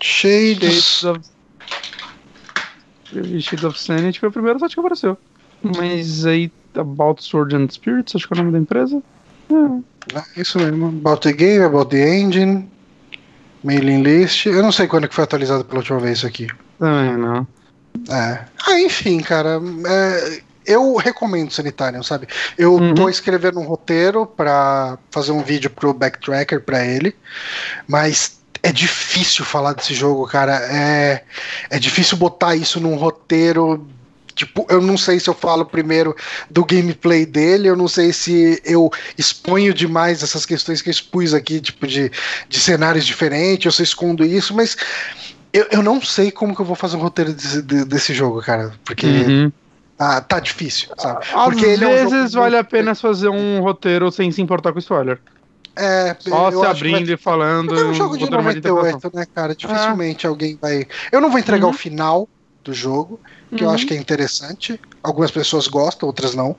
[0.00, 0.58] Shades.
[0.60, 1.20] Shades of...
[3.40, 5.16] Shades of Sanity foi o primeiro site que apareceu.
[5.62, 9.02] Mas aí, About Sword and Spirits, acho que é o nome da empresa.
[10.14, 10.88] É isso mesmo.
[10.88, 12.68] About the game, about the engine.
[13.62, 14.46] Mailing list.
[14.46, 16.48] Eu não sei quando que foi atualizado pela última vez isso aqui.
[16.78, 17.46] Também não.
[18.10, 18.44] É.
[18.66, 19.60] Ah, enfim, cara.
[19.86, 22.26] é, eu recomendo Sanitarium, sabe?
[22.56, 22.94] Eu uhum.
[22.94, 27.14] tô escrevendo um roteiro para fazer um vídeo pro Backtracker para ele,
[27.86, 30.54] mas é difícil falar desse jogo, cara.
[30.54, 31.24] É,
[31.70, 33.86] é difícil botar isso num roteiro
[34.34, 36.16] Tipo, eu não sei se eu falo primeiro
[36.50, 41.34] do gameplay dele, eu não sei se eu exponho demais essas questões que eu expus
[41.34, 42.10] aqui, tipo, de,
[42.48, 44.76] de cenários diferentes, ou se eu escondo isso, mas
[45.52, 48.72] eu, eu não sei como que eu vou fazer um roteiro desse, desse jogo, cara.
[48.84, 49.52] Porque uhum.
[49.98, 51.24] ah, tá difícil, sabe?
[51.34, 54.78] Às porque vezes é um vale a pena fazer um roteiro sem se importar com
[54.78, 55.20] spoiler.
[55.74, 57.14] É, Só se abrindo vai...
[57.14, 57.78] e falando.
[57.78, 59.54] É um jogo de 98, né, cara?
[59.54, 60.30] Dificilmente ah.
[60.30, 60.86] alguém vai.
[61.10, 61.72] Eu não vou entregar uhum.
[61.72, 62.28] o final
[62.62, 63.18] do jogo,
[63.54, 63.70] que uhum.
[63.70, 64.78] eu acho que é interessante.
[65.02, 66.56] Algumas pessoas gostam, outras não.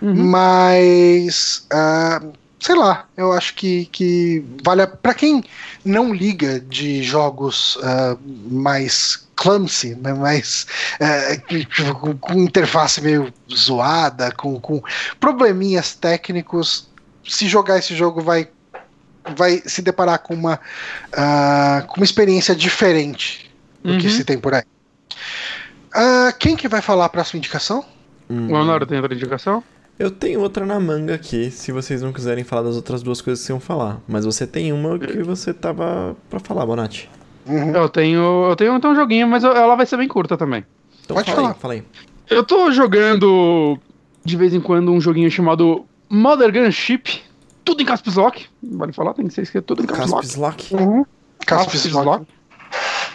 [0.00, 0.14] Uhum.
[0.14, 1.66] Mas.
[1.72, 4.86] Uh, sei lá, eu acho que, que vale.
[4.86, 5.42] para quem
[5.84, 8.18] não liga de jogos uh,
[8.50, 10.66] mais clumsy, né, mais
[11.00, 14.82] uh, com, com, interface meio zoada, com, com
[15.20, 16.87] probleminhas técnicos,
[17.28, 18.48] se jogar esse jogo vai
[19.36, 23.50] vai se deparar com uma uh, com uma experiência diferente
[23.84, 23.98] do uhum.
[23.98, 24.62] que se tem por aí.
[25.94, 27.84] Uh, quem que vai falar a próxima indicação?
[28.28, 28.48] Hum.
[28.50, 29.62] O Honório tem outra indicação?
[29.98, 33.44] Eu tenho outra na manga aqui, se vocês não quiserem falar das outras duas coisas
[33.44, 34.00] que iam falar.
[34.06, 37.10] Mas você tem uma que você tava pra falar, Bonatti.
[37.46, 37.74] Uhum.
[37.74, 38.46] Eu tenho.
[38.48, 40.64] Eu tenho então um joguinho, mas ela vai ser bem curta também.
[41.04, 41.54] Então Pode fala falar.
[41.54, 41.84] Aí, fala aí.
[42.30, 43.78] Eu tô jogando
[44.24, 47.22] de vez em quando um joguinho chamado Mother Gunship.
[47.64, 48.46] Tudo em Caspis Lock.
[48.62, 50.56] Vale falar, tem que ser escrito tudo em Caspis Lock.
[50.56, 50.74] Caspis Lock.
[50.74, 51.06] Uhum.
[51.44, 52.26] Caspis Lock.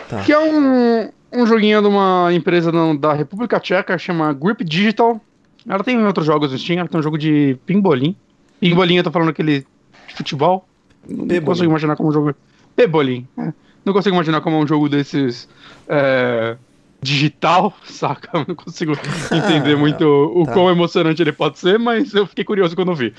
[0.10, 0.22] Tá.
[0.22, 5.20] Que é um, um joguinho de uma empresa da República Tcheca, chama Grip Digital.
[5.68, 8.16] Ela tem outros jogos no Steam, ela tem um jogo de pimbolim.
[8.60, 9.66] Pimbolim, eu tô falando aquele
[10.08, 10.68] de futebol.
[11.08, 12.36] Não consigo imaginar como um jogo.
[12.76, 13.28] Pebolim.
[13.38, 13.54] É.
[13.86, 15.48] Não consigo imaginar como um jogo desses.
[15.88, 16.56] É,
[17.04, 18.46] digital, saca?
[18.48, 18.94] Não consigo
[19.32, 20.54] entender muito o tá.
[20.54, 23.14] quão emocionante ele pode ser, mas eu fiquei curioso quando vi.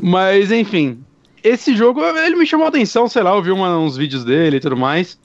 [0.00, 1.00] Mas, enfim.
[1.42, 4.56] Esse jogo, ele me chamou a atenção, sei lá, eu vi uma, uns vídeos dele
[4.56, 5.18] e tudo mais.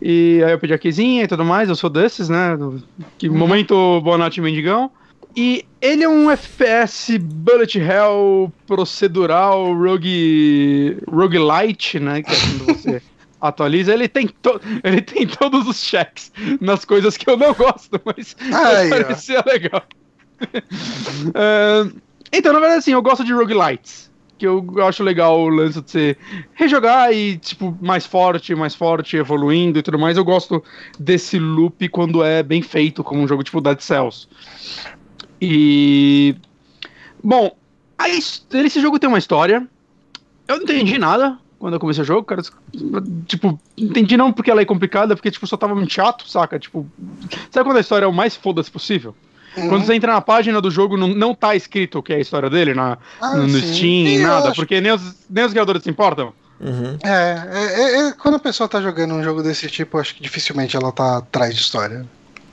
[0.00, 2.58] E aí eu pedi a quezinha e tudo mais, eu sou desses, né?
[3.18, 3.36] Que uhum.
[3.36, 4.90] momento Bonatti Mendigão.
[5.36, 13.02] E ele é um FPS bullet hell procedural rogue roguelite, né, que é quando você
[13.40, 18.00] atualiza, ele tem to ele tem todos os checks nas coisas que eu não gosto,
[18.04, 19.82] mas Ai, parecia legal.
[20.44, 22.00] uh,
[22.32, 24.10] então, na verdade, assim, eu gosto de roguelites
[24.40, 26.16] que eu acho legal o lance de você
[26.54, 30.16] rejogar e, tipo, mais forte, mais forte, evoluindo e tudo mais.
[30.16, 30.64] Eu gosto
[30.98, 34.26] desse loop quando é bem feito, como um jogo tipo Dead Cells.
[35.38, 36.34] E.
[37.22, 37.54] Bom,
[37.98, 39.68] aí, esse jogo tem uma história.
[40.48, 42.42] Eu não entendi nada quando eu comecei o jogo, cara.
[43.26, 46.58] Tipo, entendi não porque ela é complicada, porque, tipo, só tava muito chato, saca?
[46.58, 46.86] Tipo,
[47.50, 49.14] sabe quando a história é o mais foda-se possível?
[49.56, 49.68] Uhum.
[49.68, 52.20] Quando você entra na página do jogo, não, não tá escrito o que é a
[52.20, 54.56] história dele na, ah, no, no Steam, e nada, acho...
[54.56, 56.32] porque nem os, nem os criadores se importam.
[56.58, 56.98] Uhum.
[57.04, 60.22] É, é, é, é, quando a pessoa tá jogando um jogo desse tipo, acho que
[60.22, 62.06] dificilmente ela tá atrás de história.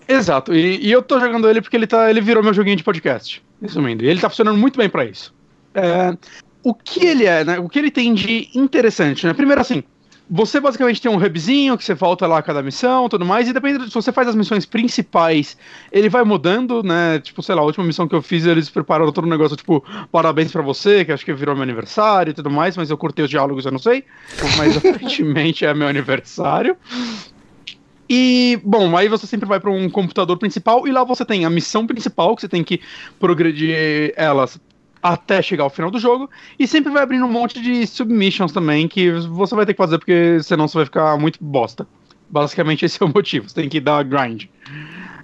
[0.05, 2.83] Exato, e, e, eu tô jogando ele porque ele, tá, ele virou meu joguinho de
[2.83, 4.03] podcast, resumindo.
[4.03, 5.33] E ele tá funcionando muito bem para isso.
[5.73, 6.17] É,
[6.67, 7.59] o que ele é, né?
[7.59, 9.33] O que ele tem de interessante, né?
[9.33, 9.81] Primeiro assim,
[10.29, 13.53] você basicamente tem um hubzinho que você volta lá a cada missão tudo mais, e
[13.53, 15.57] depende se você faz as missões principais,
[15.89, 17.21] ele vai mudando, né?
[17.21, 19.81] Tipo, sei lá, a última missão que eu fiz, eles prepararam todo um negócio, tipo,
[20.11, 23.23] parabéns para você, que acho que virou meu aniversário e tudo mais, mas eu curtei
[23.23, 24.03] os diálogos, eu não sei.
[24.57, 26.75] Mas aparentemente é meu aniversário.
[28.09, 31.49] E, bom, aí você sempre vai para um computador principal e lá você tem a
[31.49, 32.81] missão principal, que você tem que
[33.19, 34.59] progredir elas
[35.13, 36.29] até chegar ao final do jogo,
[36.59, 39.97] e sempre vai abrindo um monte de submissions também que você vai ter que fazer
[39.97, 41.87] porque senão você vai ficar muito bosta.
[42.29, 44.45] Basicamente esse é o motivo, você tem que dar grind.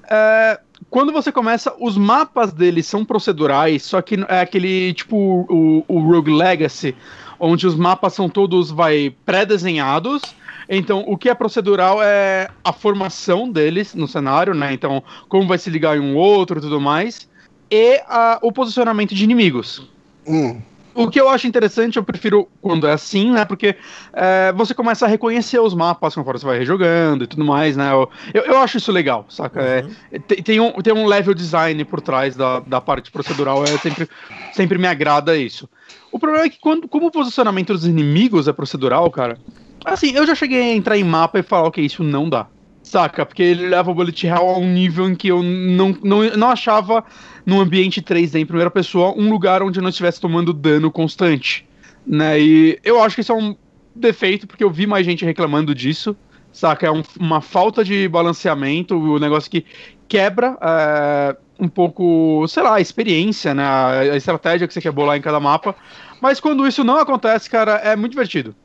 [0.09, 5.83] É, quando você começa, os mapas deles são procedurais, só que é aquele tipo o,
[5.87, 6.95] o Rogue Legacy,
[7.39, 10.21] onde os mapas são todos vai pré-desenhados.
[10.69, 14.71] Então, o que é procedural é a formação deles no cenário, né?
[14.71, 17.27] Então, como vai se ligar em um outro e tudo mais
[17.73, 19.81] e a, o posicionamento de inimigos.
[20.27, 20.61] Hum.
[20.93, 23.45] O que eu acho interessante, eu prefiro quando é assim, né?
[23.45, 23.75] Porque
[24.13, 27.91] é, você começa a reconhecer os mapas conforme você vai rejogando e tudo mais, né?
[27.91, 29.59] Eu, eu, acho isso legal, saca?
[29.59, 29.91] É, uhum.
[30.11, 33.75] É, tem, tem, um, tem um level design por trás da, da parte procedural, é
[33.79, 34.07] sempre,
[34.53, 35.67] sempre me agrada isso.
[36.11, 39.39] O problema é que, quando, como o posicionamento dos inimigos é procedural, cara,
[39.83, 42.45] assim, eu já cheguei a entrar em mapa e falar, ok, isso não dá.
[42.93, 43.25] Saca?
[43.25, 46.49] Porque ele leva o Bullet Hell a um nível em que eu não, não, não
[46.51, 47.03] achava
[47.43, 51.67] num ambiente 3D em primeira pessoa um lugar onde eu não estivesse tomando dano constante.
[52.05, 52.39] Né?
[52.39, 53.55] E eu acho que isso é um
[53.95, 56.15] defeito, porque eu vi mais gente reclamando disso.
[56.51, 56.85] Saca?
[56.85, 59.65] É um, uma falta de balanceamento, o um negócio que
[60.07, 63.63] quebra é, um pouco, sei lá, a experiência, né?
[63.65, 65.75] A, estratégia que você quer bolar em cada mapa.
[66.21, 68.55] Mas quando isso não acontece, cara, é muito divertido.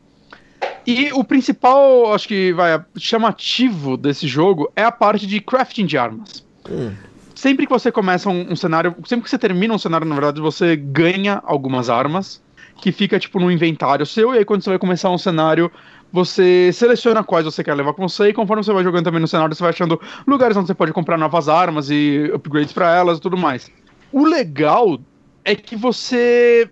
[0.87, 5.99] E o principal, acho que vai, chamativo desse jogo é a parte de crafting de
[5.99, 6.45] armas.
[6.69, 6.93] Hum.
[7.35, 10.41] Sempre que você começa um, um cenário, sempre que você termina um cenário, na verdade,
[10.41, 12.43] você ganha algumas armas
[12.81, 15.71] que fica tipo no inventário seu, e aí quando você vai começar um cenário,
[16.13, 19.29] você seleciona quais você quer levar com você, e conforme você vai jogando também no
[19.29, 23.19] cenário, você vai achando lugares onde você pode comprar novas armas e upgrades para elas
[23.19, 23.71] e tudo mais.
[24.11, 24.99] O legal
[25.45, 26.71] é que você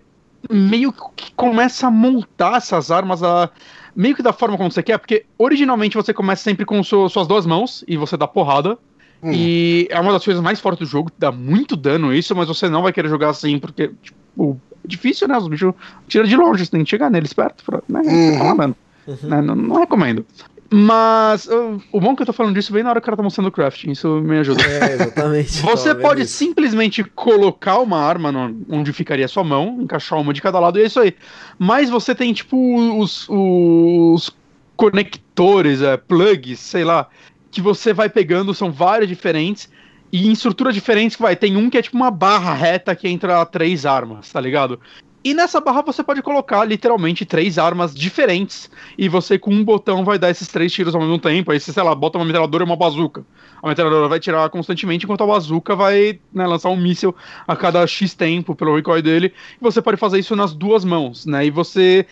[0.49, 3.49] meio que começa a montar essas armas a,
[3.97, 7.27] meio que da forma como você quer, porque originalmente você começa sempre com su- suas
[7.27, 8.77] duas mãos e você dá porrada.
[9.23, 9.31] Hum.
[9.33, 12.69] E é uma das coisas mais fortes do jogo, dá muito dano isso, mas você
[12.69, 15.35] não vai querer jogar assim, porque, tipo, é difícil, né?
[15.35, 15.73] Os bichos
[16.07, 18.37] tiram de longe, você tem que chegar neles perto pra né, Uhum.
[18.37, 18.75] tomar dano.
[19.23, 20.23] Né, não, não recomendo.
[20.69, 23.17] Mas uh, o bom que eu tô falando disso bem na hora que o cara
[23.17, 24.61] tá mostrando o crafting, isso me ajuda.
[24.63, 25.61] É, exatamente.
[25.63, 26.33] Você vendo pode isso.
[26.33, 30.77] simplesmente colocar uma arma no- onde ficaria a sua mão, encaixar uma de cada lado
[30.77, 31.15] e é isso aí.
[31.57, 32.57] Mas você tem, tipo,
[32.99, 34.35] os, os
[34.75, 37.07] conectores, é, plugs, sei lá,
[37.49, 39.69] que você vai pegando, são vários diferentes.
[40.11, 43.09] E em estruturas diferentes que vai, tem um que é tipo uma barra reta que
[43.09, 44.79] entra três armas, tá ligado?
[45.27, 48.71] E nessa barra você pode colocar literalmente três armas diferentes.
[48.97, 51.51] E você com um botão vai dar esses três tiros ao mesmo tempo.
[51.51, 53.25] Aí você, sei lá, bota uma metralhadora e uma bazuca.
[53.61, 57.13] A metralhadora vai tirar constantemente, enquanto a bazuca vai né, lançar um míssil
[57.45, 59.33] a cada X tempo pelo recoil dele.
[59.59, 61.45] E você pode fazer isso nas duas mãos, né?
[61.45, 62.05] E você,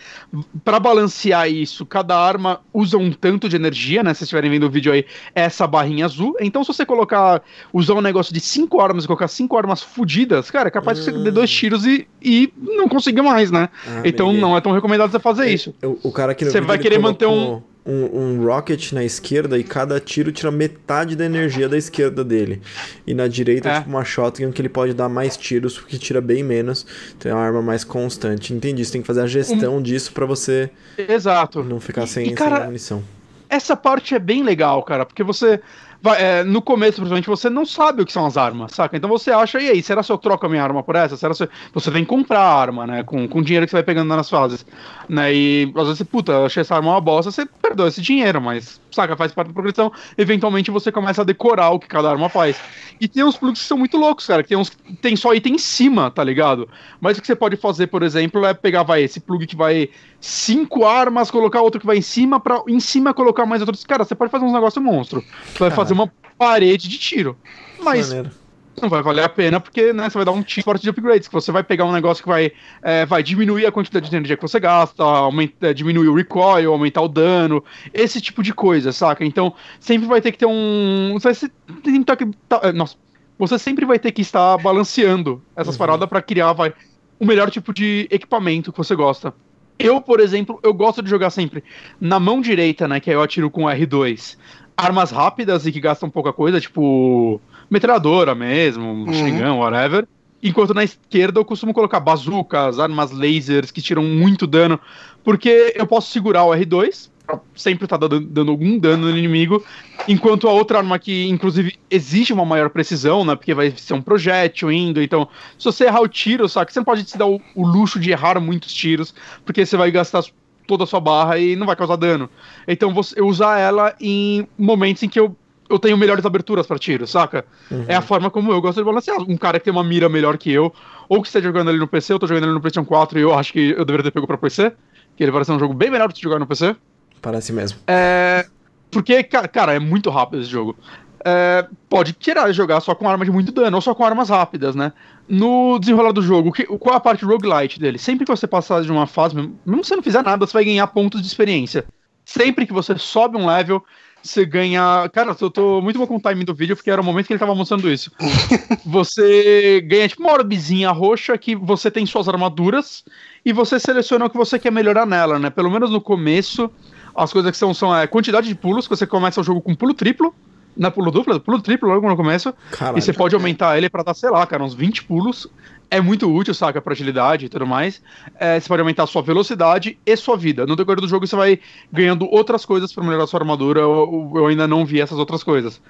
[0.62, 4.12] para balancear isso, cada arma usa um tanto de energia, né?
[4.12, 6.36] Se vocês estiverem vendo o vídeo aí, essa barrinha azul.
[6.38, 10.50] Então, se você colocar, usar um negócio de cinco armas e colocar cinco armas fodidas,
[10.50, 13.68] cara, é capaz de você dar dois tiros e, e não conseguir mais, né?
[13.86, 15.74] Ah, então, não é tão recomendado você fazer isso.
[15.82, 19.62] O, o cara no Você vai querer manter colocou um, um rocket na esquerda e
[19.62, 22.60] cada tiro tira metade da energia da esquerda dele.
[23.06, 23.74] E na direita, É.
[23.78, 26.84] tipo uma shotgun que ele pode dar mais tiros, porque tira bem menos.
[27.16, 28.52] Então é uma arma mais constante.
[28.52, 30.68] Entendi, você tem que fazer a gestão disso pra você
[30.98, 31.62] Exato.
[31.62, 33.02] não ficar E- sem, e, cara, sem munição.
[33.48, 35.60] essa parte é bem legal, cara, porque você.
[36.02, 38.96] Vai, é, no começo, principalmente, você não sabe o que são as armas, saca?
[38.96, 41.16] Então você acha, e aí, será se eu troco a minha arma por essa?
[41.16, 43.02] Será se você que comprar a arma, né?
[43.02, 44.64] Com, com o dinheiro que você vai pegando nas fases.
[45.08, 45.34] Né?
[45.34, 48.80] E às vezes puta, eu achei essa arma uma bosta, você perdeu esse dinheiro, mas,
[48.96, 49.92] saca, faz parte da progressão.
[50.18, 52.56] Eventualmente você começa a decorar o que cada arma faz.
[53.00, 55.34] E tem uns plugs que são muito loucos, cara, que tem uns que tem só
[55.34, 56.68] item em cima, tá ligado?
[57.00, 59.90] Mas o que você pode fazer, por exemplo, é pegar, vai, esse plug que vai
[60.20, 63.84] cinco armas, colocar outro que vai em cima, pra em cima colocar mais outros.
[63.84, 65.22] Cara, você pode fazer uns negócios monstro.
[65.52, 67.36] Você vai fazer uma parede de tiro.
[67.80, 68.45] Mas Maneiro.
[68.80, 71.34] Não vai valer a pena, porque né, você vai dar um forte de upgrades, que
[71.34, 74.42] você vai pegar um negócio que vai, é, vai diminuir a quantidade de energia que
[74.42, 79.24] você gasta, aumenta, diminuir o recoil, aumentar o dano, esse tipo de coisa, saca?
[79.24, 81.10] Então, sempre vai ter que ter um.
[81.14, 82.16] Você vai se- tem que tá-
[82.48, 82.96] tá- é, nossa,
[83.38, 86.72] você sempre vai ter que estar balanceando essas paradas pra criar, vai,
[87.18, 89.34] o melhor tipo de equipamento que você gosta.
[89.78, 91.62] Eu, por exemplo, eu gosto de jogar sempre
[92.00, 92.98] na mão direita, né?
[92.98, 94.36] Que aí eu atiro com R2.
[94.74, 97.40] Armas rápidas e que gastam pouca coisa, tipo
[97.70, 100.06] metralhadora mesmo, machine gun, whatever.
[100.42, 104.78] Enquanto na esquerda eu costumo colocar bazucas, armas lasers que tiram muito dano,
[105.24, 109.64] porque eu posso segurar o R2, pra sempre estar dando, dando algum dano no inimigo,
[110.06, 113.34] enquanto a outra arma que, inclusive, exige uma maior precisão, né?
[113.34, 115.28] Porque vai ser um projétil indo, então,
[115.58, 116.72] se você errar o tiro, sabe?
[116.72, 119.12] Você não pode se dar o, o luxo de errar muitos tiros,
[119.44, 120.22] porque você vai gastar
[120.66, 122.30] toda a sua barra e não vai causar dano.
[122.66, 125.36] Então, você, eu usar ela em momentos em que eu,
[125.68, 127.44] eu tenho melhores aberturas para tiro, saca?
[127.88, 129.18] É a forma como eu gosto de balancear.
[129.22, 130.72] Um cara que tem uma mira melhor que eu,
[131.08, 133.22] ou que esteja jogando ali no PC, eu tô jogando ali no PlayStation 4 e
[133.22, 134.72] eu acho que eu deveria ter pego pra PC,
[135.16, 136.74] que ele parece ser um jogo bem melhor se jogar no PC.
[137.20, 137.78] Parece mesmo.
[137.86, 138.46] É,
[138.90, 140.76] porque, ca- cara, é muito rápido esse jogo.
[141.24, 144.76] É, pode tirar jogar só com arma de muito dano, ou só com armas rápidas,
[144.76, 144.92] né?
[145.28, 147.98] No desenrolar do jogo, que- qual é a parte roguelite dele?
[147.98, 150.52] Sempre que você passar de uma fase, mesmo mesmo se você não fizer nada, você
[150.52, 151.84] vai ganhar pontos de experiência.
[152.24, 153.84] Sempre que você sobe um level,
[154.26, 155.08] você ganha.
[155.12, 157.32] Cara, eu tô muito bom com o timing do vídeo, porque era o momento que
[157.32, 158.10] ele tava mostrando isso.
[158.84, 163.04] você ganha tipo uma orbezinha roxa que você tem suas armaduras
[163.44, 165.50] e você seleciona o que você quer melhorar nela, né?
[165.50, 166.70] Pelo menos no começo,
[167.14, 169.74] as coisas que são, são a quantidade de pulos, que você começa o jogo com
[169.74, 170.34] pulo triplo,
[170.76, 172.98] não é pulo duplo, é pulo triplo logo no começo, Caralho.
[172.98, 175.48] e você pode aumentar ele pra dar, sei lá, cara, uns 20 pulos.
[175.90, 178.02] É muito útil, saca, pra agilidade e tudo mais.
[178.38, 180.66] É, você pode aumentar sua velocidade e sua vida.
[180.66, 181.60] No decorrer do jogo você vai
[181.92, 183.80] ganhando outras coisas pra melhorar sua armadura.
[183.80, 185.80] Eu, eu ainda não vi essas outras coisas.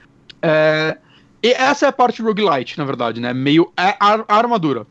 [0.43, 0.99] É,
[1.43, 3.33] e essa é a parte roguelite, na verdade, né?
[3.33, 4.87] Meio a, a- a armadura.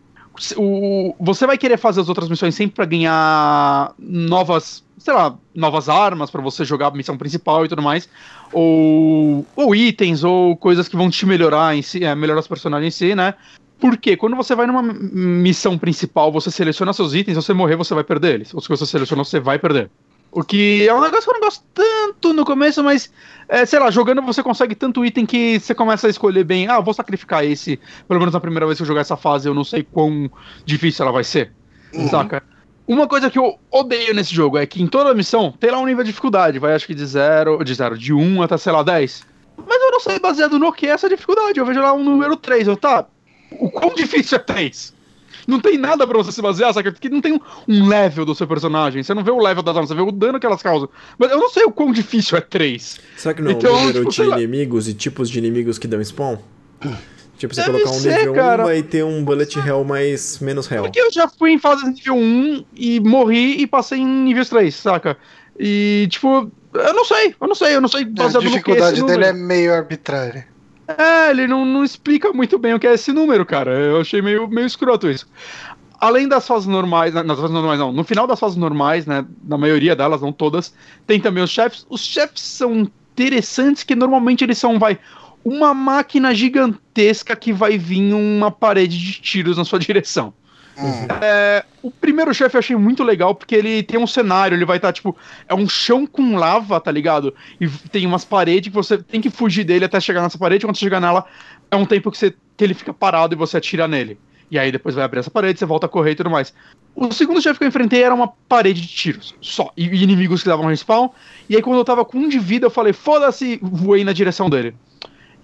[0.58, 5.88] O, você vai querer fazer as outras missões sempre pra ganhar novas sei lá, novas
[5.88, 8.10] armas pra você jogar a missão principal e tudo mais,
[8.52, 12.96] ou, ou itens, ou coisas que vão te melhorar em si, é, melhorar os personagens
[12.96, 13.36] em si, né?
[13.80, 17.94] Porque quando você vai numa missão principal, você seleciona seus itens, se você morrer, você
[17.94, 18.54] vai perder eles.
[18.54, 19.90] Ou se você selecionou, você vai perder.
[20.32, 23.10] O que é um negócio que eu não gosto tanto no começo, mas,
[23.48, 26.76] é, sei lá, jogando você consegue tanto item que você começa a escolher bem, ah,
[26.76, 29.54] eu vou sacrificar esse, pelo menos na primeira vez que eu jogar essa fase, eu
[29.54, 30.30] não sei quão
[30.66, 31.54] difícil ela vai ser,
[32.12, 32.44] saca?
[32.86, 35.86] Uma coisa que eu odeio nesse jogo é que em toda missão tem lá um
[35.86, 38.84] nível de dificuldade, vai acho que de zero, de zero, de 1 até, sei lá,
[38.84, 39.26] 10.
[39.66, 42.36] Mas eu não sei baseado no que é essa dificuldade, eu vejo lá um número
[42.36, 43.06] 3, eu, tá,
[43.60, 44.94] o quão difícil é 3?
[45.48, 46.92] Não tem nada pra você se basear, saca?
[46.92, 49.04] Porque não tem um, um level do seu personagem.
[49.04, 50.90] Você não vê o level das armas, você vê o dano que elas causam.
[51.20, 53.00] Mas eu não sei o quão difícil é 3.
[53.16, 55.88] Será que não é um Então, número tipo, de inimigos e tipos de inimigos que
[55.88, 56.38] dão spawn?
[57.38, 58.64] Tipo, você Deve colocar um ser, nível 1 cara.
[58.64, 60.84] vai ter um bullet hell mais menos hell.
[60.84, 64.74] Porque eu já fui em fase nível 1 e morri e passei em níveis 3,
[64.74, 65.18] saca?
[65.60, 68.56] E, tipo, eu não sei, eu não sei, eu não sei A baseado no que
[68.56, 70.48] é dificuldade esse dele é meio arbitrária.
[70.88, 73.72] É, ele não, não explica muito bem o que é esse número, cara.
[73.72, 75.28] Eu achei meio, meio escroto isso.
[76.00, 79.26] Além das fases normais, na- nas fases normais não, no final das fases normais, né,
[79.44, 80.74] na maioria delas, não todas,
[81.08, 81.86] tem também os chefes.
[81.90, 85.00] Os chefes são interessantes que normalmente eles são, vai,
[85.44, 90.34] uma máquina gigantesca que vai vir uma parede de tiros na sua direção.
[90.78, 91.08] Hum.
[91.22, 94.78] É, o primeiro chefe eu achei muito legal porque ele tem um cenário, ele vai
[94.78, 95.16] estar tipo,
[95.48, 97.34] é um chão com lava, tá ligado?
[97.60, 100.66] E tem umas paredes que você tem que fugir dele até chegar nessa parede.
[100.66, 101.26] Quando você chegar nela,
[101.72, 104.20] é um tempo que, você, que ele fica parado e você atira nele.
[104.52, 106.54] E aí depois vai abrir essa parede, você volta a correr e tudo mais.
[106.94, 109.72] O segundo chefe que eu enfrentei era uma parede de tiros, só.
[109.76, 111.10] E inimigos que davam respawn.
[111.50, 114.50] E aí quando eu tava com um de vida, eu falei, foda-se, voei na direção
[114.50, 114.76] dele.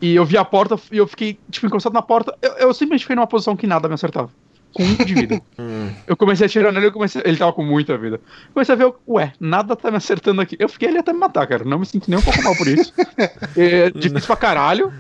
[0.02, 2.36] E eu vi a porta e eu fiquei, tipo, encostado na porta.
[2.42, 4.30] Eu, eu simplesmente fiquei numa posição que nada me acertava.
[4.74, 5.42] Com um de vida.
[5.60, 5.92] Hum.
[6.08, 7.22] Eu comecei a atirar nele, eu comecei...
[7.24, 8.20] ele tava com muita vida.
[8.54, 10.56] Comecei a ver, ué, nada tá me acertando aqui.
[10.60, 11.64] Eu fiquei ali até me matar, cara.
[11.64, 12.92] Não me sinto nem um pouco mal por isso.
[13.56, 14.92] é difícil pra caralho.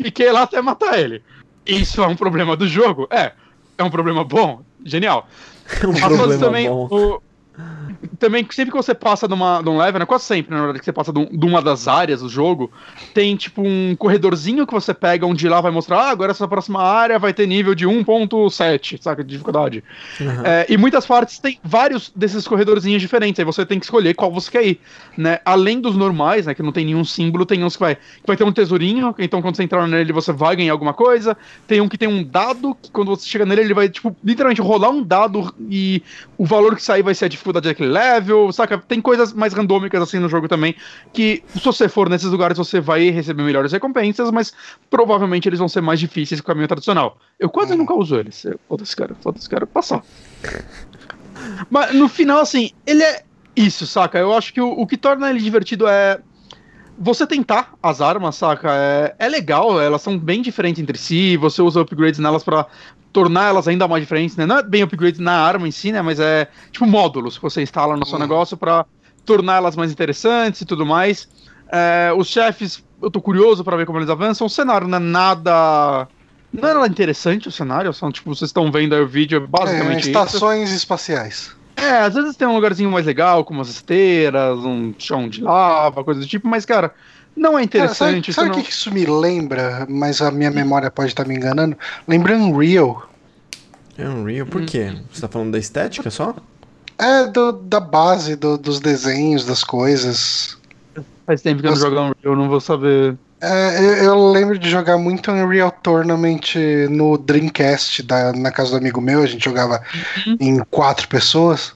[0.00, 1.22] Fiquei lá até matar ele.
[1.64, 3.06] Isso é um problema do jogo?
[3.10, 3.32] É.
[3.78, 4.62] É um problema bom?
[4.84, 5.28] Genial.
[5.80, 6.88] É um As fases problema também, bom.
[6.90, 7.22] o-
[8.18, 10.06] também, sempre que você passa de, uma, de um level, né?
[10.06, 12.70] Quase sempre, na verdade, que você passa de, um- de uma das áreas do jogo,
[13.14, 16.82] tem tipo um corredorzinho que você pega onde lá vai mostrar, ah, agora essa próxima
[16.82, 19.22] área vai ter nível de 1.7, saca?
[19.22, 19.84] De dificuldade.
[20.20, 20.42] Aham.
[20.44, 24.32] É, e muitas partes tem vários desses corredorzinhos diferentes, aí você tem que escolher qual
[24.32, 24.80] você quer ir,
[25.16, 25.38] né?
[25.44, 28.36] Além dos normais, né, que não tem nenhum símbolo, tem uns que vai, que vai
[28.36, 31.36] ter um tesourinho, então quando você entrar nele você vai ganhar alguma coisa,
[31.66, 34.60] tem um que tem um dado, que quando você chega nele ele vai, tipo, literalmente
[34.62, 36.02] rolar um dado e
[36.38, 38.78] o valor que sair vai ser a dificuldade daquele level, saca?
[38.78, 40.74] Tem coisas mais randômicas assim no jogo também,
[41.12, 44.52] que se você for nesses lugares você vai receber melhores recompensas, mas
[44.88, 47.18] provavelmente eles vão ser mais difíceis que o caminho tradicional.
[47.38, 48.44] Eu quase nunca uso eles.
[48.44, 50.02] Eu- Foda-se, cara, foda-se, cara, passar.
[51.68, 53.22] Mas no final, assim, ele é
[53.56, 54.18] isso, saca?
[54.18, 56.20] Eu acho que o, o que torna ele divertido é
[56.98, 58.68] você tentar as armas, saca?
[58.72, 62.66] É, é legal, elas são bem diferentes entre si, você usa upgrades nelas pra
[63.12, 64.46] tornar elas ainda mais diferentes, né?
[64.46, 66.00] Não é bem upgrades na arma em si, né?
[66.02, 68.20] Mas é tipo módulos que você instala no seu Uhum.
[68.20, 68.86] negócio pra
[69.24, 71.28] tornar elas mais interessantes e tudo mais.
[71.72, 74.46] É, os chefes, eu tô curioso pra ver como eles avançam.
[74.46, 76.08] O cenário não é nada.
[76.52, 79.42] Não é nada interessante o cenário, são tipo, vocês estão vendo aí o vídeo, é
[79.42, 80.08] É, basicamente isso.
[80.10, 81.52] estações espaciais.
[81.80, 86.04] É, às vezes tem um lugarzinho mais legal, com umas esteiras, um chão de lava,
[86.04, 86.92] coisa do tipo, mas, cara,
[87.36, 88.32] não é Cara, sabe interessante.
[88.32, 89.86] sabe o não- que isso me lembra?
[89.88, 91.76] Mas a minha memória pode estar me enganando.
[92.06, 93.08] Lembra Unreal.
[93.96, 94.92] É Unreal, por quê?
[95.12, 96.34] Você tá falando da estética só?
[96.98, 100.58] É, do- da base do- dos desenhos, das coisas.
[101.26, 103.16] Faz tempo que eu não jogo Unreal, eu não vou saber.
[103.40, 106.54] É, eu, eu lembro de jogar muito Unreal Tournament
[106.90, 109.22] no Dreamcast da, na casa do amigo meu.
[109.22, 109.82] A gente jogava
[110.26, 110.36] Uhum.
[110.38, 111.72] em quatro pessoas.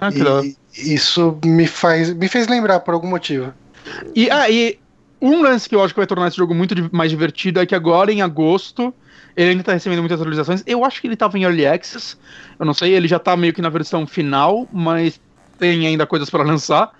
[0.00, 3.52] Ah, que e isso me, faz, me fez lembrar por algum motivo.
[4.14, 4.78] E, ah, e
[5.20, 7.74] um lance que eu acho que vai tornar esse jogo muito mais divertido é que
[7.74, 8.92] agora, em agosto,
[9.36, 10.62] ele ainda tá recebendo muitas atualizações.
[10.66, 12.16] Eu acho que ele tava em Early Access.
[12.58, 15.20] Eu não sei, ele já tá meio que na versão final, mas
[15.58, 16.90] tem ainda coisas pra lançar.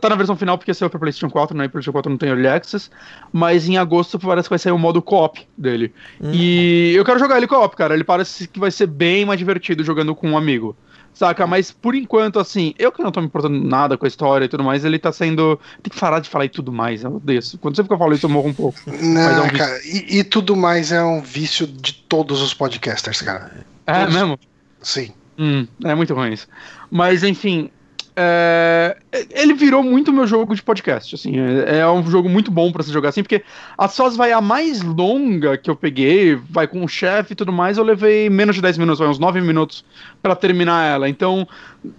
[0.00, 1.66] Tá na versão final porque saiu pra PlayStation 4, né?
[1.66, 2.90] E PlayStation 4 não tem Early Access.
[3.32, 5.92] Mas em agosto parece que vai sair o modo co-op dele.
[6.32, 7.94] E eu quero jogar ele co-op, cara.
[7.94, 10.74] Ele parece que vai ser bem mais divertido jogando com um amigo.
[11.12, 11.46] Saca?
[11.46, 14.48] Mas por enquanto, assim, eu que não tô me importando nada com a história e
[14.48, 15.60] tudo mais, ele tá sendo.
[15.80, 17.04] Tem que parar de falar e tudo mais.
[17.04, 17.56] Eu odeio isso.
[17.58, 18.78] Quando sempre que eu falo isso, eu morro um pouco.
[18.86, 19.58] Mas é Não, um vício.
[19.58, 23.64] cara, e, e tudo mais é um vício de todos os podcasters, cara.
[23.86, 24.14] É Todos.
[24.14, 24.38] mesmo?
[24.80, 25.12] Sim.
[25.38, 26.48] Hum, é muito ruim isso.
[26.90, 27.70] Mas, enfim.
[28.16, 28.96] É,
[29.30, 32.82] Ele virou muito meu jogo de podcast, assim, é, é um jogo muito bom pra
[32.82, 33.42] se jogar assim, porque
[33.76, 37.52] as fases vai a mais longa que eu peguei, vai com o chefe e tudo
[37.52, 39.84] mais, eu levei menos de 10 minutos, vai uns 9 minutos
[40.22, 41.08] pra terminar ela.
[41.08, 41.46] Então,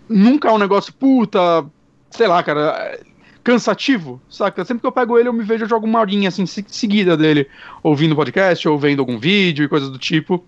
[0.08, 1.66] nunca é um negócio puta
[2.12, 2.98] sei lá, cara,
[3.44, 4.64] cansativo, saca?
[4.64, 7.18] Sempre que eu pego ele, eu me vejo, eu jogo uma horinha assim, se- seguida
[7.18, 7.48] dele,
[7.84, 10.44] ouvindo podcast, ou vendo algum vídeo e coisas do tipo.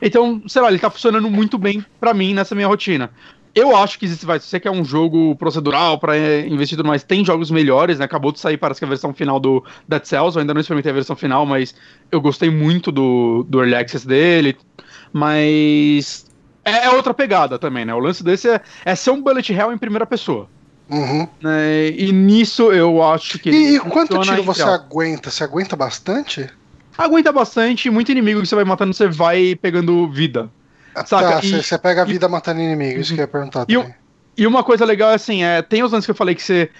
[0.00, 3.10] Então, sei lá, ele tá funcionando muito bem pra mim nessa minha rotina.
[3.54, 6.86] Eu acho que existe, vai, se você quer um jogo procedural pra é, investir tudo
[6.86, 8.04] mais, tem jogos melhores, né?
[8.04, 10.90] Acabou de sair, parece que a versão final do Dead Cells, eu ainda não experimentei
[10.90, 11.74] a versão final, mas
[12.12, 14.56] eu gostei muito do, do Early Access dele,
[15.12, 16.26] mas
[16.64, 17.92] é, é outra pegada também, né?
[17.92, 20.48] O lance desse é, é ser um bullet hell em primeira pessoa.
[20.88, 21.26] Uhum.
[21.40, 21.88] Né?
[21.90, 23.50] E nisso eu acho que.
[23.50, 24.74] E, e quanto tiro você ideal.
[24.74, 25.30] aguenta?
[25.30, 26.48] Você aguenta bastante?
[26.98, 30.50] Aguenta bastante, muito inimigo que você vai matando, você vai pegando vida.
[30.94, 33.28] Saca, tá, e- você você pega a e- vida matando inimigo, isso que eu ia
[33.28, 33.94] perguntar E também.
[34.36, 36.70] E uma coisa legal é assim, é, tem os lances que eu falei que você.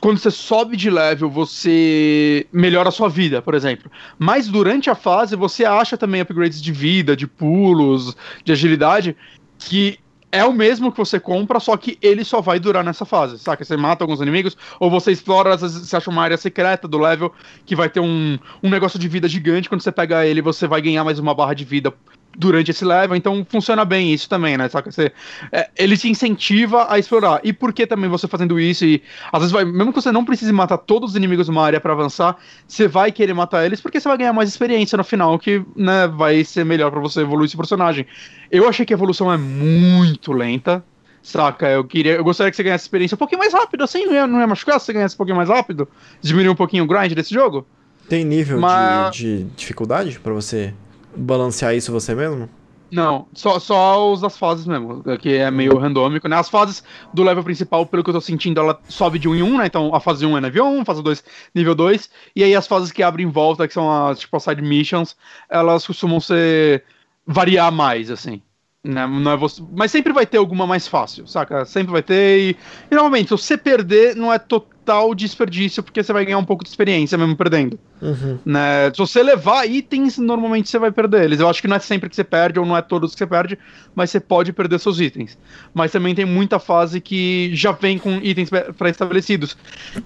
[0.00, 3.90] Quando você sobe de level, você melhora a sua vida, por exemplo.
[4.18, 9.14] Mas durante a fase, você acha também upgrades de vida, de pulos, de agilidade,
[9.58, 9.98] que
[10.32, 13.64] é o mesmo que você compra, só que ele só vai durar nessa fase, saca?
[13.64, 16.98] Você mata alguns inimigos, ou você explora, às vezes você acha uma área secreta do
[16.98, 17.32] level
[17.64, 19.68] que vai ter um, um negócio de vida gigante.
[19.68, 21.94] Quando você pega ele, você vai ganhar mais uma barra de vida
[22.36, 24.68] durante esse level, então funciona bem isso também, né?
[24.68, 24.90] Saca?
[24.90, 25.12] Você,
[25.52, 27.40] é, ele te incentiva a explorar.
[27.44, 29.02] E por que também você fazendo isso e
[29.32, 31.92] às vezes vai, mesmo que você não precise matar todos os inimigos numa área pra
[31.92, 32.36] avançar,
[32.66, 36.06] você vai querer matar eles porque você vai ganhar mais experiência no final, que né,
[36.08, 38.06] vai ser melhor pra você evoluir esse personagem.
[38.50, 40.84] Eu achei que a evolução é muito lenta.
[41.22, 42.16] Saca, eu queria.
[42.16, 44.46] Eu gostaria que você ganhasse experiência um pouquinho mais rápido, assim, não ia, não ia
[44.46, 45.88] machucar se você ganhasse um pouquinho mais rápido?
[46.20, 47.66] Diminuir um pouquinho o grind desse jogo?
[48.10, 50.74] Tem nível Mas- de, de dificuldade pra você
[51.16, 52.48] balancear isso você mesmo?
[52.90, 56.36] Não, só, só os das fases mesmo, que é meio randômico, né?
[56.36, 59.42] As fases do level principal, pelo que eu tô sentindo, ela sobe de 1 em
[59.42, 59.66] 1, né?
[59.66, 62.92] Então a fase 1 é nível 1, fase 2 nível 2, e aí as fases
[62.92, 65.16] que abrem em volta, que são as, tipo, as side missions,
[65.50, 66.84] elas costumam ser
[67.26, 68.40] variar mais, assim.
[68.84, 69.06] Né?
[69.06, 69.62] Não é você...
[69.74, 71.64] Mas sempre vai ter alguma mais fácil, saca?
[71.64, 72.38] Sempre vai ter.
[72.38, 72.56] E,
[72.90, 76.62] e normalmente, se você perder, não é total desperdício, porque você vai ganhar um pouco
[76.62, 78.38] de experiência mesmo perdendo Uhum.
[78.44, 78.90] né?
[78.92, 81.40] Se você levar itens, normalmente você vai perder eles.
[81.40, 83.26] Eu acho que não é sempre que você perde, ou não é todos que você
[83.26, 83.58] perde,
[83.94, 85.38] mas você pode perder seus itens.
[85.72, 89.56] Mas também tem muita fase que já vem com itens pré-estabelecidos,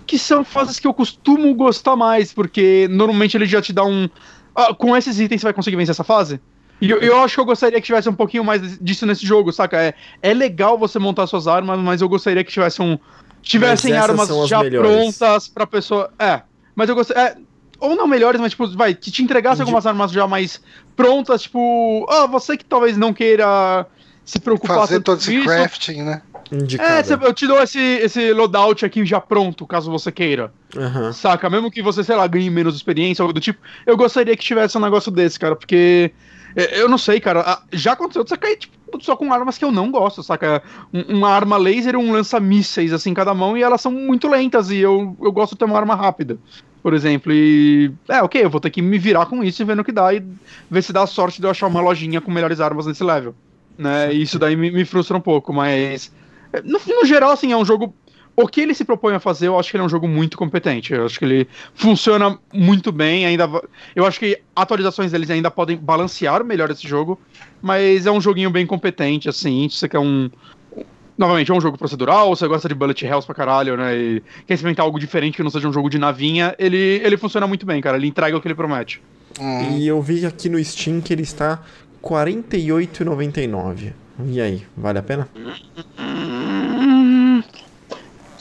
[0.06, 4.08] que são fases que eu costumo gostar mais, porque normalmente ele já te dá um.
[4.54, 6.40] Ah, com esses itens você vai conseguir vencer essa fase.
[6.80, 9.52] E eu, eu acho que eu gostaria que tivesse um pouquinho mais disso nesse jogo,
[9.52, 9.76] saca?
[9.80, 12.98] É, é legal você montar suas armas, mas eu gostaria que tivesse um.
[13.42, 14.90] Tivessem armas já melhores.
[14.90, 16.10] prontas pra pessoa.
[16.18, 16.42] É.
[16.74, 17.22] Mas eu gostaria.
[17.22, 17.36] É,
[17.80, 20.60] ou não melhores, mas tipo, vai, que te entregasse algumas armas já mais
[20.96, 23.86] prontas, tipo, ah, você que talvez não queira
[24.24, 25.46] se preocupar Fazer todo esse isso.
[25.46, 26.22] crafting, né?
[26.52, 27.12] Indicado.
[27.12, 30.52] É, eu te dou esse, esse loadout aqui já pronto, caso você queira.
[30.76, 31.12] Aham.
[31.12, 31.48] Saca?
[31.48, 34.44] Mesmo que você, sei lá, ganhe menos experiência ou algo do tipo, eu gostaria que
[34.44, 36.12] tivesse um negócio desse, cara, porque.
[36.56, 37.40] É, Eu não sei, cara.
[37.40, 40.62] a- Já aconteceu de cair, tipo, só com armas que eu não gosto, saca?
[40.92, 44.70] Um- Uma arma laser e um lança-mísseis, assim, cada mão, e elas são muito lentas,
[44.70, 46.38] e eu, eu gosto de ter uma arma rápida,
[46.82, 47.32] por exemplo.
[47.32, 47.92] E.
[48.08, 50.12] É, ok, eu vou ter que me virar com isso e ver no que dá,
[50.14, 50.22] e
[50.70, 53.34] ver se dá sorte de eu achar uma lojinha com melhores armas nesse level.
[53.76, 54.12] Né?
[54.12, 56.12] Isso daí me, me frustra um pouco, mas.
[56.52, 57.94] é, No, no geral, assim, é um jogo.
[58.40, 60.38] O que ele se propõe a fazer, eu acho que ele é um jogo muito
[60.38, 60.94] competente.
[60.94, 63.26] Eu acho que ele funciona muito bem.
[63.26, 63.50] Ainda,
[63.96, 67.18] eu acho que atualizações deles ainda podem balancear melhor esse jogo,
[67.60, 69.68] mas é um joguinho bem competente, assim.
[69.68, 70.30] Se você quer um.
[71.18, 73.96] Novamente, é um jogo procedural, você gosta de bullet hells pra caralho, né?
[73.96, 77.44] E quer experimentar algo diferente que não seja um jogo de navinha, ele, ele funciona
[77.44, 77.96] muito bem, cara.
[77.96, 79.02] Ele entrega o que ele promete.
[79.40, 79.76] Hum.
[79.76, 81.56] E eu vi aqui no Steam que ele está
[82.04, 83.92] R$ 48,99.
[84.28, 85.28] E aí, vale a pena?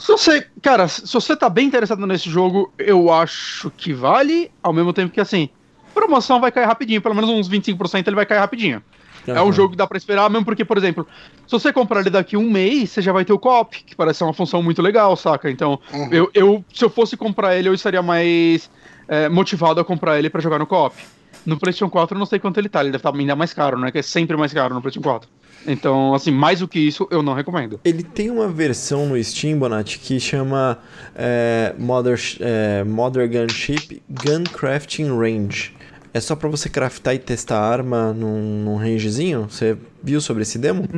[0.08, 4.72] Se você, cara, se você tá bem interessado nesse jogo, eu acho que vale, ao
[4.72, 5.50] mesmo tempo que assim,
[5.92, 8.82] promoção vai cair rapidinho, pelo menos uns 25% ele vai cair rapidinho.
[9.26, 11.06] É um jogo que dá pra esperar, mesmo porque, por exemplo,
[11.46, 14.20] se você comprar ele daqui um mês, você já vai ter o co-op, que parece
[14.20, 15.50] ser uma função muito legal, saca?
[15.50, 16.08] Então, Uhum.
[16.10, 18.70] eu, eu, se eu fosse comprar ele, eu estaria mais
[19.10, 20.96] é, motivado a comprar ele pra jogar no co-op.
[21.44, 23.78] No PlayStation 4 eu não sei quanto ele tá, ele deve estar ainda mais caro,
[23.78, 23.92] né?
[23.92, 25.28] Que é sempre mais caro no PlayStation 4.
[25.68, 27.78] Então, assim, mais do que isso, eu não recomendo.
[27.84, 30.78] Ele tem uma versão no Steam, Bonatti, que chama
[31.14, 35.76] é, Mother, é, Mother Gunship Gun Crafting Range.
[36.12, 39.46] É só pra você craftar e testar a arma num, num rangezinho?
[39.50, 40.88] Você viu sobre esse demo?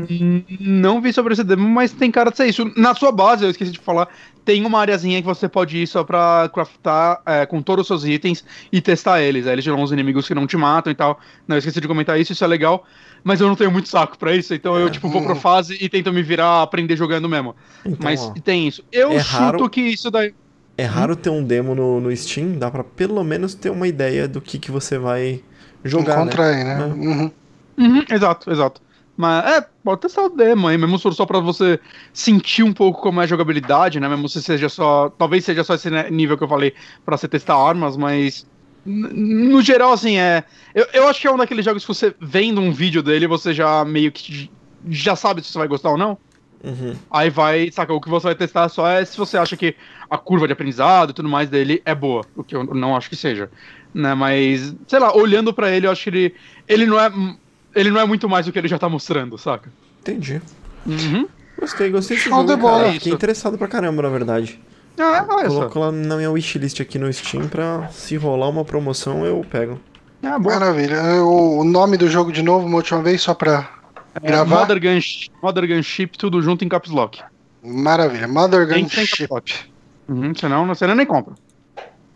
[0.60, 2.70] Não vi sobre esse demo, mas tem cara de ser isso.
[2.76, 4.08] Na sua base, eu esqueci de falar,
[4.44, 8.04] tem uma areazinha que você pode ir só pra craftar é, com todos os seus
[8.04, 9.46] itens e testar eles.
[9.46, 11.18] Aí eles tiram uns inimigos que não te matam e tal.
[11.46, 12.84] Não, eu esqueci de comentar isso, isso é legal.
[13.22, 15.88] Mas eu não tenho muito saco pra isso, então eu, tipo, vou pra fase e
[15.90, 17.54] tento me virar, aprender jogando mesmo.
[17.84, 18.82] Então, mas ó, tem isso.
[18.90, 20.32] Eu é chuto raro- que isso daí.
[20.80, 24.26] É raro ter um demo no, no Steam, dá pra pelo menos ter uma ideia
[24.26, 25.42] do que, que você vai
[25.84, 26.22] jogar, né?
[26.22, 26.80] Encontra aí, né?
[26.80, 26.84] É.
[26.86, 27.30] Uhum.
[27.78, 28.80] Uhum, exato, exato.
[29.16, 31.78] Mas é, pode testar o demo aí, mesmo se for só pra você
[32.12, 34.08] sentir um pouco como é a jogabilidade, né?
[34.08, 35.10] Mesmo se seja só.
[35.10, 36.74] Talvez seja só esse nível que eu falei
[37.04, 38.46] pra você testar armas, mas.
[38.86, 40.42] No geral, assim, é.
[40.74, 43.52] Eu, eu acho que é um daqueles jogos que você vendo um vídeo dele, você
[43.52, 44.50] já meio que
[44.88, 46.16] já sabe se você vai gostar ou não.
[46.62, 46.94] Uhum.
[47.10, 49.74] Aí vai, saca, o que você vai testar só é se você acha que
[50.10, 53.08] a curva de aprendizado e tudo mais dele é boa, o que eu não acho
[53.08, 53.50] que seja,
[53.94, 56.34] né, mas, sei lá, olhando pra ele, eu acho que ele,
[56.68, 57.10] ele não é,
[57.74, 59.72] ele não é muito mais do que ele já tá mostrando, saca?
[60.00, 60.42] Entendi.
[60.86, 61.26] Uhum.
[61.58, 62.78] Gostei, gostei desse Show jogo, de bola.
[62.84, 62.88] cara.
[62.90, 64.60] É Fiquei interessado pra caramba, na verdade.
[64.98, 65.56] Ah, olha só.
[65.68, 69.80] Coloco lá na minha wishlist aqui no Steam pra se rolar uma promoção eu pego.
[70.22, 70.58] Ah, boa.
[70.58, 71.02] Maravilha.
[71.22, 73.79] O, o nome do jogo de novo, uma última vez, só pra
[74.22, 74.60] gravar.
[74.60, 75.00] Mother Gun,
[75.42, 77.22] Mother Gun Ship, tudo junto em Caps Lock.
[77.62, 78.26] Maravilha.
[78.26, 79.28] Mother Gunship.
[80.08, 81.34] Uhum, senão você nem compra.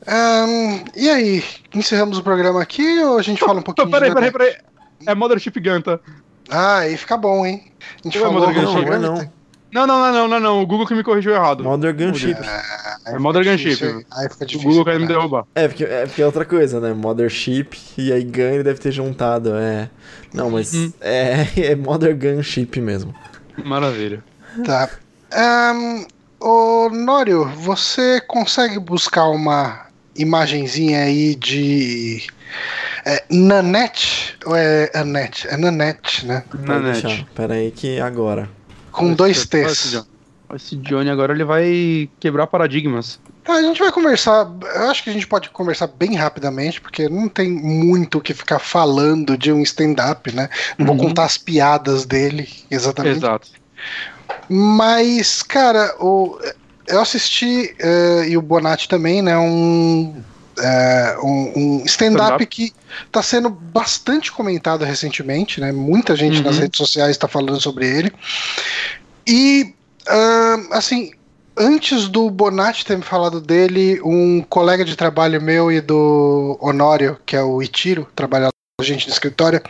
[0.07, 1.45] Ahn, e aí,
[1.75, 4.57] encerramos o programa aqui ou a gente fala um pouquinho peraí, peraí, peraí.
[5.07, 5.99] É Mother Ship Gun, tá?
[6.51, 7.73] Ah, aí fica bom, hein?
[8.01, 8.85] A gente Ou é Mother Gunship?
[8.85, 8.99] Não, né?
[8.99, 9.33] Não,
[9.75, 10.63] não, não, não, não, não.
[10.63, 11.63] O Google que me corrigiu errado.
[11.65, 12.37] Mother Gunship.
[13.07, 14.07] É Mother fica Gunship.
[14.13, 14.69] Aí fica O difícil.
[14.71, 15.45] Google quer me derrubar.
[15.55, 16.93] É porque, é porque é outra coisa, né?
[16.95, 19.91] Mothership e aí Gun ele deve ter juntado, é.
[20.33, 20.93] Não, mas Uhum.
[21.01, 23.15] é, é Mother Gunship mesmo.
[23.65, 24.23] Maravilha.
[24.65, 24.89] Tá.
[25.33, 26.05] Ahn,
[26.41, 29.87] ô, Nório, você consegue buscar uma
[30.17, 32.25] imagenzinha aí de.
[33.05, 34.37] É, Nanette?
[34.47, 35.47] Ou é Annette?
[35.49, 36.45] É Nanette, né?
[36.51, 37.09] Pode Na deixar.
[37.09, 37.27] net.
[37.35, 38.49] Pera aí que agora.
[38.95, 40.05] Com dois T's.
[40.55, 43.19] Esse Johnny agora ele vai quebrar paradigmas.
[43.43, 44.49] Tá, a gente vai conversar.
[44.77, 48.33] Eu acho que a gente pode conversar bem rapidamente, porque não tem muito o que
[48.33, 50.49] ficar falando de um stand-up, né?
[50.79, 51.09] Não vou Uhum.
[51.09, 53.16] contar as piadas dele, exatamente.
[53.19, 53.49] Exato.
[54.49, 56.39] Mas, cara, o,
[56.87, 59.37] eu assisti, eh, e o Bonatti também, né?
[59.37, 60.23] Um,
[60.59, 62.47] eh, um, um stand-up Stand-up.
[62.47, 62.72] que
[63.10, 65.72] tá sendo bastante comentado recentemente, né?
[65.72, 66.62] Muita gente nas Uhum.
[66.62, 68.12] redes sociais está falando sobre ele.
[69.26, 69.74] E,
[70.09, 71.12] ah, assim,
[71.56, 77.18] antes do Bonatti ter me falado dele, um colega de trabalho meu e do Honório,
[77.24, 79.62] que é o Itiro, trabalha com a gente no escritório,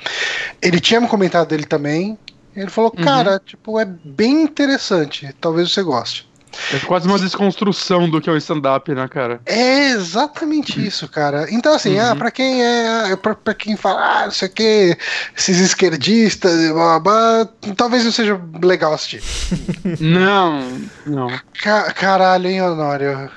[0.63, 2.19] ele tinha me comentado dele também.
[2.57, 3.05] Ele falou, Uhum.
[3.05, 6.29] cara, tipo, é bem interessante, talvez você goste.
[6.73, 9.41] É quase uma desconstrução do que é o stand-up, né, cara?
[9.47, 11.47] É exatamente isso, cara.
[11.51, 12.11] Então, assim, Uhum.
[12.13, 13.17] ah, pra quem é.
[13.17, 14.99] Pra, pra quem fala, ah, não sei o que,
[15.37, 19.23] esses esquerdistas, blá, blá, blá, talvez não seja legal assistir.
[20.01, 21.29] não, não.
[21.63, 23.31] Ca- caralho, hein, Honório?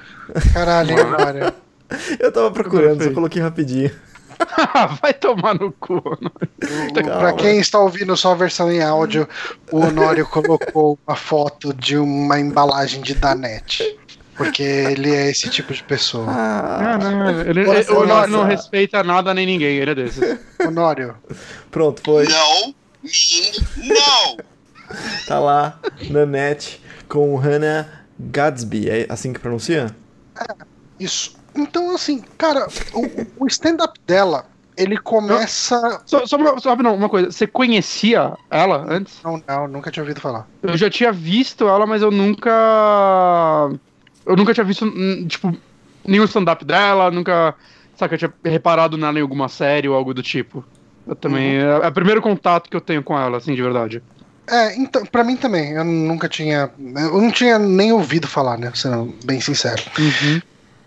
[0.53, 1.53] Caralho, hein, Honório?
[2.19, 3.15] Eu tava procurando, só Perfeito.
[3.15, 3.91] coloquei rapidinho.
[5.01, 6.01] Vai tomar no cu.
[7.19, 9.27] Pra quem está ouvindo só a versão em áudio,
[9.71, 13.97] o Honório colocou uma foto de uma embalagem de Danete.
[14.35, 16.27] Porque ele é esse tipo de pessoa.
[16.29, 18.27] Ah, Ah, não, ele, Bora ele- o Honório começar.
[18.27, 20.37] não respeita nada nem ninguém, ele é desses.
[20.59, 21.15] Honório,
[21.71, 22.25] pronto, foi.
[22.27, 24.37] No means no.
[25.27, 27.87] Tá lá na net com Hannah
[28.19, 28.89] Gadsby.
[28.89, 29.95] É assim que pronuncia?
[30.99, 31.35] isso.
[31.57, 34.45] Então, assim, cara, o, o stand-up dela,
[34.77, 36.01] ele começa.
[36.05, 39.19] Só, só, uma, só rapidão, uma coisa, você conhecia ela antes?
[39.23, 40.47] Não, não, nunca tinha ouvido falar.
[40.61, 43.71] Eu já tinha visto ela, mas eu nunca.
[44.25, 45.55] Eu nunca tinha visto, hum, tipo,
[46.05, 47.55] nenhum stand-up dela, nunca.
[47.95, 50.63] Saca, eu tinha reparado nela em alguma série ou algo do tipo.
[51.07, 51.57] Eu também.
[51.57, 54.03] É, é o primeiro contato que eu tenho com ela, assim, de verdade.
[54.49, 56.69] É, então, pra mim também, eu nunca tinha.
[56.79, 58.71] Eu não tinha nem ouvido falar, né?
[58.75, 59.81] Sendo bem sincero.
[59.97, 60.41] Uhum.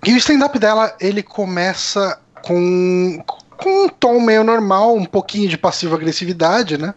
[0.05, 3.23] E o stand-up dela, ele começa com,
[3.57, 6.95] com um tom meio normal, um pouquinho de passiva-agressividade, né?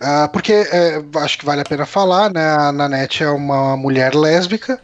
[0.00, 2.50] Ah, porque é, acho que vale a pena falar, né?
[2.50, 4.80] A Nanette é uma mulher lésbica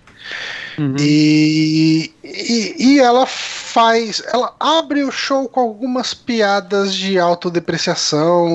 [0.79, 0.97] Uhum.
[0.99, 4.23] e, e, e ela faz.
[4.33, 8.49] Ela abre o show com algumas piadas de autodepreciação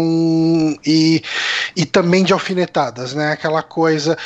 [0.85, 1.21] e,
[1.75, 3.31] e também de alfinetadas, né?
[3.31, 4.17] Aquela coisa.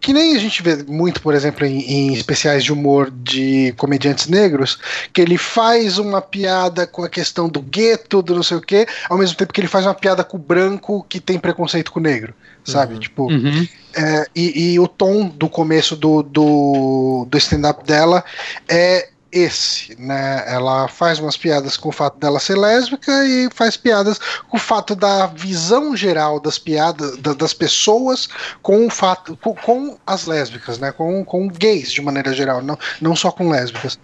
[0.00, 4.26] Que nem a gente vê muito, por exemplo, em, em especiais de humor de comediantes
[4.26, 4.78] negros,
[5.12, 8.86] que ele faz uma piada com a questão do gueto, do não sei o quê,
[9.08, 12.00] ao mesmo tempo que ele faz uma piada com o branco que tem preconceito com
[12.00, 12.34] o negro,
[12.64, 12.94] sabe?
[12.94, 13.00] Uhum.
[13.00, 13.66] Tipo, Uhum.
[13.96, 18.24] é, e, e o tom do começo do, do, do stand-up dela
[18.68, 20.42] é esse, né?
[20.46, 24.18] Ela faz umas piadas com o fato dela ser lésbica e faz piadas
[24.48, 28.28] com o fato da visão geral das piadas da- das pessoas
[28.62, 30.92] com o fato com, com as lésbicas, né?
[30.92, 33.98] Com, com gays de maneira geral, não, não só com lésbicas.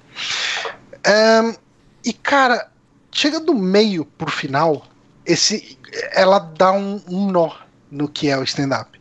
[1.06, 1.54] Ahn,
[2.04, 2.68] e cara,
[3.10, 4.86] chega do meio pro final,
[5.24, 5.78] esse
[6.12, 7.50] ela dá um, um nó
[7.90, 9.00] no que é o stand-up.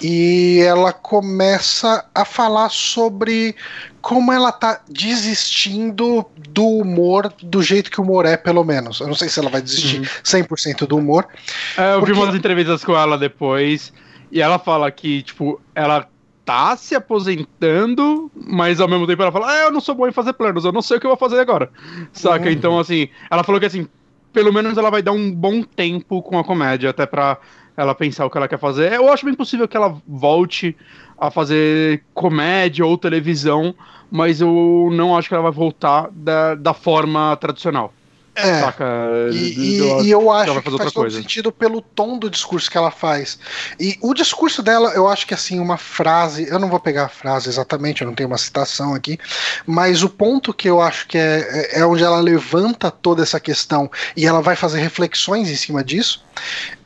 [0.00, 3.54] E ela começa a falar sobre
[4.00, 9.00] como ela tá desistindo do humor do jeito que o humor é, pelo menos.
[9.00, 10.06] Eu não sei se ela vai desistir Uhum.
[10.24, 11.26] 100% do humor.
[11.76, 13.92] É, eu Porque- vi umas entrevistas com ela depois,
[14.30, 16.08] e ela fala que, tipo, ela
[16.44, 20.12] tá se aposentando, mas ao mesmo tempo ela fala, ah, eu não sou bom em
[20.12, 21.70] fazer planos, eu não sei o que eu vou fazer agora.
[22.12, 22.46] Saca?
[22.46, 22.50] Uhum.
[22.50, 23.86] Então, assim, ela falou que, assim,
[24.32, 27.38] pelo menos ela vai dar um bom tempo com a comédia, até pra
[27.76, 28.92] ela pensar o que ela quer fazer.
[28.92, 30.76] Eu acho bem possível que ela volte
[31.18, 33.74] a fazer comédia ou televisão,
[34.10, 37.92] mas eu não acho que ela vai voltar da, da forma tradicional.
[38.34, 38.60] É.
[38.60, 38.84] Saca?
[39.30, 41.20] E, e- Eu e eu ela acho que faz todo coisa.
[41.20, 43.38] sentido pelo tom do discurso que ela faz.
[43.78, 47.08] E o discurso dela, eu acho que assim, uma frase, eu não vou pegar a
[47.08, 49.18] frase exatamente, eu não tenho uma citação aqui,
[49.66, 53.90] mas o ponto que eu acho que é, é onde ela levanta toda essa questão
[54.16, 56.24] e ela vai fazer reflexões em cima disso,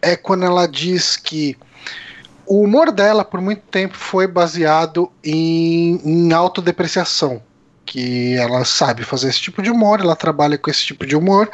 [0.03, 1.57] é quando ela diz que
[2.45, 7.43] o humor dela, por muito tempo, foi baseado em, em autodepreciação.
[7.87, 11.49] Que ela sabe fazer esse tipo de humor, ela trabalha com esse tipo de humor.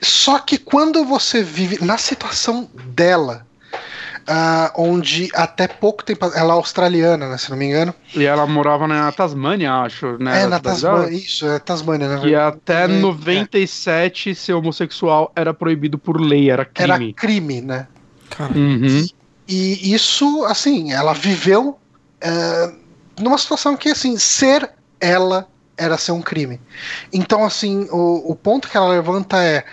[0.00, 3.46] Só que quando você vive na situação dela,
[4.26, 6.26] ah, onde até pouco tempo.
[6.34, 7.94] Ela é australiana, né, se não me engano.
[8.14, 10.42] E ela morava na Tasmânia, acho, né?
[10.42, 10.58] é, na.
[10.58, 11.16] Tasmânia.
[11.16, 12.20] Isso, é Tasmânia, né?
[12.20, 17.12] Que até É, 97 ser homossexual era proibido por lei, era Era crime.
[17.14, 17.86] crime, né?
[18.30, 19.06] Cara, Uhum.
[19.48, 21.78] E isso, assim, ela viveu
[22.20, 22.72] é,
[23.20, 24.68] numa situação que, assim, ser
[25.00, 26.60] ela era ser um crime.
[27.12, 29.64] Então, assim, o, o ponto que ela levanta é.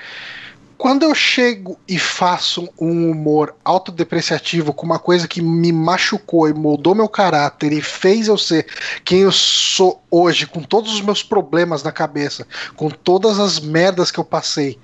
[0.78, 6.54] Quando eu chego e faço um humor autodepreciativo com uma coisa que me machucou e
[6.54, 8.68] moldou meu caráter e fez eu ser
[9.06, 12.46] quem eu sou hoje, com todos os meus problemas na cabeça,
[12.76, 14.78] com todas as merdas que eu passei,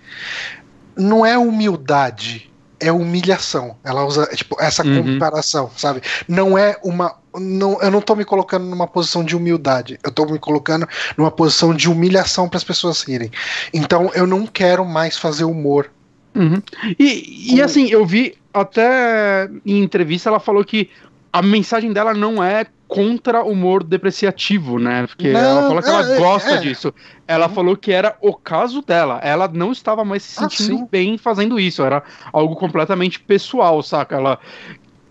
[0.95, 2.48] não é humildade,
[2.79, 3.75] é humilhação.
[3.83, 5.13] Ela usa tipo, essa Uhum.
[5.13, 6.01] comparação, sabe?
[6.27, 7.17] Não é uma.
[7.35, 11.29] Não, eu não tô me colocando numa posição de humildade, eu tô me colocando numa
[11.29, 13.29] posição de humilhação para as pessoas rirem.
[13.73, 15.91] Então eu não quero mais fazer humor.
[16.35, 16.61] Uhum.
[16.97, 20.89] E, e assim, eu vi até em entrevista ela falou que
[21.31, 25.05] a mensagem dela não é contra o humor depreciativo, né?
[25.05, 26.57] Porque Não, ela falou que ela é, é, gosta é.
[26.57, 26.93] disso.
[27.27, 29.19] Ela falou que era o caso dela.
[29.21, 30.87] Ela não estava mais se Ah, sentindo sim.
[30.89, 31.83] bem fazendo isso.
[31.83, 32.01] Era
[32.33, 34.15] algo completamente pessoal, saca?
[34.15, 34.39] Ela,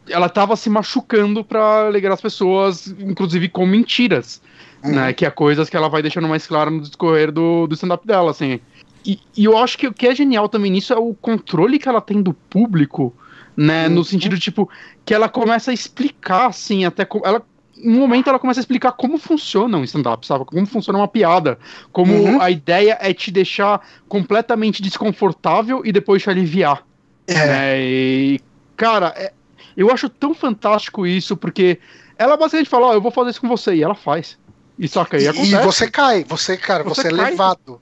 [0.08, 4.42] ela tava se machucando pra alegrar as pessoas, inclusive com mentiras.
[4.82, 4.92] Uhum.
[4.94, 5.12] né?
[5.12, 8.32] Que é coisas que ela vai deixando mais claro no discorrer do, do stand-up dela,
[8.32, 8.60] assim.
[9.06, 11.88] E, e eu acho que o que é genial também nisso é o controle que
[11.88, 13.14] ela tem do público,
[13.58, 13.88] né?
[13.88, 13.94] Uhum.
[13.94, 14.70] No sentido, tipo,
[15.04, 17.06] que ela começa a explicar, assim, até.
[17.24, 17.42] Ela,
[17.76, 20.44] em um momento ela começa a explicar como funciona um stand-up, sabe?
[20.44, 21.58] Como funciona uma piada.
[21.92, 22.40] Como Uhum.
[22.40, 26.84] a ideia é te deixar completamente desconfortável e depois te aliviar.
[27.26, 27.34] É.
[27.34, 27.80] né?
[27.82, 28.40] E,
[28.76, 29.32] cara, é-
[29.76, 31.78] eu acho tão fantástico isso, porque
[32.16, 34.38] ela basicamente fala, ó, eu vou fazer isso com você, e ela faz.
[34.78, 35.52] E saca, E, acontece.
[35.54, 37.30] e você cai, você, cara, você, Você é cai.
[37.32, 37.80] levado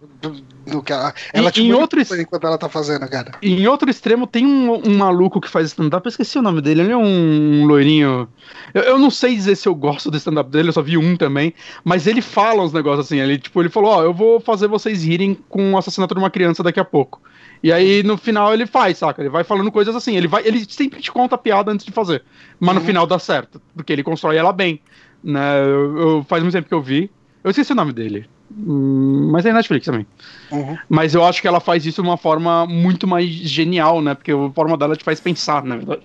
[0.67, 1.15] do, que ela.
[1.35, 3.33] E- Ela te em manipula outros- enquanto ela tá fazendo, cara.
[3.41, 6.61] E em outro extremo tem um, um maluco que faz stand-up, eu esqueci o nome
[6.61, 8.29] dele, ele é um loirinho.
[8.75, 11.17] Eu, eu não sei dizer se eu gosto do stand-up dele, eu só vi um
[11.17, 14.67] também, mas ele fala uns negócios assim, ele tipo, ele falou, ó, eu vou fazer
[14.67, 17.21] vocês rirem com o assassinato de uma criança daqui a pouco.
[17.63, 19.23] E aí no final ele faz, saca?
[19.23, 21.93] Ele vai falando coisas assim, ele vai, ele sempre te conta a piada antes de
[21.93, 22.23] fazer,
[22.61, 22.87] mas no Uhum.
[22.87, 24.81] final dá certo, porque ele constrói ela bem,
[25.25, 25.61] né?
[25.65, 27.11] Eu, eu- faz muito tempo que eu vi.
[27.43, 28.27] Eu esqueci o nome dele.
[28.51, 30.07] Hum, mas é Netflix também.
[30.51, 30.77] Uhum.
[30.89, 34.15] Mas eu acho que ela faz isso de uma forma muito mais genial, né?
[34.15, 36.03] Porque a forma dela te faz pensar, na verdade.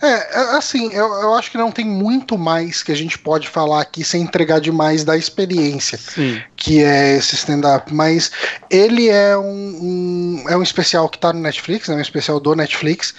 [0.00, 3.48] É, é, assim, eu, eu acho que não tem muito mais que a gente pode
[3.48, 6.40] falar aqui sem entregar demais da experiência Sim.
[6.54, 8.30] que é esse stand-up, mas
[8.70, 12.54] ele é um, um- é um especial que tá no Netflix, é um especial do
[12.54, 13.14] Netflix,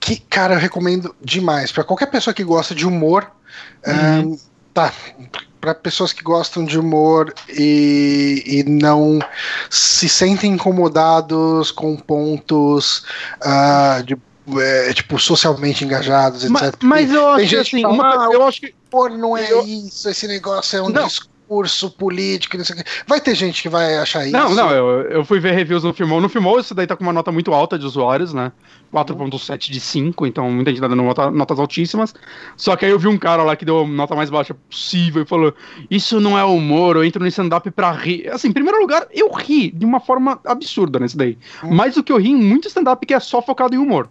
[0.00, 1.70] que, cara, eu recomendo demais.
[1.70, 3.30] Pra qualquer pessoa que gosta de humor,
[3.86, 4.34] Uhum.
[4.34, 4.38] é,
[4.74, 4.92] tá.
[5.64, 9.18] Pra pessoas que gostam de humor e, e não
[9.70, 13.02] se sentem incomodados com pontos
[13.40, 14.14] ah, de,
[14.60, 16.82] é, tipo, socialmente engajados, Mas, etc.
[16.82, 18.74] mas eu tem acho que assim, uma- "Ah, eu acho que.
[18.92, 21.06] humor não é Eu- isso, esse negócio é um Não.
[21.06, 21.30] discurso
[21.90, 22.84] político, não sei o quê.
[23.06, 24.32] Vai ter gente que vai achar isso.
[24.32, 26.20] Não, não, eu, eu fui ver reviews no Filmou.
[26.20, 28.52] No Filmou, isso daí tá com uma nota muito alta de usuários, né?
[28.92, 32.14] 4.7 de 5, então muita gente tá dando nota- notas altíssimas.
[32.56, 35.22] Só que aí eu vi um cara lá que deu a nota mais baixa possível
[35.22, 35.54] e falou:
[35.90, 38.28] Isso não é humor, eu entro no stand-up pra rir.
[38.28, 41.36] Assim, em primeiro lugar, eu ri de uma forma absurda nesse daí.
[41.62, 41.74] Hum.
[41.74, 44.08] Mais do que eu ri em muito stand-up que é só focado em humor.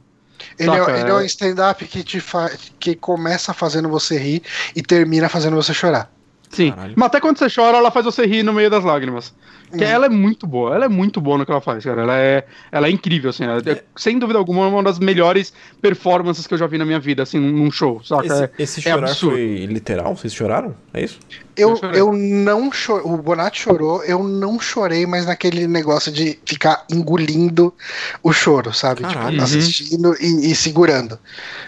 [0.60, 1.26] Ele, é, Saca, ele é um é.
[1.26, 2.52] stand-up que te fa...
[2.80, 4.44] que começa fazendo você rir
[4.76, 6.12] e termina fazendo você chorar.
[6.54, 6.72] Sim.
[6.72, 6.94] Caralho.
[6.96, 9.34] Mas até quando você chora, ela faz você rir no meio das lágrimas.
[9.78, 12.02] Que ela é muito boa, ela é muito boa no que ela faz, cara.
[12.02, 13.44] Ela é, ela é incrível, assim.
[13.44, 17.00] ela é, sem dúvida alguma, uma das melhores performances que eu já vi na minha
[17.00, 18.26] vida, assim, num show, saca?
[18.26, 19.36] Esse, É- esse é chorar absurdo.
[19.36, 20.16] foi literal?
[20.16, 20.76] Vocês choraram?
[20.94, 21.20] É isso?
[21.56, 23.04] Eu, Eu eu não chorei.
[23.12, 27.74] O Bonatti chorou, eu não chorei, mas naquele negócio de ficar engolindo
[28.24, 29.02] o choro, sabe?
[29.02, 29.20] Caralho.
[29.32, 29.44] Tipo, Uhum.
[29.44, 31.20] assistindo e, e segurando.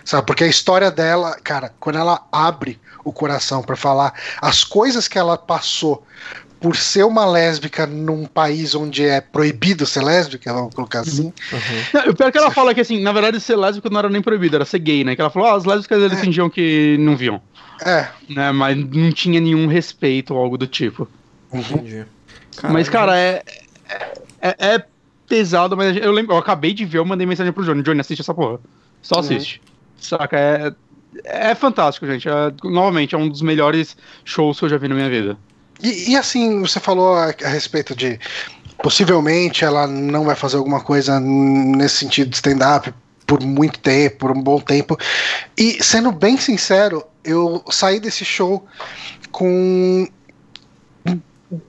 [0.03, 0.25] Sabe?
[0.25, 5.17] Porque a história dela, cara, quando ela abre o coração pra falar as coisas que
[5.19, 6.03] ela passou
[6.65, 11.25] por ser uma lésbica num país onde é proibido ser lésbica, vamos colocar assim.
[11.53, 11.59] Uhum.
[11.93, 14.09] Não, o pior é que ela fala que, assim, na verdade, ser lésbico não era
[14.09, 15.13] nem proibido, era ser gay, né?
[15.15, 16.21] Que ela falou, ah, as lésbicas eles É.
[16.21, 17.39] fingiam que não viam,
[17.85, 18.07] É.
[18.27, 18.51] né?
[18.51, 21.07] Mas não tinha nenhum respeito ou algo do tipo.
[21.51, 21.59] Uhum.
[21.61, 22.03] Entendi.
[22.63, 23.43] mas, cara, é,
[24.41, 24.85] é, é
[25.29, 28.21] pesado, mas eu lembro, eu acabei de ver, eu mandei mensagem pro Johnny, Johnny, assiste
[28.21, 28.59] essa porra.
[29.03, 29.21] Só Uhum.
[29.21, 29.61] assiste.
[29.99, 30.35] Saca?
[30.35, 30.73] É,
[31.25, 32.27] é fantástico, gente.
[32.27, 32.33] É,
[32.63, 35.37] novamente, é um dos melhores shows que eu já vi na minha vida.
[35.81, 38.19] E, e assim, você falou a, a respeito de
[38.81, 42.93] possivelmente ela não vai fazer alguma coisa nesse sentido de stand-up
[43.25, 44.97] por muito tempo, por um bom tempo.
[45.57, 48.65] E sendo bem sincero, eu saí desse show
[49.31, 50.07] com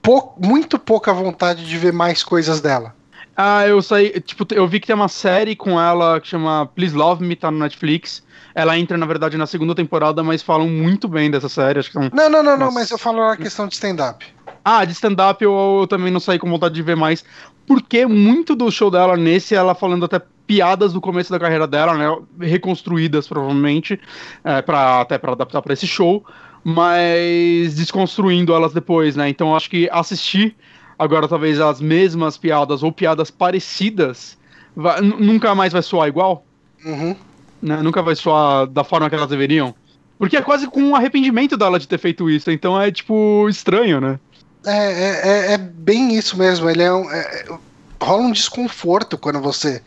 [0.03, 2.96] pou- muito pouca vontade de ver mais coisas dela.
[3.37, 6.97] Ah, eu saí, tipo, eu vi que tem uma série com ela que chama Please
[6.97, 8.25] Love Me, tá no Netflix.
[8.55, 11.79] Ela entra, na verdade, na segunda temporada, mas falam muito bem dessa série.
[11.79, 14.25] Acho que são Não, não, não, não, mas eu falo na questão de stand-up.
[14.65, 17.23] Ah, de stand-up eu, eu também não saí com vontade de ver mais.
[17.67, 21.95] Porque muito do show dela nesse, ela falando até piadas do começo da carreira dela,
[21.95, 22.07] né?
[22.41, 24.01] Reconstruídas, provavelmente,
[24.43, 26.25] é, pra, até pra adaptar pra esse show,
[26.65, 29.29] mas desconstruindo elas depois, né?
[29.29, 30.57] Então acho que assistir
[30.99, 34.37] agora talvez as mesmas piadas ou piadas parecidas
[34.75, 36.45] vai- nu- nunca mais vai soar igual,
[36.85, 37.17] Uhum.
[37.63, 37.77] né?
[37.83, 39.75] Nunca vai soar da forma que elas deveriam.
[40.19, 44.01] Porque é quase com um arrependimento dela de ter feito isso, então é tipo estranho,
[44.01, 44.19] né?
[44.65, 46.69] É, é, é- é bem isso mesmo.
[46.69, 47.11] Ele é um.
[47.11, 47.59] é- é-
[48.03, 49.83] rola um desconforto quando você.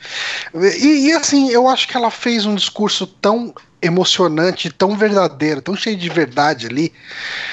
[0.54, 5.76] E, e, assim, eu acho que ela fez um discurso tão emocionante, tão verdadeiro, tão
[5.76, 6.94] cheio de verdade ali,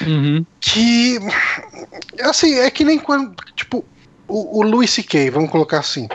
[0.05, 0.45] Uhum.
[0.59, 1.19] que.
[2.21, 3.35] Assim, é que nem quando.
[3.55, 3.85] Tipo.
[4.29, 6.05] O, o Louis C.K., vamos colocar assim.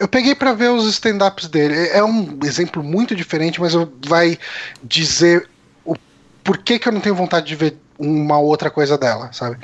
[0.00, 1.74] Eu peguei pra ver os stand-ups dele.
[1.88, 4.38] É um exemplo muito diferente, mas eu vai
[4.82, 5.50] dizer
[5.84, 5.94] o
[6.42, 9.58] porquê que eu não tenho vontade de ver uma outra coisa dela, sabe?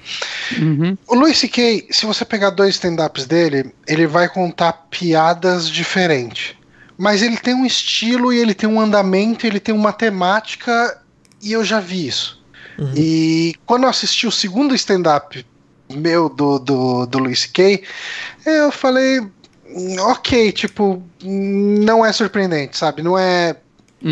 [0.59, 0.99] Uhum.
[1.07, 6.58] O Louis C.K., se você pegar dois stand-ups dele, ele vai contar piadas diferentes.
[6.99, 11.01] Mas ele tem um estilo e ele tem um andamento, ele tem uma temática,
[11.43, 12.43] e eu já vi isso.
[12.79, 12.93] Uhum.
[12.97, 15.47] E quando eu assisti o segundo stand-up
[15.91, 17.85] meu do, do, do Louis C.K.,
[18.47, 19.21] eu falei,
[19.67, 23.03] "Hum, ok, tipo, não é surpreendente, sabe?
[23.03, 23.57] Não é.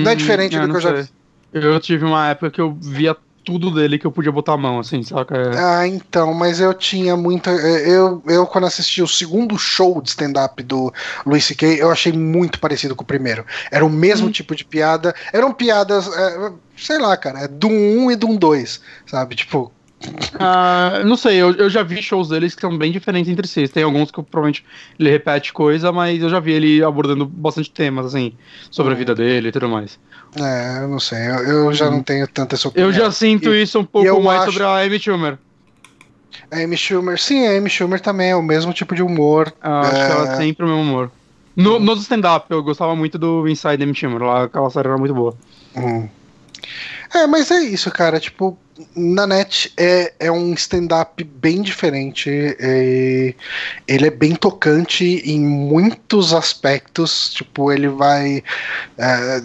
[0.03, 1.09] Não é Hum, diferente do não que eu já vi.
[1.53, 3.17] Eu tive uma época que eu via
[3.47, 5.35] tudo dele que eu podia botar a mão, assim, saca?
[5.37, 5.59] É.
[5.59, 7.51] Ah, então, mas eu tinha muita.
[7.51, 10.93] Eu, eu quando assisti o segundo show de stand-up do
[11.25, 13.47] Louis C.K., eu achei muito parecido com o primeiro.
[13.71, 15.15] Era o mesmo tipo de piada.
[15.33, 19.37] Eram piadas, é, sei lá, cara, é do 1 e do 2, sabe?
[19.37, 19.73] Tipo,
[20.39, 23.67] Ah, não sei, eu, eu já vi shows deles que são bem diferentes entre si.
[23.69, 24.65] Tem alguns que provavelmente
[24.99, 28.37] ele repete coisa, mas eu já vi ele abordando bastante temas, assim,
[28.71, 28.97] sobre Uhum.
[28.97, 29.99] a vida dele e tudo mais.
[30.39, 31.35] É, eu não sei, eu,
[31.67, 32.89] eu já não tenho tanta essa opinião.
[32.89, 35.39] Eu já sinto E- isso um pouco mais acho- sobre a Amy Schumer.
[36.51, 39.53] A Amy Schumer, sim, a Amy Schumer também é o mesmo tipo de humor.
[39.65, 40.37] Eu acho que ela É.
[40.37, 41.11] tem sempre o mesmo humor.
[41.57, 45.15] No, nos stand-up, eu gostava muito do Inside Amy Schumer, lá aquela série era muito
[45.15, 45.35] boa.
[45.75, 46.09] Hum.
[47.15, 48.21] É, mas é isso, cara.
[48.21, 48.59] Tipo,
[48.95, 52.29] na net é, é um stand-up bem diferente.
[52.31, 53.35] é-
[53.89, 57.33] ele é bem tocante em muitos aspectos.
[57.33, 58.43] Tipo, ele vai.
[58.99, 59.43] é,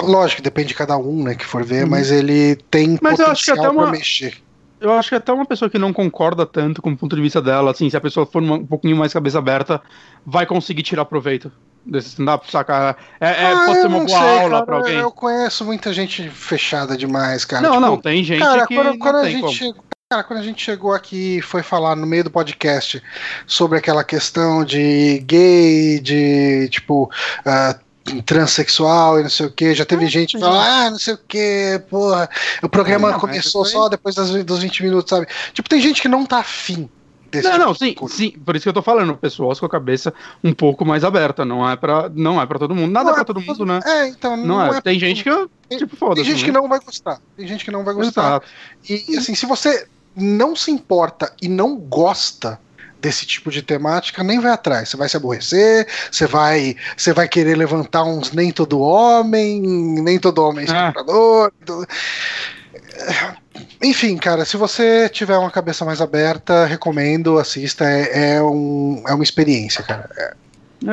[0.00, 1.90] lógico, depende de cada um, né, que for ver, Uhum.
[1.90, 4.34] mas ele tem Mas eu acho que potencial até uma- pra mexer.
[4.80, 7.42] Eu acho que até uma pessoa que não concorda tanto com o ponto de vista
[7.42, 9.80] dela, assim, se a pessoa for uma- um pouquinho mais cabeça aberta,
[10.24, 11.52] vai conseguir tirar proveito
[11.84, 12.96] desse stand-up, saca?
[13.20, 14.96] É, é- Ah, pode ser uma boa sei, aula cara, pra alguém.
[14.96, 17.60] Eu conheço muita gente fechada demais, cara.
[17.62, 20.38] não, Tipo, não, tem gente Cara, que quando, não quando a gente chegou, cara, quando
[20.38, 23.02] a gente chegou aqui e foi falar no meio do podcast
[23.46, 27.10] sobre aquela questão de gay, de tipo
[27.44, 27.78] ah,
[28.22, 31.18] transexual e não sei o que, já teve gente que fala, ah, não sei o
[31.18, 32.28] que, porra,
[32.62, 35.26] o programa Não, começou aí- só depois das, dos 20 minutos, sabe?
[35.52, 36.88] Tipo, tem gente que não tá afim
[37.30, 39.68] desse Não, tipo não, sim, sim, por isso que eu tô falando, pessoas com a
[39.68, 40.12] cabeça
[40.42, 43.22] um pouco mais aberta, não é pra, não é pra todo mundo, nada é pra
[43.22, 43.78] é todo mundo, né?
[43.84, 45.30] É, então não, Não, é, é tem gente que,
[45.68, 46.22] Tem- tipo, foda-se.
[46.22, 46.58] tem gente que né?
[46.60, 47.20] não vai gostar.
[47.36, 48.22] Tem gente que não vai gostar.
[48.22, 48.46] Exato.
[48.88, 52.58] E, assim, se você não se importa e não gosta
[53.00, 54.88] desse tipo de temática, nem vai atrás.
[54.88, 60.18] Você vai se aborrecer, você vai, você vai querer levantar uns nem todo homem, nem
[60.18, 60.88] todo homem é Ah.
[60.88, 61.52] estuprador.
[63.82, 67.84] enfim, cara, se você tiver uma cabeça mais aberta, recomendo, assista.
[67.84, 70.08] É, é, um, é uma experiência, cara.
[70.16, 70.34] É.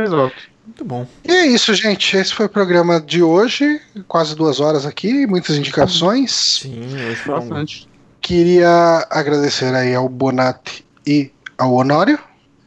[0.03, 0.35] Exato.
[0.65, 1.07] Muito bom.
[1.23, 2.17] E é isso, gente.
[2.17, 3.79] Esse foi o programa de hoje.
[4.07, 6.59] Quase duas horas aqui, muitas indicações.
[6.61, 7.35] Sim, hoje foi.
[7.35, 7.88] Bastante.
[8.19, 12.19] Queria agradecer aí ao Bonatti e ao Honório.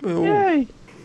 [0.02, 0.24] Eu...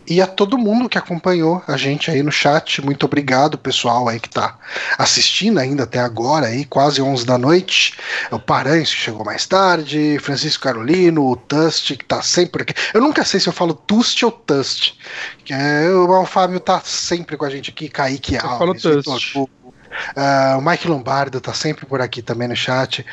[0.07, 4.19] E a todo mundo que acompanhou a gente aí no chat, muito obrigado, pessoal aí
[4.19, 4.55] que tá
[4.99, 7.97] assistindo ainda até agora, aí, quase 11 da noite.
[8.29, 12.75] O Paranhos que chegou mais tarde, Francisco Carolino, o Tust que tá sempre aqui.
[12.93, 14.95] Eu nunca sei se eu falo Tust ou Tust.
[15.43, 18.97] Que é, o Fábio tá sempre com a gente aqui, Kaique falo Alves, Tust.
[18.97, 19.73] Vitor Hugo,
[20.15, 23.03] ah, o Mike Lombardo tá sempre por aqui também no chat.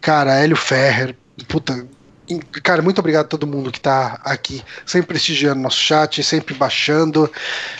[0.00, 1.16] Cara, Hélio Ferrer,
[1.48, 1.86] puta.
[2.62, 7.30] Cara, muito obrigado a todo mundo que tá aqui, sempre prestigiando nosso chat, sempre baixando.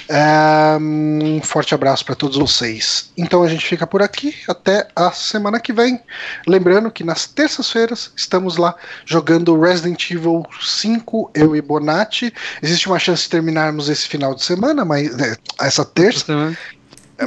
[0.08, 3.10] É, Um forte abraço para todos vocês.
[3.16, 6.00] Então a gente fica por aqui até a semana que vem.
[6.46, 8.74] Lembrando que nas terças-feiras estamos lá
[9.04, 12.32] jogando Resident Evil 5, eu e Bonatti.
[12.62, 16.56] Existe uma chance de terminarmos esse final de semana, mas é, essa terça,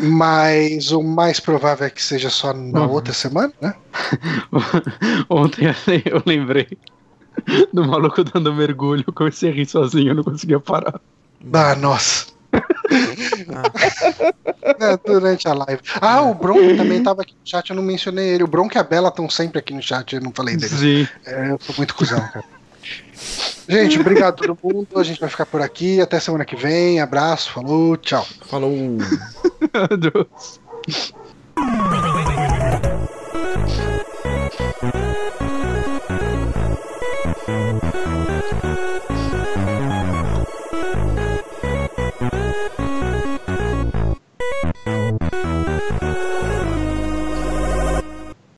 [0.01, 2.91] mas o mais provável é que seja só na Uhum.
[2.91, 3.73] outra semana, né?
[5.29, 5.65] Ontem
[6.05, 6.67] eu lembrei
[7.73, 10.99] do maluco dando mergulho, eu comecei a rir sozinho, eu não conseguia parar.
[11.53, 12.27] Ah, nossa.
[14.79, 15.81] É, durante a live.
[16.01, 18.43] Ah, o Bronco também tava aqui no chat, eu não mencionei ele.
[18.43, 20.71] O Bronco e a Bela estão sempre aqui no chat, eu não falei deles.
[20.71, 21.07] Sim.
[21.25, 22.45] É, eu sou muito cuzão, cara.
[23.67, 24.87] Gente, obrigado a todo mundo.
[24.95, 26.01] A gente vai ficar por aqui.
[26.01, 26.99] Até semana que vem.
[26.99, 28.25] Abraço, falou, tchau.
[28.47, 28.71] Falou.
[31.91, 32.08] Meu